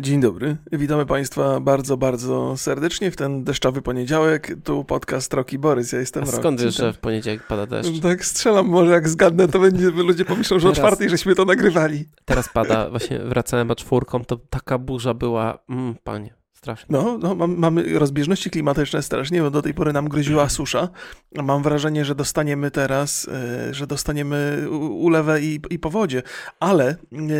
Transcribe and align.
Dzień 0.00 0.20
dobry. 0.20 0.56
Witamy 0.72 1.06
Państwa 1.06 1.60
bardzo, 1.60 1.96
bardzo 1.96 2.56
serdecznie 2.56 3.10
w 3.10 3.16
ten 3.16 3.44
deszczowy 3.44 3.82
poniedziałek. 3.82 4.56
Tu 4.64 4.84
podcast 4.84 5.34
Roki 5.34 5.58
Borys. 5.58 5.92
Ja 5.92 6.00
jestem 6.00 6.22
A 6.22 6.26
Rocky. 6.26 6.40
skąd 6.40 6.60
wiesz, 6.60 6.76
że 6.76 6.92
w 6.92 6.98
poniedziałek 6.98 7.46
pada 7.46 7.66
deszcz? 7.66 8.00
Tak 8.00 8.24
strzelam, 8.24 8.66
może 8.66 8.92
jak 8.92 9.08
zgadnę, 9.08 9.48
to 9.48 9.58
będzie, 9.58 9.90
ludzie 9.90 10.24
pomyślą, 10.24 10.58
że 10.58 10.68
o 10.68 10.72
czwartej 10.72 11.10
żeśmy 11.10 11.34
to 11.34 11.44
nagrywali. 11.44 12.04
Teraz 12.24 12.48
pada, 12.48 12.90
właśnie 12.90 13.18
wracałem 13.18 13.70
a 13.70 13.74
czwórką, 13.74 14.24
to 14.24 14.36
taka 14.36 14.78
burza 14.78 15.14
była, 15.14 15.58
mm, 15.68 15.94
panie, 16.04 16.34
strasznie. 16.52 16.86
No, 16.88 17.18
no 17.18 17.34
mam, 17.34 17.56
mamy 17.56 17.98
rozbieżności 17.98 18.50
klimatyczne 18.50 19.02
strasznie, 19.02 19.42
bo 19.42 19.50
do 19.50 19.62
tej 19.62 19.74
pory 19.74 19.92
nam 19.92 20.08
groziła 20.08 20.48
susza. 20.48 20.88
Mam 21.34 21.62
wrażenie, 21.62 22.04
że 22.04 22.14
dostaniemy 22.14 22.70
teraz, 22.70 23.28
e, 23.28 23.74
że 23.74 23.86
dostaniemy 23.86 24.66
ulewę 24.90 25.40
i, 25.40 25.60
i 25.70 25.78
powodzie. 25.78 26.22
Ale 26.60 26.96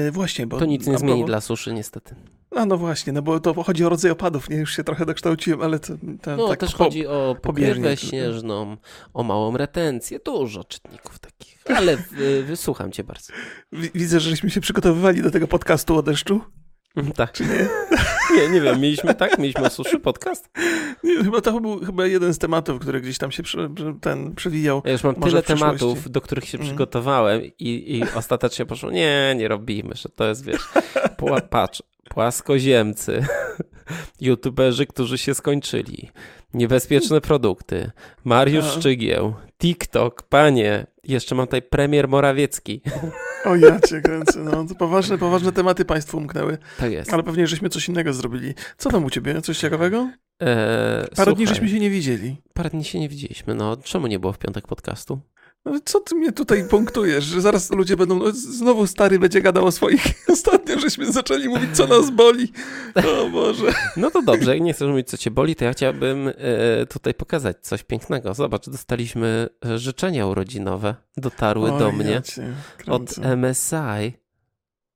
e, 0.06 0.10
właśnie, 0.10 0.46
bo... 0.46 0.58
To 0.58 0.64
nic 0.64 0.86
nie 0.86 0.98
zmieni 0.98 1.24
dla 1.24 1.40
suszy 1.40 1.72
niestety. 1.72 2.14
A 2.57 2.66
no 2.66 2.77
właśnie, 2.77 3.12
no 3.12 3.23
bo 3.23 3.41
to 3.41 3.62
chodzi 3.62 3.84
o 3.84 3.88
rodzaj 3.88 4.11
opadów, 4.11 4.51
nie? 4.51 4.56
Już 4.56 4.77
się 4.77 4.84
trochę 4.84 5.06
dokształciłem, 5.06 5.62
ale 5.62 5.78
to... 5.78 5.92
to 6.23 6.37
No 6.37 6.48
tak 6.48 6.60
też 6.60 6.73
po- 6.73 6.84
chodzi 6.84 7.06
o 7.06 7.37
pokrywę 7.42 7.97
śnieżną, 7.97 8.77
o 9.14 9.23
małą 9.23 9.56
retencję, 9.56 10.19
dużo 10.24 10.64
czytników 10.64 11.19
takich. 11.19 11.59
Ale 11.77 11.97
wysłucham 12.45 12.92
cię 12.92 13.05
bardzo. 13.05 13.33
Wi- 13.73 13.91
Widzę, 13.95 14.20
że 14.20 14.30
żeśmy 14.30 14.50
się 14.50 14.61
przygotowywali 14.61 15.23
do 15.23 15.30
tego 15.30 15.48
podcastu 15.48 15.97
o 15.98 16.02
deszczu. 16.02 16.41
Mm, 16.97 17.12
Tak. 17.12 17.33
Czy 17.33 17.45
nie? 17.45 17.69
nie, 18.37 18.48
nie 18.48 18.61
wiem, 18.61 18.80
mieliśmy 18.80 19.14
tak, 19.14 19.38
mieliśmy 19.38 19.62
o 19.66 19.70
suszy 19.70 19.98
podcast. 20.00 20.48
Nie, 21.05 21.25
chyba 21.25 21.41
to 21.41 21.61
był 21.61 21.80
chyba 21.84 22.06
jeden 22.06 22.34
z 22.34 22.38
tematów, 22.38 22.80
który 22.80 23.00
gdzieś 23.00 23.19
tam 23.19 23.30
się 23.33 23.42
przy, 23.42 23.69
ten 24.00 24.34
przewijał. 24.34 24.83
Ja 24.84 24.92
już 24.92 25.05
mam 25.05 25.14
Może 25.19 25.42
tyle 25.42 25.59
tematów, 25.59 26.11
do 26.11 26.20
których 26.20 26.45
się 26.45 26.59
Mm. 26.59 26.69
przygotowałem 26.69 27.42
i, 27.45 27.97
i 27.98 28.02
ostatecznie 28.14 28.66
poszło, 28.66 28.91
nie, 28.91 29.34
nie 29.38 29.48
robimy, 29.48 29.95
że 29.95 30.09
to 30.09 30.25
jest, 30.28 30.45
wiesz, 30.45 30.62
pła, 31.19 31.41
patrz, 31.41 31.83
płaskoziemcy, 32.10 33.27
youtuberzy, 34.20 34.87
którzy 34.87 35.19
się 35.19 35.34
skończyli, 35.34 36.10
niebezpieczne 36.55 37.20
produkty, 37.20 37.91
Mariusz 38.25 38.64
A. 38.64 38.80
Szczygieł, 38.80 39.34
TikTok, 39.58 40.22
panie, 40.22 40.86
jeszcze 41.05 41.34
mam 41.34 41.47
tutaj 41.47 41.62
premier 41.62 42.08
Morawiecki. 42.08 42.80
O 43.45 43.56
ja 43.56 43.80
cię 43.80 44.00
kręcę, 44.00 44.41
no 44.41 44.64
to 44.67 44.75
poważne, 44.75 45.19
poważne 45.19 45.53
tematy 45.53 45.84
państwu 45.84 46.17
umknęły, 46.19 46.58
Tak 46.78 46.92
jest. 46.92 47.12
ale 47.12 47.22
pewnie 47.22 47.47
żeśmy 47.47 47.69
coś 47.69 47.89
innego 47.89 48.12
zrobili. 48.12 48.55
Co 48.78 48.91
tam 48.91 49.05
u 49.05 49.11
ciebie? 49.11 49.42
Coś 49.42 49.58
ciekawego? 49.58 50.11
Eee, 50.41 50.48
Parę 51.17 51.33
dni 51.34 51.47
słuchaj, 51.47 51.47
żeśmy 51.47 51.69
się 51.69 51.80
nie 51.80 51.91
widzieli. 51.91 52.36
Parę 52.55 52.70
dni 52.70 52.84
się 52.84 53.00
nie 53.00 53.08
widzieliśmy, 53.08 53.55
no 53.55 53.77
czemu 53.77 54.06
nie 54.06 54.19
było 54.19 54.33
w 54.33 54.39
piątek 54.39 54.67
podcastu? 54.67 55.20
Co 55.84 56.00
ty 56.00 56.14
mnie 56.14 56.33
tutaj 56.33 56.69
punktujesz, 56.69 57.25
że 57.25 57.41
zaraz 57.41 57.70
ludzie 57.70 57.97
będą, 57.97 58.19
no, 58.19 58.33
znowu 58.33 58.86
stary 58.86 59.19
będzie 59.19 59.41
gadał 59.41 59.67
o 59.67 59.73
swoich, 59.73 60.05
ostatnio 60.33 60.78
żeśmy 60.78 61.12
zaczęli 61.12 61.48
mówić, 61.48 61.77
co 61.77 61.86
nas 61.86 62.11
boli. 62.11 62.53
O 63.20 63.31
Boże. 63.31 63.73
No 63.97 64.11
to 64.11 64.23
dobrze, 64.23 64.55
jak 64.55 64.62
nie 64.62 64.73
chcesz 64.73 64.89
mówić, 64.89 65.08
co 65.08 65.17
cię 65.17 65.31
boli, 65.31 65.56
to 65.56 65.64
ja 65.64 65.73
chciałbym 65.73 66.28
e, 66.28 66.33
tutaj 66.86 67.14
pokazać 67.14 67.56
coś 67.61 67.83
pięknego. 67.83 68.34
Zobacz, 68.34 68.69
dostaliśmy 68.69 69.48
e, 69.67 69.78
życzenia 69.78 70.27
urodzinowe, 70.27 70.95
dotarły 71.17 71.73
O, 71.73 71.78
do 71.78 71.86
ja 71.86 71.92
mnie 71.92 72.23
od. 72.86 73.17
MSI. 73.19 74.12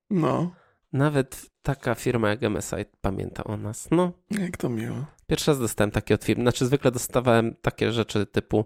No, 0.09 0.51
Nawet 0.93 1.41
taka 1.61 1.95
firma 1.95 2.29
jak 2.29 2.41
MSI 2.41 2.75
pamięta 3.01 3.43
o 3.43 3.57
nas. 3.57 3.87
No, 3.91 4.11
jak 4.31 4.57
to 4.57 4.69
miło. 4.69 5.05
pierwszy 5.27 5.51
raz 5.51 5.59
dostałem 5.59 5.91
takie 5.91 6.15
od 6.15 6.23
firmy. 6.23 6.43
Znaczy, 6.43 6.65
zwykle 6.65 6.91
dostawałem 6.91 7.55
takie 7.61 7.91
rzeczy 7.91 8.25
typu 8.25 8.65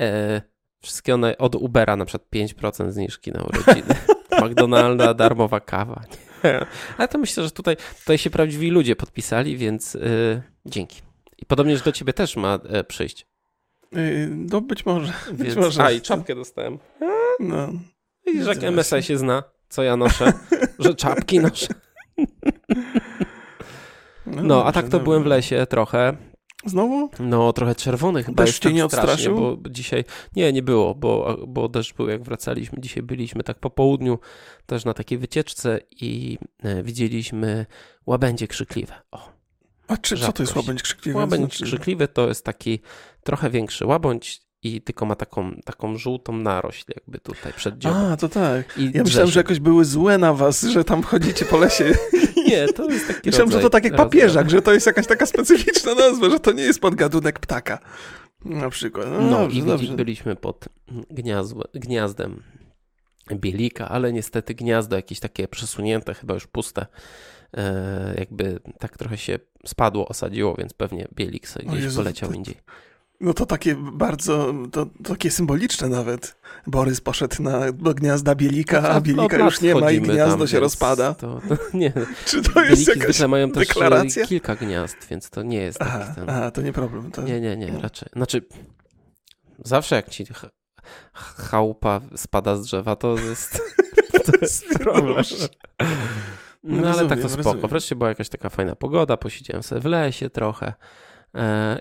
e, 0.00 0.42
wszystkie 0.80 1.14
one 1.14 1.38
od 1.38 1.54
Ubera, 1.54 1.96
na 1.96 2.04
przykład 2.04 2.28
5% 2.34 2.90
zniżki 2.90 3.32
na 3.32 3.42
urodziny. 3.42 3.94
McDonalda, 4.42 5.14
darmowa 5.14 5.60
kawa. 5.60 6.02
Ale 6.98 7.08
to 7.08 7.18
myślę, 7.18 7.44
że 7.44 7.50
tutaj, 7.50 7.76
tutaj 7.98 8.18
się 8.18 8.30
prawdziwi 8.30 8.70
ludzie 8.70 8.96
podpisali, 8.96 9.56
więc 9.56 9.96
e, 9.96 10.00
dzięki. 10.66 11.02
I 11.38 11.46
podobnież 11.46 11.82
do 11.82 11.92
ciebie 11.92 12.12
też 12.12 12.36
ma 12.36 12.58
e, 12.68 12.84
przyjść. 12.84 13.26
Yy, 13.92 14.28
No 14.30 14.60
być 14.60 14.86
może, 14.86 15.12
być 15.32 15.46
Więc... 15.46 15.56
może. 15.56 15.82
A, 15.84 15.90
i 15.90 16.00
czapkę 16.00 16.34
dostałem. 16.34 16.78
No. 17.40 17.68
Widzisz, 18.26 18.46
jak 18.46 18.72
MSI 18.72 19.02
się 19.02 19.18
zna, 19.18 19.42
co 19.68 19.82
ja 19.82 19.96
noszę, 19.96 20.32
że 20.78 20.94
czapki 20.94 21.40
noszę. 21.40 21.66
No, 24.26 24.60
a 24.60 24.64
dobrze, 24.64 24.72
tak 24.72 24.88
to 24.88 25.00
byłem 25.00 25.22
w 25.22 25.26
lesie 25.26 25.66
trochę. 25.66 26.16
Znowu? 26.66 27.10
No, 27.20 27.52
trochę 27.52 27.74
czerwony 27.74 28.22
chyba 28.22 28.42
Deszcz 28.42 28.52
jest 28.52 28.62
cię 28.62 28.68
tak 28.68 28.74
nie 28.76 28.88
strasznie, 28.88 29.10
odstraszył? 29.30 29.56
bo 29.56 29.68
dzisiaj... 29.70 30.04
Nie, 30.36 30.52
nie 30.52 30.62
było, 30.62 30.94
bo, 30.94 31.38
bo 31.48 31.68
deszcz 31.68 31.94
był 31.94 32.08
jak 32.08 32.22
wracaliśmy. 32.22 32.80
Dzisiaj 32.80 33.02
byliśmy 33.02 33.42
tak 33.42 33.58
po 33.58 33.70
południu 33.70 34.18
też 34.66 34.84
na 34.84 34.94
takiej 34.94 35.18
wycieczce 35.18 35.80
i 35.90 36.38
e, 36.62 36.82
widzieliśmy 36.82 37.66
łabędzie 38.06 38.48
krzykliwe. 38.48 38.94
O, 39.10 39.28
A 39.88 39.96
czy, 39.96 40.16
co 40.16 40.32
to 40.32 40.42
jest 40.42 40.56
łabędź 40.56 40.82
krzykliwy? 40.82 41.18
łabędź 41.18 41.40
Znaczy- 41.56 41.64
krzykliwy 41.64 42.08
to 42.08 42.28
jest 42.28 42.44
taki 42.44 42.80
trochę 43.24 43.50
większy 43.50 43.86
łabędź 43.86 44.42
i 44.62 44.82
tylko 44.82 45.06
ma 45.06 45.14
taką, 45.16 45.54
taką 45.64 45.96
żółtą 45.98 46.36
narośl 46.36 46.84
jakby 46.96 47.18
tutaj 47.18 47.52
przed 47.52 47.78
dziobem. 47.78 47.98
A, 48.12 48.16
to 48.16 48.28
tak. 48.28 48.78
I 48.78 48.84
Ja 48.94 49.02
myślałem, 49.02 49.04
drze 49.04 49.26
że 49.26 49.40
jakoś 49.40 49.60
były 49.60 49.84
złe 49.84 50.18
na 50.18 50.34
was, 50.34 50.62
że 50.62 50.84
tam 50.84 51.02
chodzicie 51.02 51.44
po 51.44 51.58
lesie. 51.58 51.92
Nie, 52.48 52.68
to 52.68 52.90
jest 52.90 53.06
taki 53.08 53.20
Myślałem, 53.28 53.50
że 53.52 53.60
to 53.60 53.70
tak 53.70 53.84
jak 53.84 53.96
papieżak, 53.96 54.50
że 54.50 54.62
to 54.62 54.72
jest 54.72 54.86
jakaś 54.86 55.06
taka 55.06 55.26
specyficzna 55.26 55.94
nazwa, 55.94 56.30
że 56.30 56.40
to 56.40 56.52
nie 56.52 56.62
jest 56.62 56.80
podgadunek 56.80 57.38
ptaka. 57.38 57.78
Na 58.44 58.70
przykład. 58.70 59.06
No, 59.10 59.20
No 59.20 59.30
dobrze, 59.40 59.58
i 59.58 59.62
dobrze. 59.62 59.92
byliśmy 59.94 60.36
pod 60.36 60.64
gniazdo, 61.10 61.64
gniazdem 61.74 62.42
bielika, 63.34 63.88
ale 63.88 64.12
niestety 64.12 64.54
gniazdo 64.54 64.96
jakieś 64.96 65.20
takie 65.20 65.48
przesunięte, 65.48 66.14
chyba 66.14 66.34
już 66.34 66.46
puste, 66.46 66.86
e, 67.56 68.14
jakby 68.18 68.60
tak 68.78 68.96
trochę 68.98 69.18
się 69.18 69.38
spadło, 69.66 70.08
osadziło, 70.08 70.54
więc 70.58 70.72
pewnie 70.74 71.08
bielik 71.14 71.48
sobie 71.48 71.66
gdzieś 71.66 71.82
Jezu, 71.82 71.96
poleciał 71.96 72.28
to- 72.28 72.34
indziej. 72.34 72.56
No 73.20 73.34
to 73.34 73.46
takie 73.46 73.74
bardzo, 73.74 74.54
to, 74.72 74.86
to 74.86 75.14
takie 75.14 75.30
symboliczne 75.30 75.88
nawet. 75.88 76.36
Borys 76.66 77.00
poszedł 77.00 77.42
na, 77.42 77.72
do 77.72 77.94
gniazda 77.94 78.34
Bielika, 78.34 78.82
a 78.90 79.00
Bielika 79.00 79.38
już 79.38 79.60
nie 79.60 79.74
ma 79.74 79.90
i 79.90 80.00
gniazdo 80.00 80.38
tam, 80.38 80.48
się 80.48 80.60
rozpada. 80.60 81.14
To, 81.14 81.40
to, 81.48 81.56
nie, 81.78 81.92
Czy 82.26 82.42
to 82.42 82.64
jest 82.64 82.86
bieliki 82.86 83.00
jakaś... 83.00 83.20
mają 83.20 83.50
też 83.50 83.62
e, 83.62 83.66
deklaracja? 83.66 84.26
kilka 84.26 84.56
gniazd, 84.56 84.96
więc 85.10 85.30
to 85.30 85.42
nie 85.42 85.58
jest 85.58 85.78
taki 85.78 85.90
Aha, 85.90 86.12
ten... 86.14 86.30
aha, 86.30 86.50
to 86.50 86.62
nie 86.62 86.72
problem. 86.72 87.10
To... 87.10 87.22
Nie, 87.22 87.40
nie, 87.40 87.56
nie, 87.56 87.78
raczej. 87.80 88.08
Znaczy, 88.16 88.42
zawsze 89.58 89.96
jak 89.96 90.08
ci 90.08 90.26
ch- 90.26 90.50
ch- 91.14 91.36
chałupa 91.36 92.00
spada 92.16 92.56
z 92.56 92.62
drzewa, 92.62 92.96
to 92.96 93.18
jest, 93.18 93.62
to 94.26 94.32
jest 94.40 94.78
problem. 94.78 95.24
No 96.62 96.76
ale 96.78 96.86
Rozumiem, 96.86 97.08
tak 97.08 97.20
to 97.20 97.28
spoko. 97.28 97.68
Wreszcie 97.68 97.96
była 97.96 98.08
jakaś 98.08 98.28
taka 98.28 98.48
fajna 98.48 98.76
pogoda, 98.76 99.16
posiedziałem 99.16 99.62
sobie 99.62 99.80
w 99.80 99.84
lesie 99.84 100.30
trochę 100.30 100.74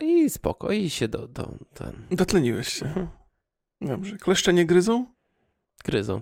i 0.01 0.29
spoko, 0.29 0.71
i 0.71 0.89
się 0.89 1.07
do, 1.07 1.27
do 1.27 1.53
ten, 1.73 1.93
Dotleniłeś 2.11 2.67
się. 2.73 3.07
Dobrze. 3.81 4.17
Kleszcze 4.17 4.53
nie 4.53 4.65
gryzą? 4.65 5.05
gryzą. 5.85 6.21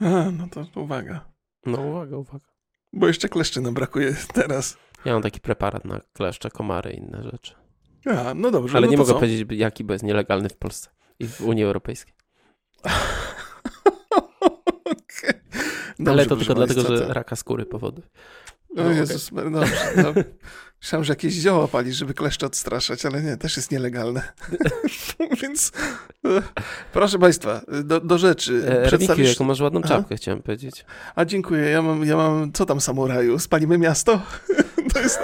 A, 0.00 0.30
no 0.30 0.48
to 0.48 0.80
uwaga. 0.80 1.32
No 1.66 1.82
uwaga, 1.82 2.16
uwaga. 2.16 2.46
Bo 2.92 3.06
jeszcze 3.06 3.28
kleszczy 3.28 3.60
nam 3.60 3.74
brakuje 3.74 4.16
teraz. 4.32 4.76
Ja 5.04 5.12
mam 5.12 5.22
taki 5.22 5.40
preparat 5.40 5.84
na 5.84 6.00
kleszcze, 6.12 6.50
komary 6.50 6.92
i 6.92 6.98
inne 6.98 7.22
rzeczy. 7.22 7.54
A, 8.06 8.34
no 8.34 8.50
dobrze. 8.50 8.76
Ale 8.76 8.86
no 8.86 8.90
nie 8.90 8.96
to 8.96 9.02
mogę 9.02 9.12
co? 9.12 9.18
powiedzieć 9.18 9.48
jaki, 9.50 9.84
bo 9.84 9.92
jest 9.92 10.04
nielegalny 10.04 10.48
w 10.48 10.56
Polsce 10.56 10.90
i 11.18 11.26
w 11.26 11.40
Unii 11.40 11.64
Europejskiej. 11.64 12.14
Ale 16.06 16.16
Dobrze, 16.16 16.26
to 16.26 16.36
proszę 16.36 16.54
tylko 16.54 16.66
dlatego, 16.66 16.96
że 16.96 17.06
to- 17.06 17.14
raka 17.14 17.36
skóry 17.36 17.66
powoduje. 17.66 18.08
No, 18.84 18.90
Jezus, 18.90 19.30
dobrze. 19.32 19.92
No. 19.96 20.12
Myślałem, 20.82 21.04
że 21.04 21.12
jakieś 21.12 21.34
zioła 21.34 21.68
palisz, 21.68 21.96
żeby 21.96 22.14
kleszcze 22.14 22.46
odstraszać, 22.46 23.06
ale 23.06 23.22
nie, 23.22 23.36
też 23.36 23.56
jest 23.56 23.70
nielegalne. 23.70 24.22
Więc 25.42 25.72
e, 26.24 26.42
proszę 26.92 27.18
Państwa, 27.18 27.60
do, 27.84 28.00
do 28.00 28.18
rzeczy. 28.18 28.62
E, 28.66 28.70
Remikiu, 28.70 28.88
Przedstawisz... 28.88 29.28
jaką 29.28 29.44
masz 29.44 29.60
ładną 29.60 29.80
Aha. 29.84 29.94
czapkę, 29.94 30.16
chciałem 30.16 30.42
powiedzieć. 30.42 30.84
A 31.14 31.24
dziękuję, 31.24 31.64
ja 31.70 31.82
mam, 31.82 32.04
ja 32.04 32.16
mam, 32.16 32.52
co 32.52 32.66
tam 32.66 32.80
samuraju? 32.80 33.38
Spalimy 33.38 33.78
miasto? 33.78 34.20
To 34.94 35.00
jest 35.00 35.20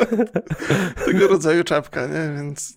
tego 1.05 1.29
rodzaju 1.29 1.64
czapka, 1.64 2.06
nie? 2.06 2.34
Więc 2.37 2.76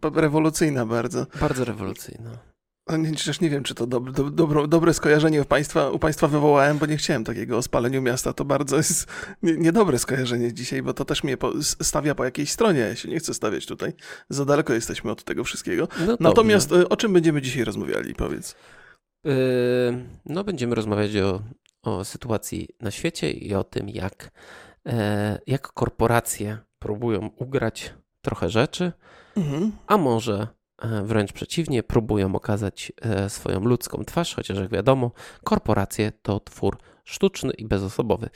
to 0.00 0.10
rewolucyjna 0.10 0.86
bardzo. 0.86 1.26
Bardzo 1.40 1.64
rewolucyjna. 1.64 2.51
Nie, 2.90 3.12
nie 3.40 3.50
wiem, 3.50 3.62
czy 3.62 3.74
to 3.74 3.86
dob, 3.86 4.10
do, 4.10 4.30
dobro, 4.30 4.66
dobre 4.66 4.94
skojarzenie 4.94 5.42
u 5.42 5.44
państwa, 5.44 5.90
u 5.90 5.98
państwa 5.98 6.28
wywołałem, 6.28 6.78
bo 6.78 6.86
nie 6.86 6.96
chciałem 6.96 7.24
takiego 7.24 7.56
o 7.58 7.62
spaleniu 7.62 8.02
miasta. 8.02 8.32
To 8.32 8.44
bardzo 8.44 8.76
jest 8.76 9.06
nie- 9.42 9.56
niedobre 9.56 9.98
skojarzenie 9.98 10.52
dzisiaj, 10.52 10.82
bo 10.82 10.94
to 10.94 11.04
też 11.04 11.24
mnie 11.24 11.36
po, 11.36 11.52
stawia 11.62 12.14
po 12.14 12.24
jakiejś 12.24 12.50
stronie. 12.52 12.80
Ja 12.80 12.96
się 12.96 13.08
nie 13.08 13.18
chcę 13.18 13.34
stawiać 13.34 13.66
tutaj. 13.66 13.92
Za 14.28 14.44
daleko 14.44 14.72
jesteśmy 14.74 15.10
od 15.10 15.24
tego 15.24 15.44
wszystkiego. 15.44 15.88
No 16.06 16.16
Natomiast 16.20 16.72
e, 16.72 16.88
o 16.88 16.96
czym 16.96 17.12
będziemy 17.12 17.42
dzisiaj 17.42 17.64
rozmawiali, 17.64 18.14
powiedz. 18.14 18.54
Yy, 19.24 19.32
no, 20.26 20.44
będziemy 20.44 20.74
rozmawiać 20.74 21.16
o, 21.16 21.42
o 21.82 22.04
sytuacji 22.04 22.68
na 22.80 22.90
świecie 22.90 23.30
i 23.30 23.54
o 23.54 23.64
tym, 23.64 23.88
jak, 23.88 24.30
e, 24.86 25.38
jak 25.46 25.72
korporacje 25.72 26.58
próbują 26.78 27.30
ugrać 27.36 27.94
trochę 28.24 28.50
rzeczy, 28.50 28.92
Mhm. 29.36 29.72
a 29.86 29.96
może 29.98 30.46
wręcz 31.04 31.32
przeciwnie, 31.32 31.82
próbują 31.82 32.34
okazać 32.34 32.92
e, 33.02 33.30
swoją 33.30 33.60
ludzką 33.60 34.04
twarz, 34.04 34.34
chociaż 34.34 34.58
jak 34.58 34.70
wiadomo, 34.70 35.10
korporacje 35.44 36.12
to 36.22 36.40
twór 36.40 36.78
sztuczny 37.04 37.52
i 37.52 37.66
bezosobowy. 37.66 38.30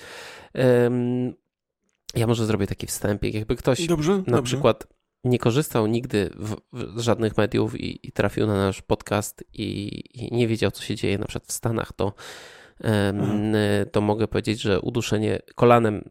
Ja 2.15 2.27
może 2.27 2.47
zrobię 2.47 2.67
taki 2.67 2.87
wstępik. 2.87 3.35
Jakby 3.35 3.57
ktoś 3.57 3.87
Dobrze, 3.87 4.13
na 4.13 4.19
dobrze. 4.19 4.43
przykład 4.43 4.87
nie 5.25 5.39
korzystał 5.39 5.87
nigdy 5.87 6.31
w, 6.35 6.57
w, 6.73 7.01
z 7.01 7.03
żadnych 7.03 7.37
mediów 7.37 7.81
i, 7.81 8.09
i, 8.09 8.13
trafił 8.13 8.47
na 8.47 8.55
nasz 8.55 8.83
podcast 8.83 9.45
i, 9.53 10.03
i, 10.15 10.35
nie 10.35 10.49
wiedział, 10.49 10.71
co 10.71 10.83
się 10.83 10.95
dzieje 10.95 11.19
na 11.19 11.27
przykład 11.27 11.49
w 11.49 11.53
Stanach, 11.53 11.93
to, 11.93 12.13
to 13.93 14.01
mogę 14.01 14.29
powiedzieć, 14.29 14.61
że 14.61 14.81
uduszenie 14.81 15.39
kolanem 15.55 16.11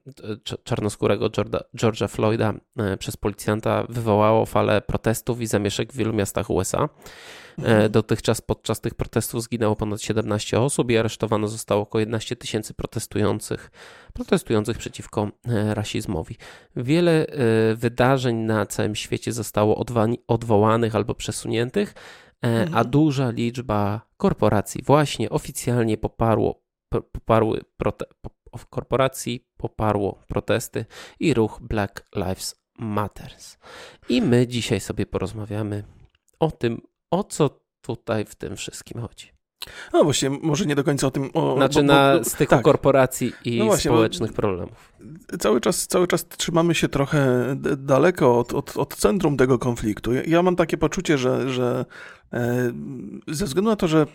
czarnoskórego 0.63 1.29
Georgia, 1.75 2.07
Floyda 2.07 2.53
e, 2.77 2.97
przez 2.97 3.17
policjanta 3.17 3.85
wywołało 3.89 4.45
falę 4.45 4.81
protestów 4.81 5.41
i 5.41 5.47
zamieszek 5.47 5.93
w 5.93 5.95
wielu 5.95 6.13
miastach 6.13 6.49
USA. 6.49 6.89
Mhm. 7.57 7.91
Dotychczas 7.91 8.41
podczas 8.41 8.81
tych 8.81 8.93
protestów 8.93 9.43
zginęło 9.43 9.75
ponad 9.75 10.01
17 10.01 10.59
osób 10.59 10.91
i 10.91 10.97
aresztowano 10.97 11.47
zostało 11.47 11.81
około 11.81 11.99
11 11.99 12.35
tysięcy 12.35 12.73
protestujących, 12.73 13.71
protestujących 14.13 14.77
przeciwko 14.77 15.29
e, 15.47 15.73
rasizmowi. 15.73 16.35
Wiele 16.75 17.27
e, 17.27 17.75
wydarzeń 17.75 18.35
na 18.35 18.65
całym 18.65 18.95
świecie 18.95 19.31
zostało 19.31 19.85
odwołanych 20.27 20.95
albo 20.95 21.15
przesuniętych, 21.15 21.89
mhm. 21.89 22.24
A 22.73 22.83
duża 22.83 23.29
liczba 23.29 24.01
korporacji 24.17 24.81
właśnie 24.83 25.29
oficjalnie 25.29 25.97
poparło, 25.97 26.61
poparły 26.89 27.61
prote, 27.77 28.05
korporacji 28.69 29.47
poparło 29.57 30.19
protesty 30.27 30.85
i 31.19 31.33
ruch 31.33 31.59
Black 31.61 32.05
Lives 32.15 32.55
Matters. 32.79 33.57
I 34.09 34.21
my 34.21 34.47
dzisiaj 34.47 34.79
sobie 34.79 35.05
porozmawiamy 35.05 35.83
o 36.39 36.51
tym, 36.51 36.81
o 37.11 37.23
co 37.23 37.59
tutaj 37.81 38.25
w 38.25 38.35
tym 38.35 38.55
wszystkim 38.55 39.01
chodzi? 39.01 39.35
No 39.93 40.03
właśnie, 40.03 40.29
może 40.29 40.65
nie 40.65 40.75
do 40.75 40.83
końca 40.83 41.07
o 41.07 41.11
tym. 41.11 41.29
O, 41.33 41.55
znaczy 41.55 41.79
bo, 41.83 41.87
bo, 41.87 41.93
na 41.93 42.23
styku 42.23 42.49
tak. 42.49 42.63
korporacji 42.63 43.33
i 43.45 43.59
no 43.59 43.65
właśnie, 43.65 43.91
społecznych 43.91 44.33
problemów. 44.33 44.93
Cały 45.39 45.61
czas, 45.61 45.87
cały 45.87 46.07
czas 46.07 46.27
trzymamy 46.27 46.75
się 46.75 46.89
trochę 46.89 47.55
daleko 47.77 48.39
od, 48.39 48.53
od, 48.53 48.77
od 48.77 48.95
centrum 48.95 49.37
tego 49.37 49.59
konfliktu. 49.59 50.11
Ja, 50.13 50.43
mam 50.43 50.55
takie 50.55 50.77
poczucie, 50.77 51.17
że, 51.17 51.49
że 51.49 51.85
E, 52.24 52.24
ze 53.27 53.45
względu 53.45 53.69
na 53.69 53.75
to, 53.75 53.87
że 53.87 54.05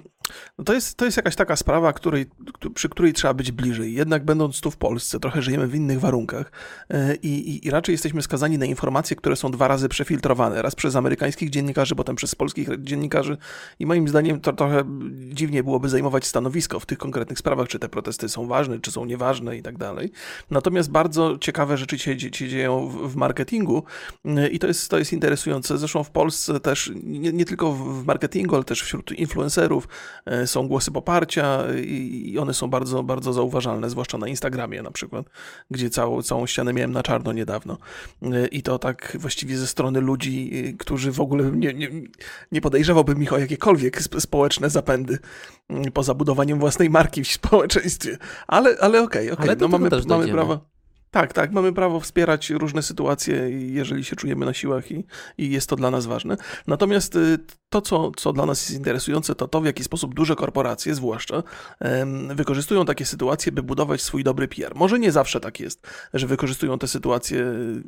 no 0.59 0.65
to, 0.65 0.75
jest, 0.75 0.97
to 0.97 1.05
jest 1.05 1.17
jakaś 1.17 1.37
taka 1.37 1.57
sprawa, 1.57 1.93
której, 1.93 2.27
przy 2.75 2.89
której 2.89 3.13
trzeba 3.13 3.35
być 3.35 3.53
bliżej. 3.53 3.95
Jednak 3.95 4.25
będąc 4.25 4.61
tu 4.61 4.71
w 4.71 4.77
Polsce, 4.77 5.21
trochę 5.21 5.43
żyjemy 5.43 5.67
w 5.67 5.75
innych 5.75 6.01
warunkach 6.01 6.53
e, 6.91 7.15
i, 7.15 7.29
i, 7.29 7.67
i 7.67 7.71
raczej 7.71 7.93
jesteśmy 7.93 8.23
skazani 8.23 8.59
na 8.59 8.67
informacje, 8.67 9.17
które 9.17 9.37
są 9.37 9.51
dwa 9.51 9.69
razy 9.69 9.89
przefiltrowane. 9.89 10.63
Raz 10.63 10.75
przez 10.75 10.97
amerykańskich 10.97 11.51
dziennikarzy, 11.51 11.95
potem 11.95 12.17
przez 12.17 12.35
polskich 12.35 12.69
dziennikarzy 12.79 13.37
i 13.79 13.87
moim 13.87 14.09
zdaniem 14.09 14.41
to 14.41 14.53
trochę 14.53 14.85
dziwnie 15.33 15.63
byłoby 15.63 15.89
zajmować 15.89 16.27
stanowisko 16.27 16.81
w 16.81 16.87
tych 16.87 16.99
konkretnych 16.99 17.39
sprawach, 17.39 17.69
czy 17.69 17.79
te 17.79 17.89
protesty 17.89 18.29
są 18.29 18.47
ważne, 18.47 18.81
czy 18.81 18.91
są 18.91 19.05
nieważne 19.05 19.57
i 19.57 19.63
tak 19.63 19.79
dalej. 19.79 20.13
Natomiast 20.51 20.91
bardzo 20.91 21.39
ciekawe 21.39 21.77
rzeczy 21.79 21.99
się, 21.99 22.21
się 22.21 22.49
dzieją 22.49 22.89
w, 22.89 23.13
w 23.13 23.17
marketingu 23.17 23.85
e, 24.25 24.49
i 24.49 24.59
to 24.59 24.67
jest, 24.67 24.91
to 24.91 24.99
jest 24.99 25.13
interesujące. 25.13 25.79
Zresztą 25.79 26.05
w 26.05 26.11
Polsce 26.11 26.61
też, 26.61 26.93
nie, 27.03 27.33
nie 27.33 27.45
tylko 27.45 27.73
w 27.73 28.00
marketingu, 28.07 28.55
ale 28.55 28.65
też 28.65 28.83
wśród 28.83 29.13
influencerów 29.13 29.89
e, 30.27 30.47
są 30.47 30.69
głosy 30.69 30.91
poparcia 30.91 31.65
i 31.85 32.37
one 32.41 32.55
są 32.55 32.71
bardzo, 32.71 33.03
bardzo 33.03 33.33
zauważalne, 33.33 33.91
zwłaszcza 33.91 34.19
na 34.19 34.29
Instagramie 34.29 34.83
na 34.83 34.91
przykład, 34.91 35.27
gdzie 35.71 35.91
całą, 35.91 36.23
całą 36.23 36.47
ścianę 36.47 36.73
miałem 36.73 36.93
na 36.93 37.03
czarno 37.03 37.33
niedawno. 37.33 37.79
E, 38.23 38.47
I 38.47 38.63
to 38.63 38.79
tak 38.79 39.17
właściwie 39.21 39.57
ze 39.57 39.67
strony 39.67 40.01
ludzi, 40.01 40.51
e, 40.55 40.73
którzy 40.73 41.13
w 41.13 41.21
ogóle 41.21 41.51
nie, 41.51 41.75
nie, 41.75 41.89
nie 42.53 42.61
podejrzewałbym 42.61 43.23
ich 43.23 43.33
o 43.33 43.39
jakiekolwiek 43.39 44.03
społeczne 44.03 44.71
zapędy 44.71 45.19
poza 45.95 46.15
budowaniem 46.15 46.59
własnej 46.59 46.91
marki 46.91 47.25
w 47.25 47.33
społeczeństwie. 47.33 48.19
Ale, 48.47 48.77
ale 48.81 49.03
okej, 49.03 49.31
okay, 49.31 49.45
okay. 49.45 49.57
no 49.61 49.69
mamy, 49.69 49.91
mamy 50.09 50.29
prawo. 50.29 50.71
Tak, 51.11 51.33
tak, 51.33 51.53
mamy 51.53 51.73
prawo 51.73 52.01
wspierać 52.01 52.51
różne 52.51 52.83
sytuacje, 52.83 53.51
jeżeli 53.51 54.05
się 54.05 54.17
czujemy 54.17 54.47
na 54.47 54.55
siłach 54.55 54.91
i, 54.91 55.05
i 55.39 55.51
jest 55.51 55.69
to 55.69 55.77
dla 55.77 55.91
nas 55.91 56.07
ważne. 56.07 56.37
Natomiast 56.67 57.17
y, 57.17 57.39
to, 57.69 57.81
co, 57.81 58.11
co 58.17 58.33
dla 58.33 58.47
nas 58.47 58.69
jest 58.69 58.79
interesujące, 58.79 59.35
to 59.35 59.49
to, 59.49 59.61
w 59.61 59.65
jaki 59.65 59.85
sposób 59.85 60.15
duże 60.15 60.37
korporacje, 60.37 60.95
zwłaszcza, 60.95 61.43
wykorzystują 62.35 62.85
takie 62.85 63.07
sytuacje, 63.07 63.53
by 63.53 63.63
budować 63.63 64.03
swój 64.03 64.25
dobry 64.25 64.49
PR. 64.49 64.75
Może 64.75 64.99
nie 64.99 65.13
zawsze 65.13 65.41
tak 65.41 65.61
jest, 65.61 65.87
że 66.15 66.27
wykorzystują 66.27 66.79
te 66.79 66.89
sytuacje 66.89 67.41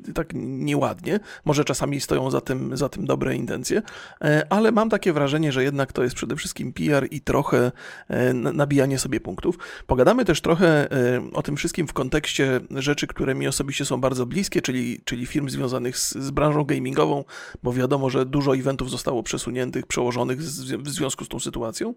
y, 0.09 0.13
tak 0.15 0.29
nieładnie, 0.35 1.21
może 1.45 1.65
czasami 1.65 2.01
stoją 2.01 2.31
za 2.31 2.41
tym, 2.41 2.77
za 2.77 2.89
tym 2.89 3.07
dobre 3.07 3.37
intencje, 3.37 3.83
e, 4.25 4.47
ale 4.51 4.73
mam 4.73 4.91
takie 4.91 5.13
wrażenie, 5.13 5.53
że 5.53 5.65
jednak 5.65 5.93
to 5.93 6.03
jest 6.03 6.17
przede 6.17 6.37
wszystkim 6.37 6.73
PR 6.73 7.09
i 7.11 7.21
trochę 7.21 7.73
e, 8.09 8.33
nabijanie 8.35 8.99
sobie 8.99 9.21
punktów. 9.21 9.59
Pogadamy 9.87 10.25
też 10.25 10.41
trochę 10.41 10.93
e, 10.93 11.23
o 11.33 11.43
tym 11.43 11.57
wszystkim 11.57 11.87
w 11.87 11.93
kontekście 11.93 12.61
rzeczy, 12.71 13.07
które 13.15 13.35
mi 13.35 13.49
osobiście 13.49 13.85
są 13.85 14.01
bardzo 14.01 14.27
bliskie, 14.27 14.63
czyli, 14.63 15.01
czyli 15.05 15.27
firm 15.27 15.49
związanych 15.49 15.99
z, 15.99 16.15
z 16.15 16.31
branżą 16.31 16.65
gamingową, 16.65 17.25
bo 17.63 17.73
wiadomo, 17.73 18.11
że 18.11 18.27
dużo 18.27 18.57
eventów 18.57 18.91
zostało 18.91 19.23
przesuniętych, 19.23 19.87
przełożonych 19.87 20.39
w 20.83 20.89
związku 20.89 21.25
z 21.25 21.29
tą 21.29 21.41
sytuacją. 21.41 21.95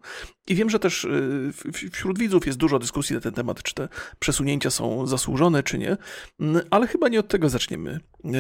I 0.48 0.56
wiem, 0.56 0.70
że 0.70 0.80
też 0.80 1.04
y, 1.04 1.52
wśród 1.92 2.20
widzów 2.20 2.46
jest 2.46 2.58
dużo 2.58 2.80
dyskusji 2.80 3.16
na 3.16 3.22
ten 3.22 3.34
temat, 3.34 3.64
czy 3.64 3.74
te 3.74 3.88
przesunięcia 4.20 4.70
są 4.70 5.08
zasłużone, 5.08 5.64
czy 5.64 5.78
nie, 5.78 5.98
ale 6.70 6.88
chyba 6.88 7.08
nie 7.10 7.20
od 7.20 7.28
tego 7.28 7.50
zaczniemy, 7.50 8.00
y, 8.26 8.32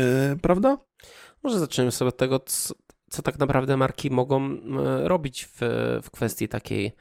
prawda? 0.41 0.77
Może 1.43 1.59
zaczniemy 1.59 1.91
sobie 1.91 2.09
od 2.09 2.17
tego, 2.17 2.39
co, 2.39 2.73
co 3.09 3.21
tak 3.21 3.39
naprawdę 3.39 3.77
marki 3.77 4.11
mogą 4.11 4.57
robić 5.03 5.45
w, 5.45 5.57
w 6.03 6.11
kwestii 6.11 6.47
takiej 6.47 6.91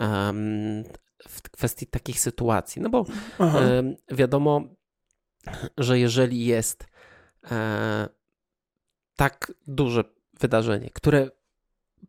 um, 0.00 0.84
w 1.28 1.42
kwestii 1.42 1.86
takich 1.86 2.20
sytuacji. 2.20 2.82
No 2.82 2.90
bo 2.90 3.06
um, 3.38 3.96
wiadomo, 4.10 4.64
że 5.78 5.98
jeżeli 5.98 6.44
jest 6.44 6.86
e, 7.50 8.08
tak 9.16 9.52
duże 9.66 10.04
wydarzenie, 10.40 10.90
które 10.90 11.30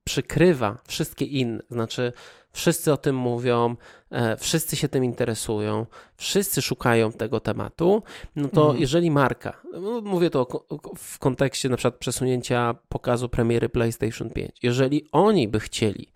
przykrywa 0.03 0.77
wszystkie 0.88 1.25
inne, 1.25 1.63
znaczy 1.71 2.13
wszyscy 2.51 2.94
o 2.94 2.97
tym 2.97 3.15
mówią, 3.15 3.75
e, 4.12 4.38
wszyscy 4.38 4.75
się 4.75 4.88
tym 4.88 5.03
interesują, 5.03 5.86
wszyscy 6.18 6.62
szukają 6.62 7.12
tego 7.12 7.39
tematu, 7.39 8.03
no 8.36 8.47
to 8.47 8.62
mhm. 8.62 8.80
jeżeli 8.80 9.12
marka, 9.12 9.62
no 9.74 10.01
mówię 10.01 10.30
to 10.30 10.65
w 10.97 11.19
kontekście 11.19 11.69
na 11.69 11.77
przykład 11.77 11.95
przesunięcia 11.95 12.75
pokazu 12.89 13.30
premiery 13.30 13.69
PlayStation 13.69 14.30
5, 14.30 14.51
jeżeli 14.63 15.07
oni 15.12 15.47
by 15.47 15.59
chcieli 15.59 16.12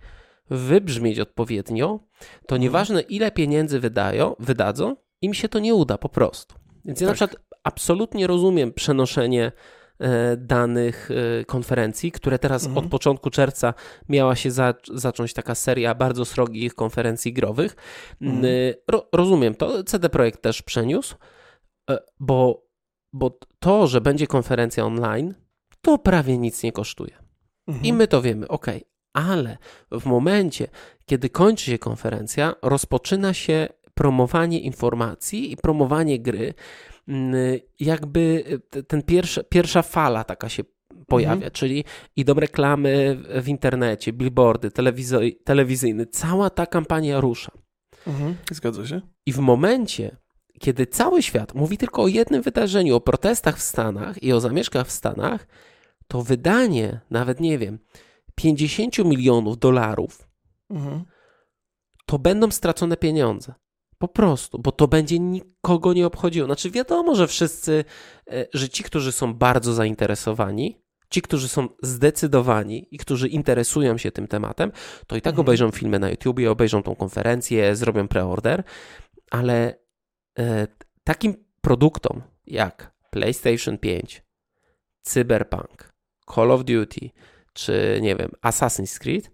wybrzmieć 0.49 1.19
odpowiednio, 1.19 1.99
to 2.19 2.55
mhm. 2.55 2.61
nieważne 2.61 3.01
ile 3.01 3.31
pieniędzy 3.31 3.79
wydają, 3.79 4.35
wydadzą, 4.39 4.95
im 5.21 5.33
się 5.33 5.49
to 5.49 5.59
nie 5.59 5.75
uda 5.75 5.97
po 5.97 6.09
prostu. 6.09 6.62
Więc 6.85 7.01
ja 7.01 7.07
tak. 7.07 7.21
na 7.21 7.27
przykład 7.27 7.45
absolutnie 7.63 8.27
rozumiem 8.27 8.73
przenoszenie 8.73 9.51
e, 9.99 10.37
danych 10.37 11.09
e, 11.11 11.45
konferencji, 11.45 12.11
które 12.11 12.39
teraz 12.39 12.65
mhm. 12.65 12.85
od 12.85 12.91
początku 12.91 13.29
czerwca 13.29 13.73
miała 14.09 14.35
się 14.35 14.51
za, 14.51 14.73
zacząć 14.93 15.33
taka 15.33 15.55
seria 15.55 15.95
bardzo 15.95 16.25
srogich 16.25 16.75
konferencji 16.75 17.33
growych. 17.33 17.75
Mhm. 18.21 18.45
E, 18.45 18.49
ro, 18.91 19.09
rozumiem 19.13 19.55
to. 19.55 19.83
CD 19.83 20.09
Projekt 20.09 20.41
też 20.41 20.61
przeniósł, 20.61 21.15
bo, 22.19 22.67
bo 23.13 23.39
to, 23.59 23.87
że 23.87 24.01
będzie 24.01 24.27
konferencja 24.27 24.85
online, 24.85 25.33
to 25.81 25.97
prawie 25.97 26.37
nic 26.37 26.63
nie 26.63 26.71
kosztuje. 26.71 27.17
Mhm. 27.67 27.85
I 27.85 27.93
my 27.93 28.07
to 28.07 28.21
wiemy, 28.21 28.47
ok, 28.47 28.67
ale 29.13 29.57
w 29.91 30.05
momencie, 30.05 30.67
kiedy 31.05 31.29
kończy 31.29 31.65
się 31.65 31.79
konferencja, 31.79 32.55
rozpoczyna 32.61 33.33
się 33.33 33.67
promowanie 33.93 34.59
informacji 34.59 35.51
i 35.51 35.57
promowanie 35.57 36.19
gry, 36.19 36.53
mm, 37.07 37.59
jakby 37.79 38.43
ten 38.87 39.03
pierwsza, 39.03 39.43
pierwsza 39.43 39.81
fala 39.81 40.23
taka 40.23 40.49
się 40.49 40.63
pojawia, 41.07 41.33
mhm. 41.33 41.51
czyli 41.51 41.83
idą 42.15 42.33
reklamy 42.33 43.17
w 43.41 43.47
internecie, 43.47 44.13
billboardy, 44.13 44.71
telewizyjne, 45.43 46.05
cała 46.05 46.49
ta 46.49 46.65
kampania 46.65 47.21
rusza. 47.21 47.51
Mhm, 48.07 48.35
zgadza 48.51 48.87
się. 48.87 49.01
I 49.25 49.33
w 49.33 49.39
momencie, 49.39 50.17
kiedy 50.59 50.87
cały 50.87 51.23
świat 51.23 51.55
mówi 51.55 51.77
tylko 51.77 52.03
o 52.03 52.07
jednym 52.07 52.41
wydarzeniu, 52.41 52.95
o 52.95 53.01
protestach 53.01 53.57
w 53.57 53.61
Stanach 53.61 54.23
i 54.23 54.33
o 54.33 54.39
zamieszkach 54.39 54.87
w 54.87 54.91
Stanach, 54.91 55.47
to 56.07 56.21
wydanie, 56.21 56.99
nawet 57.09 57.39
nie 57.39 57.57
wiem, 57.57 57.79
50 58.35 58.97
milionów 58.97 59.59
dolarów, 59.59 60.27
mhm. 60.69 61.03
to 62.05 62.19
będą 62.19 62.51
stracone 62.51 62.97
pieniądze. 62.97 63.53
Po 63.97 64.07
prostu, 64.07 64.59
bo 64.59 64.71
to 64.71 64.87
będzie 64.87 65.19
nikogo 65.19 65.93
nie 65.93 66.07
obchodziło. 66.07 66.45
Znaczy, 66.45 66.71
wiadomo, 66.71 67.15
że 67.15 67.27
wszyscy, 67.27 67.85
e, 68.31 68.45
że 68.53 68.69
ci, 68.69 68.83
którzy 68.83 69.11
są 69.11 69.33
bardzo 69.33 69.73
zainteresowani, 69.73 70.83
ci, 71.09 71.21
którzy 71.21 71.47
są 71.47 71.69
zdecydowani 71.83 72.87
i 72.91 72.97
którzy 72.97 73.27
interesują 73.27 73.97
się 73.97 74.11
tym 74.11 74.27
tematem, 74.27 74.71
to 75.07 75.15
i 75.15 75.21
tak 75.21 75.31
mhm. 75.31 75.41
obejrzą 75.45 75.71
filmy 75.71 75.99
na 75.99 76.09
YouTubie, 76.09 76.51
obejrzą 76.51 76.83
tą 76.83 76.95
konferencję, 76.95 77.75
zrobią 77.75 78.07
preorder, 78.07 78.63
ale 79.31 79.75
e, 80.39 80.67
takim 81.03 81.45
produktom 81.61 82.21
jak 82.45 82.93
PlayStation 83.09 83.77
5, 83.77 84.23
Cyberpunk, 85.01 85.93
Call 86.35 86.51
of 86.51 86.63
Duty, 86.63 87.09
czy 87.53 87.99
nie 88.01 88.15
wiem, 88.15 88.31
Assassin's 88.45 88.99
Creed, 88.99 89.31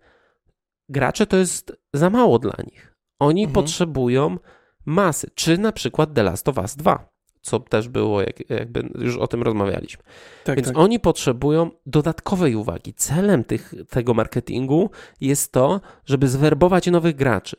gracze 0.89 1.28
to 1.28 1.38
jest 1.38 1.74
za 1.94 2.10
mało 2.10 2.39
dla 2.39 2.56
nich. 2.72 2.88
Oni 3.20 3.44
mhm. 3.44 3.54
potrzebują 3.54 4.38
masy, 4.86 5.30
czy 5.36 5.58
na 5.58 5.72
przykład 5.72 6.14
The 6.14 6.24
Last 6.24 6.50
of 6.50 6.58
Us 6.58 6.76
2, 6.76 7.10
co 7.42 7.60
też 7.60 7.90
było, 7.90 8.22
jak, 8.22 8.50
jakby 8.50 8.90
już 9.00 9.18
o 9.18 9.28
tym 9.28 9.44
rozmawialiśmy. 9.44 10.04
Tak, 10.44 10.56
Więc 10.56 10.68
tak. 10.68 10.78
oni 10.78 11.00
potrzebują 11.00 11.72
dodatkowej 11.86 12.56
uwagi. 12.56 12.94
Celem 12.94 13.44
tych, 13.44 13.74
tego 13.90 14.14
marketingu 14.14 14.90
jest 15.22 15.52
to, 15.52 15.82
żeby 16.06 16.28
zwerbować 16.28 16.88
nowych 16.88 17.16
graczy. 17.16 17.56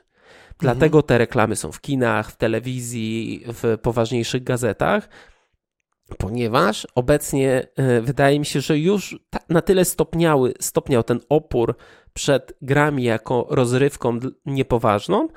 Dlatego 0.59 1.03
te 1.03 1.19
reklamy 1.19 1.57
są 1.57 1.73
w 1.73 1.81
kinach, 1.81 2.31
w 2.31 2.37
telewizji, 2.37 3.45
w 3.47 3.79
poważniejszych 3.83 4.43
gazetach, 4.43 5.09
ponieważ 6.19 6.87
obecnie 6.95 7.69
e, 7.77 8.01
wydaje 8.01 8.39
mi 8.39 8.47
się, 8.47 8.61
że 8.61 8.79
już 8.79 9.19
na 9.49 9.63
tyle 9.63 9.85
stopniały, 9.85 10.55
stopniał 10.61 11.03
ten 11.03 11.21
opór 11.29 11.77
przed 12.13 12.53
grami 12.63 13.05
jako 13.05 13.47
rozrywką 13.51 14.19
niepoważną, 14.47 15.29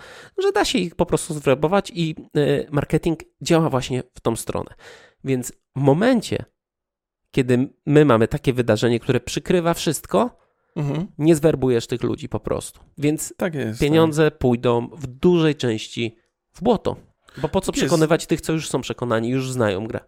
że 0.43 0.51
da 0.51 0.65
się 0.65 0.79
ich 0.79 0.95
po 0.95 1.05
prostu 1.05 1.33
zwerbować 1.33 1.91
i 1.95 2.15
e, 2.37 2.71
marketing 2.71 3.19
działa 3.41 3.69
właśnie 3.69 4.03
w 4.13 4.19
tą 4.21 4.35
stronę. 4.35 4.73
Więc 5.23 5.51
w 5.75 5.79
momencie, 5.79 6.45
kiedy 7.31 7.73
my 7.85 8.05
mamy 8.05 8.27
takie 8.27 8.53
wydarzenie, 8.53 8.99
które 8.99 9.19
przykrywa 9.19 9.73
wszystko, 9.73 10.43
Mhm. 10.75 11.07
nie 11.17 11.35
zwerbujesz 11.35 11.87
tych 11.87 12.03
ludzi 12.03 12.29
po 12.29 12.39
prostu. 12.39 12.79
Więc 12.97 13.33
Tak 13.37 13.55
jest. 13.55 13.79
pieniądze 13.81 14.31
pójdą 14.31 14.87
w 14.87 15.07
dużej 15.07 15.55
części 15.55 16.17
w 16.53 16.63
błoto. 16.63 16.95
Bo 17.41 17.49
po 17.49 17.61
co 17.61 17.71
Jest. 17.71 17.79
przekonywać 17.81 18.25
tych, 18.27 18.41
co 18.41 18.53
już 18.53 18.69
są 18.69 18.81
przekonani, 18.81 19.29
już 19.29 19.51
znają 19.51 19.87
grę. 19.87 19.99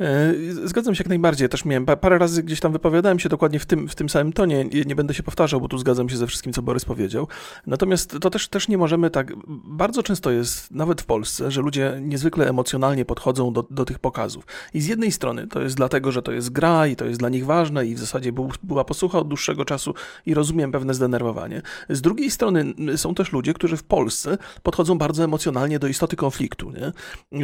E, 0.00 0.34
Zgadzam 0.64 0.94
się 0.94 1.00
jak 1.02 1.08
najbardziej. 1.08 1.48
Też 1.48 1.64
miałem 1.64 1.86
pa- 1.86 1.96
parę 1.96 2.18
razy 2.18 2.42
gdzieś 2.42 2.60
tam 2.60 2.72
wypowiadałem 2.72 3.18
się 3.18 3.28
dokładnie 3.28 3.58
w 3.58 3.66
tym, 3.66 3.88
w 3.88 3.94
tym 3.94 4.08
samym 4.08 4.32
tonie. 4.32 4.64
Nie, 4.86 4.94
będę 4.96 5.14
się 5.14 5.22
powtarzał, 5.22 5.60
bo 5.60 5.68
tu 5.68 5.78
zgadzam 5.78 6.08
się 6.08 6.16
ze 6.16 6.26
wszystkim, 6.26 6.52
co 6.52 6.62
Borys 6.62 6.84
powiedział. 6.84 7.28
Natomiast 7.66 8.18
to 8.20 8.30
też, 8.30 8.48
też 8.48 8.68
nie 8.68 8.78
możemy 8.78 9.10
tak. 9.10 9.32
Bardzo 9.64 10.02
często 10.02 10.30
jest, 10.30 10.70
nawet 10.70 11.02
w 11.02 11.06
Polsce, 11.06 11.50
że 11.50 11.60
ludzie 11.62 11.98
niezwykle 12.02 12.48
emocjonalnie 12.48 13.04
podchodzą 13.04 13.52
do, 13.52 13.66
do 13.70 13.84
tych 13.84 13.98
pokazów. 13.98 14.44
I 14.74 14.80
z 14.80 14.86
jednej 14.86 15.12
strony 15.12 15.46
to 15.46 15.60
jest 15.62 15.76
dlatego, 15.76 16.12
że 16.12 16.22
to 16.22 16.32
jest 16.32 16.50
gra 16.50 16.86
i 16.86 16.96
to 16.96 17.04
jest 17.04 17.18
dla 17.20 17.28
nich 17.28 17.46
ważne 17.46 17.86
i 17.86 17.94
w 17.94 17.98
zasadzie 17.98 18.32
był, 18.32 18.50
była 18.62 18.84
posłucha 18.84 19.18
od 19.18 19.28
dłuższego 19.28 19.64
czasu 19.64 19.94
i 20.26 20.34
rozumiem 20.34 20.72
pewne 20.72 20.94
zdenerwowanie. 20.94 21.62
Z 21.88 22.00
drugiej 22.00 22.30
strony 22.30 22.64
są 22.96 23.14
też 23.14 23.32
ludzie, 23.32 23.54
którzy 23.54 23.76
w 23.76 23.82
Polsce 23.82 24.38
podchodzą 24.62 24.98
bardzo 24.98 25.24
emocjonalnie 25.24 25.78
do 25.78 25.86
istoty 25.88 26.16
konfliktu, 26.16 26.70
nie? 26.70 26.92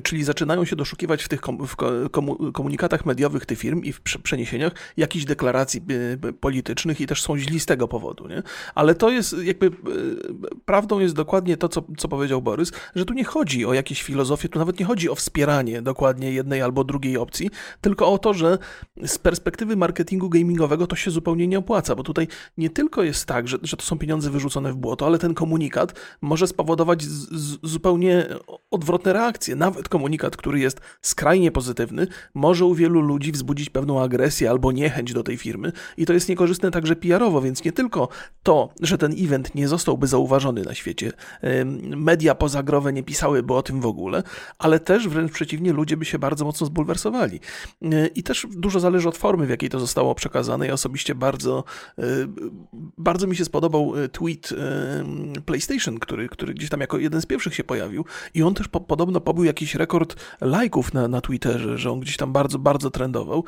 czyli 0.02 0.24
zaczynają 0.24 0.64
się 0.64 0.76
doszukiwać 0.76 1.22
w 1.24 1.28
tych 1.28 1.40
kom, 1.40 1.66
w 1.66 1.76
ko- 1.76 2.10
komu, 2.10 2.43
komunikatach 2.52 3.06
mediowych 3.06 3.46
tych 3.46 3.58
firm 3.58 3.82
i 3.82 3.92
w 3.92 4.00
prze- 4.00 4.18
przeniesieniach 4.18 4.72
jakichś 4.96 5.24
deklaracji 5.24 5.82
y, 6.24 6.32
politycznych 6.32 7.00
i 7.00 7.06
też 7.06 7.22
są 7.22 7.38
źli 7.38 7.60
z 7.60 7.66
tego 7.66 7.88
powodu. 7.88 8.28
Nie? 8.28 8.42
Ale 8.74 8.94
to 8.94 9.10
jest 9.10 9.36
jakby 9.42 9.66
y, 9.66 9.70
prawdą 10.64 11.00
jest 11.00 11.14
dokładnie 11.14 11.56
to, 11.56 11.68
co, 11.68 11.84
co 11.96 12.08
powiedział 12.08 12.42
Borys, 12.42 12.72
że 12.94 13.04
tu 13.04 13.14
nie 13.14 13.24
chodzi 13.24 13.66
o 13.66 13.74
jakieś 13.74 14.02
filozofię, 14.02 14.48
tu 14.48 14.58
nawet 14.58 14.78
nie 14.80 14.86
chodzi 14.86 15.10
o 15.10 15.14
wspieranie 15.14 15.82
dokładnie 15.82 16.32
jednej 16.32 16.62
albo 16.62 16.84
drugiej 16.84 17.16
opcji, 17.16 17.50
tylko 17.80 18.12
o 18.12 18.18
to, 18.18 18.34
że 18.34 18.58
z 19.06 19.18
perspektywy 19.18 19.76
marketingu 19.76 20.28
gamingowego 20.28 20.86
to 20.86 20.96
się 20.96 21.10
zupełnie 21.10 21.46
nie 21.46 21.58
opłaca, 21.58 21.94
bo 21.94 22.02
tutaj 22.02 22.28
nie 22.58 22.70
tylko 22.70 23.02
jest 23.02 23.26
tak, 23.26 23.48
że, 23.48 23.58
że 23.62 23.76
to 23.76 23.84
są 23.84 23.98
pieniądze 23.98 24.30
wyrzucone 24.30 24.72
w 24.72 24.76
błoto, 24.76 25.06
ale 25.06 25.18
ten 25.18 25.34
komunikat 25.34 26.00
może 26.20 26.46
spowodować 26.46 27.02
z, 27.02 27.28
z, 27.30 27.58
zupełnie 27.62 28.26
odwrotne 28.70 29.12
reakcje. 29.12 29.56
Nawet 29.56 29.88
komunikat, 29.88 30.36
który 30.36 30.60
jest 30.60 30.80
skrajnie 31.02 31.52
pozytywny, 31.52 32.06
może 32.34 32.64
u 32.64 32.74
wielu 32.74 33.00
ludzi 33.00 33.32
wzbudzić 33.32 33.70
pewną 33.70 34.02
agresję 34.02 34.50
albo 34.50 34.72
niechęć 34.72 35.12
do 35.12 35.22
tej 35.22 35.36
firmy 35.36 35.72
i 35.96 36.06
to 36.06 36.12
jest 36.12 36.28
niekorzystne 36.28 36.70
także 36.70 36.96
PR-owo, 36.96 37.40
więc 37.40 37.64
nie 37.64 37.72
tylko 37.72 38.08
to, 38.42 38.68
że 38.80 38.98
ten 38.98 39.14
event 39.18 39.54
nie 39.54 39.68
zostałby 39.68 40.06
zauważony 40.06 40.62
na 40.62 40.74
świecie, 40.74 41.12
media 41.96 42.34
pozagrowe 42.34 42.92
nie 42.92 43.02
pisałyby 43.02 43.54
o 43.54 43.62
tym 43.62 43.80
w 43.80 43.86
ogóle, 43.86 44.22
ale 44.58 44.80
też 44.80 45.08
wręcz 45.08 45.32
przeciwnie, 45.32 45.72
ludzie 45.72 45.96
by 45.96 46.04
się 46.04 46.18
bardzo 46.18 46.44
mocno 46.44 46.66
zbulwersowali. 46.66 47.40
E, 47.82 48.06
I 48.06 48.22
też 48.22 48.46
dużo 48.50 48.80
zależy 48.80 49.08
od 49.08 49.16
formy, 49.16 49.46
w 49.46 49.50
jakiej 49.50 49.70
to 49.70 49.80
zostało 49.80 50.14
przekazane. 50.14 50.66
Ja 50.66 50.72
osobiście 50.72 51.14
bardzo, 51.14 51.64
e, 51.98 52.02
bardzo 52.98 53.26
mi 53.26 53.36
się 53.36 53.44
spodobał 53.44 53.92
e, 53.96 54.08
tweet 54.08 54.54
PlayStation, 55.46 55.98
który, 55.98 56.28
który 56.28 56.54
gdzieś 56.54 56.70
tam 56.70 56.80
jako 56.80 56.98
jeden 56.98 57.20
z 57.20 57.26
pierwszych 57.26 57.54
się 57.54 57.64
pojawił 57.64 58.04
i 58.34 58.42
on 58.42 58.54
też 58.54 58.68
po, 58.68 58.80
podobno 58.80 59.20
pobił 59.20 59.44
jakiś 59.44 59.74
rekord 59.74 60.16
lajków 60.40 60.94
na, 60.94 61.08
na 61.08 61.20
Twitterze, 61.20 61.78
że 61.78 61.92
on 61.92 62.00
gdzieś 62.00 62.16
tam 62.16 62.23
bardzo, 62.32 62.58
bardzo 62.58 62.90
trendował. 62.90 63.44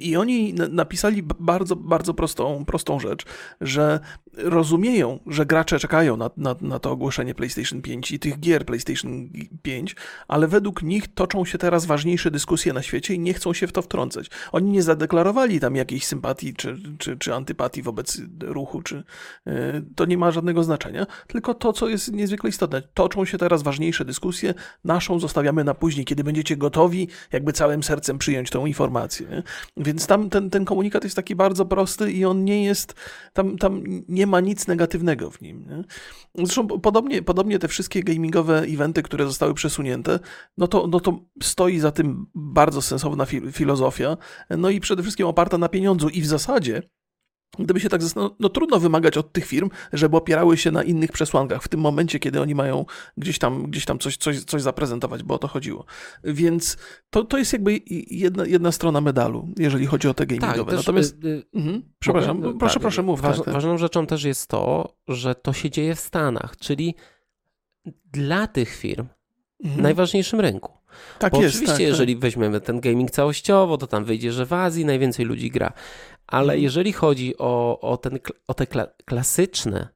I 0.00 0.16
oni 0.16 0.54
na- 0.54 0.68
napisali 0.68 1.22
bardzo, 1.22 1.76
bardzo 1.76 2.14
prostą, 2.14 2.64
prostą 2.64 3.00
rzecz, 3.00 3.24
że 3.60 4.00
rozumieją, 4.36 5.18
że 5.26 5.46
gracze 5.46 5.78
czekają 5.78 6.16
na, 6.16 6.30
na, 6.36 6.56
na 6.60 6.78
to 6.78 6.90
ogłoszenie 6.90 7.34
PlayStation 7.34 7.82
5 7.82 8.12
i 8.12 8.18
tych 8.18 8.40
gier 8.40 8.66
PlayStation 8.66 9.28
5, 9.62 9.96
ale 10.28 10.48
według 10.48 10.82
nich 10.82 11.14
toczą 11.14 11.44
się 11.44 11.58
teraz 11.58 11.86
ważniejsze 11.86 12.30
dyskusje 12.30 12.72
na 12.72 12.82
świecie 12.82 13.14
i 13.14 13.18
nie 13.18 13.34
chcą 13.34 13.52
się 13.52 13.66
w 13.66 13.72
to 13.72 13.82
wtrącać. 13.82 14.30
Oni 14.52 14.70
nie 14.70 14.82
zadeklarowali 14.82 15.60
tam 15.60 15.76
jakiejś 15.76 16.06
sympatii 16.06 16.54
czy, 16.54 16.78
czy, 16.98 17.16
czy 17.16 17.34
antypatii 17.34 17.82
wobec 17.82 18.20
ruchu, 18.40 18.82
czy 18.82 19.04
yy, 19.46 19.52
to 19.96 20.04
nie 20.04 20.18
ma 20.18 20.30
żadnego 20.30 20.64
znaczenia, 20.64 21.06
tylko 21.26 21.54
to, 21.54 21.72
co 21.72 21.88
jest 21.88 22.12
niezwykle 22.12 22.50
istotne. 22.50 22.82
Toczą 22.94 23.24
się 23.24 23.38
teraz 23.38 23.62
ważniejsze 23.62 24.04
dyskusje, 24.04 24.54
naszą 24.84 25.18
zostawiamy 25.18 25.64
na 25.64 25.74
później, 25.74 26.04
kiedy 26.04 26.24
będziecie 26.24 26.56
gotowi 26.56 27.08
jakby 27.32 27.52
całym 27.52 27.82
sercem 27.82 28.01
przyjąć 28.18 28.50
tą 28.50 28.66
informację. 28.66 29.26
Nie? 29.28 29.42
Więc 29.76 30.06
tam 30.06 30.30
ten, 30.30 30.50
ten 30.50 30.64
komunikat 30.64 31.04
jest 31.04 31.16
taki 31.16 31.36
bardzo 31.36 31.66
prosty 31.66 32.12
i 32.12 32.24
on 32.24 32.44
nie 32.44 32.64
jest, 32.64 32.94
tam, 33.32 33.58
tam 33.58 33.82
nie 34.08 34.26
ma 34.26 34.40
nic 34.40 34.66
negatywnego 34.66 35.30
w 35.30 35.40
nim. 35.40 35.66
Nie? 35.68 35.84
Zresztą 36.34 36.66
podobnie, 36.66 37.22
podobnie 37.22 37.58
te 37.58 37.68
wszystkie 37.68 38.02
gamingowe 38.02 38.60
eventy, 38.60 39.02
które 39.02 39.26
zostały 39.26 39.54
przesunięte, 39.54 40.18
no 40.58 40.68
to, 40.68 40.86
no 40.86 41.00
to 41.00 41.18
stoi 41.42 41.78
za 41.78 41.90
tym 41.90 42.26
bardzo 42.34 42.82
sensowna 42.82 43.24
fi- 43.24 43.52
filozofia, 43.52 44.16
no 44.50 44.70
i 44.70 44.80
przede 44.80 45.02
wszystkim 45.02 45.26
oparta 45.26 45.58
na 45.58 45.68
pieniądzu 45.68 46.08
i 46.08 46.20
w 46.20 46.26
zasadzie 46.26 46.82
Gdyby 47.58 47.80
się 47.80 47.88
tak 47.88 48.02
zastanowić, 48.02 48.36
no 48.40 48.48
trudno 48.48 48.80
wymagać 48.80 49.16
od 49.16 49.32
tych 49.32 49.46
firm, 49.46 49.70
żeby 49.92 50.16
opierały 50.16 50.56
się 50.56 50.70
na 50.70 50.82
innych 50.82 51.12
przesłankach 51.12 51.62
w 51.62 51.68
tym 51.68 51.80
momencie, 51.80 52.18
kiedy 52.18 52.40
oni 52.40 52.54
mają 52.54 52.84
gdzieś 53.16 53.38
tam, 53.38 53.62
gdzieś 53.70 53.84
tam 53.84 53.98
coś, 53.98 54.16
coś, 54.16 54.44
coś 54.44 54.62
zaprezentować, 54.62 55.22
bo 55.22 55.34
o 55.34 55.38
to 55.38 55.48
chodziło. 55.48 55.84
Więc 56.24 56.76
to, 57.10 57.24
to 57.24 57.38
jest 57.38 57.52
jakby 57.52 57.80
jedna, 58.10 58.46
jedna 58.46 58.72
strona 58.72 59.00
medalu, 59.00 59.48
jeżeli 59.58 59.86
chodzi 59.86 60.08
o 60.08 60.14
te 60.14 60.26
gamingowe. 60.26 60.70
też, 60.70 60.80
Natomiast, 60.80 61.24
y, 61.24 61.28
y, 61.28 61.44
mhm, 61.54 61.82
przepraszam, 61.98 62.40
mogę? 62.40 62.58
proszę, 62.58 62.74
Tak, 62.74 62.80
proszę, 62.82 63.02
mów. 63.02 63.20
Waż, 63.20 63.36
tak, 63.36 63.44
tak. 63.44 63.54
Ważną 63.54 63.78
rzeczą 63.78 64.06
też 64.06 64.24
jest 64.24 64.46
to, 64.48 64.94
że 65.08 65.34
to 65.34 65.52
się 65.52 65.70
dzieje 65.70 65.94
w 65.94 66.00
Stanach, 66.00 66.56
czyli 66.56 66.94
dla 68.12 68.46
tych 68.46 68.76
firm 68.76 69.06
Mhm. 69.64 69.82
najważniejszym 69.82 70.40
rynku. 70.40 70.72
Tak 71.18 71.32
Bo 71.32 71.42
jest, 71.42 71.48
oczywiście, 71.54 71.66
tak, 71.72 71.76
tak. 71.76 71.86
jeżeli 71.88 72.16
weźmiemy 72.16 72.60
ten 72.60 72.80
gaming 72.80 73.10
całościowo, 73.10 73.78
to 73.78 73.86
tam 73.86 74.04
wyjdzie, 74.04 74.32
że 74.32 74.46
w 74.46 74.52
Azji 74.52 74.84
najwięcej 74.84 75.24
ludzi 75.26 75.50
gra. 75.50 75.72
Ale 76.32 76.52
Mhm. 76.52 76.62
jeżeli 76.62 76.92
chodzi 76.92 77.34
o, 77.38 77.80
o, 77.80 77.96
ten, 77.96 78.18
o 78.48 78.54
te 78.54 78.64
kla- 78.64 78.88
klasyczne, 79.04 79.88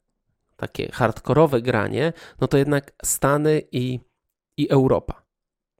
takie 0.57 0.88
hardkorowe 0.93 1.62
granie, 1.62 2.12
no 2.40 2.49
to 2.49 2.59
jednak 2.59 2.93
Stany 3.05 3.62
i, 3.73 4.00
i 4.57 4.71
Europa. 4.71 5.26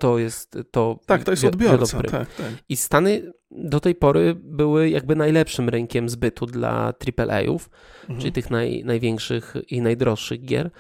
To 0.00 0.18
jest 0.18 0.58
to. 0.70 0.98
Tak, 1.06 1.25
to 1.25 1.30
jest 1.30 1.44
odbiorca. 1.44 2.02
Tak, 2.02 2.34
tak. 2.34 2.46
I 2.68 2.76
Stany 2.76 3.32
do 3.50 3.80
tej 3.80 3.94
pory 3.94 4.34
były 4.34 4.90
jakby 4.90 5.16
najlepszym 5.16 5.68
rynkiem 5.68 6.08
zbytu 6.08 6.46
dla 6.46 6.92
AAA-ów, 7.18 7.70
Mhm. 8.02 8.20
czyli 8.20 8.32
tych 8.32 8.50
naj, 8.50 8.84
największych 8.84 9.54
i 9.70 9.80
najdroższych 9.82 10.44
gier. 10.44 10.70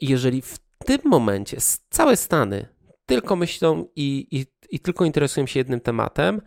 Jeżeli 0.00 0.42
w 0.42 0.58
tym 0.86 0.98
momencie 1.04 1.56
całe 1.90 2.16
Stany 2.16 2.66
tylko 3.06 3.36
myślą 3.36 3.86
i, 3.96 4.26
i, 4.30 4.46
i 4.76 4.80
tylko 4.80 5.04
interesują 5.04 5.46
się 5.46 5.60
jednym 5.60 5.80
tematem, 5.80 6.40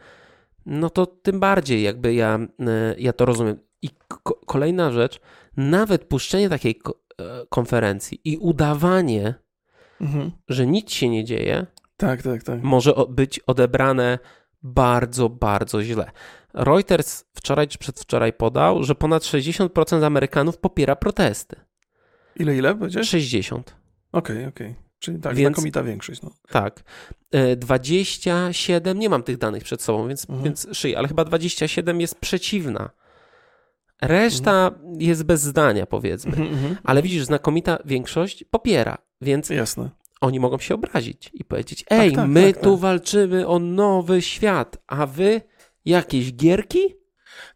no 0.65 0.89
to 0.89 1.05
tym 1.05 1.39
bardziej 1.39 1.83
jakby 1.83 2.13
ja, 2.13 2.39
e, 2.59 2.95
ja 2.97 3.13
to 3.13 3.25
rozumiem. 3.25 3.57
I 3.81 3.89
ko- 4.07 4.39
kolejna 4.45 4.91
rzecz, 4.91 5.19
nawet 5.57 6.05
puszczenie 6.05 6.49
takiej 6.49 6.75
ko- 6.75 6.99
e, 7.21 7.45
konferencji 7.49 8.21
i 8.23 8.37
udawanie, 8.37 9.33
Mhm. 10.01 10.31
że 10.47 10.67
nic 10.67 10.91
się 10.91 11.09
nie 11.09 11.23
dzieje, 11.23 11.65
Tak, 11.97 12.21
tak, 12.21 12.43
tak. 12.43 12.63
może 12.63 12.93
być 13.09 13.39
odebrane 13.39 14.19
bardzo, 14.63 15.29
bardzo 15.29 15.83
źle. 15.83 16.11
Reuters 16.53 17.25
wczoraj 17.33 17.67
czy 17.67 17.77
przedwczoraj 17.77 18.33
podał, 18.33 18.83
że 18.83 18.95
ponad 18.95 19.23
60% 19.23 20.03
Amerykanów 20.03 20.57
popiera 20.57 20.95
protesty. 20.95 21.55
Ile, 22.35 22.55
ile 22.57 22.75
powiedziałeś? 22.75 23.09
60. 23.09 23.75
Okej, 24.11 24.45
okej. 24.45 24.75
Czyli 24.99 25.19
tak, 25.19 25.35
Więc- 25.35 25.55
znakomita 25.55 25.83
większość. 25.83 26.21
No. 26.21 26.31
Tak. 26.49 26.83
E, 27.31 27.55
27, 27.55 28.99
nie 28.99 29.09
mam 29.09 29.23
tych 29.23 29.37
danych 29.37 29.63
przed 29.63 29.81
sobą, 29.81 30.07
więc, 30.07 30.29
Mhm. 30.29 30.43
więc 30.43 30.67
szyję, 30.73 30.97
ale 30.97 31.07
chyba 31.07 31.25
27 31.25 32.01
jest 32.01 32.19
przeciwna. 32.19 32.89
Reszta 34.01 34.71
jest 34.99 35.23
bez 35.23 35.41
zdania, 35.41 35.85
powiedzmy. 35.85 36.31
Mhm, 36.31 36.49
mhm. 36.53 36.77
Ale 36.83 37.01
widzisz, 37.01 37.23
znakomita 37.25 37.77
większość 37.85 38.43
popiera, 38.43 38.97
więc 39.21 39.49
Jasne. 39.49 39.89
oni 40.21 40.39
mogą 40.39 40.57
się 40.59 40.75
obrazić 40.75 41.29
i 41.33 41.45
powiedzieć: 41.45 41.85
Ej, 41.89 42.11
tak, 42.11 42.27
my 42.29 42.53
tak, 42.53 42.63
tu 42.63 42.71
tak. 42.71 42.79
walczymy 42.81 43.47
o 43.47 43.59
nowy 43.59 44.21
świat, 44.21 44.77
a 44.87 45.05
wy 45.05 45.41
jakieś 45.85 46.33
gierki? 46.33 46.95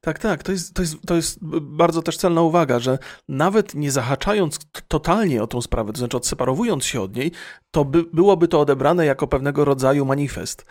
Tak, 0.02 0.20
tak. 0.20 0.44
To 0.44 0.52
jest, 0.52 0.74
to, 0.74 0.82
jest, 0.82 0.98
to 1.08 1.16
jest 1.16 1.40
bardzo 1.62 2.02
też 2.02 2.18
celna 2.18 2.42
uwaga, 2.42 2.80
że 2.80 2.98
nawet 3.28 3.76
nie 3.76 3.92
zahaczając 3.92 4.60
totalnie 4.88 5.44
o 5.44 5.48
tą 5.48 5.62
sprawę, 5.62 5.94
to 5.94 6.00
znaczy 6.00 6.18
odseparowując 6.18 6.86
się 6.86 7.02
od 7.02 7.16
niej, 7.16 7.32
to 7.72 7.86
by, 7.86 8.04
byłoby 8.14 8.48
to 8.48 8.60
odebrane 8.60 9.06
jako 9.06 9.28
pewnego 9.28 9.66
rodzaju 9.66 10.06
manifest, 10.06 10.66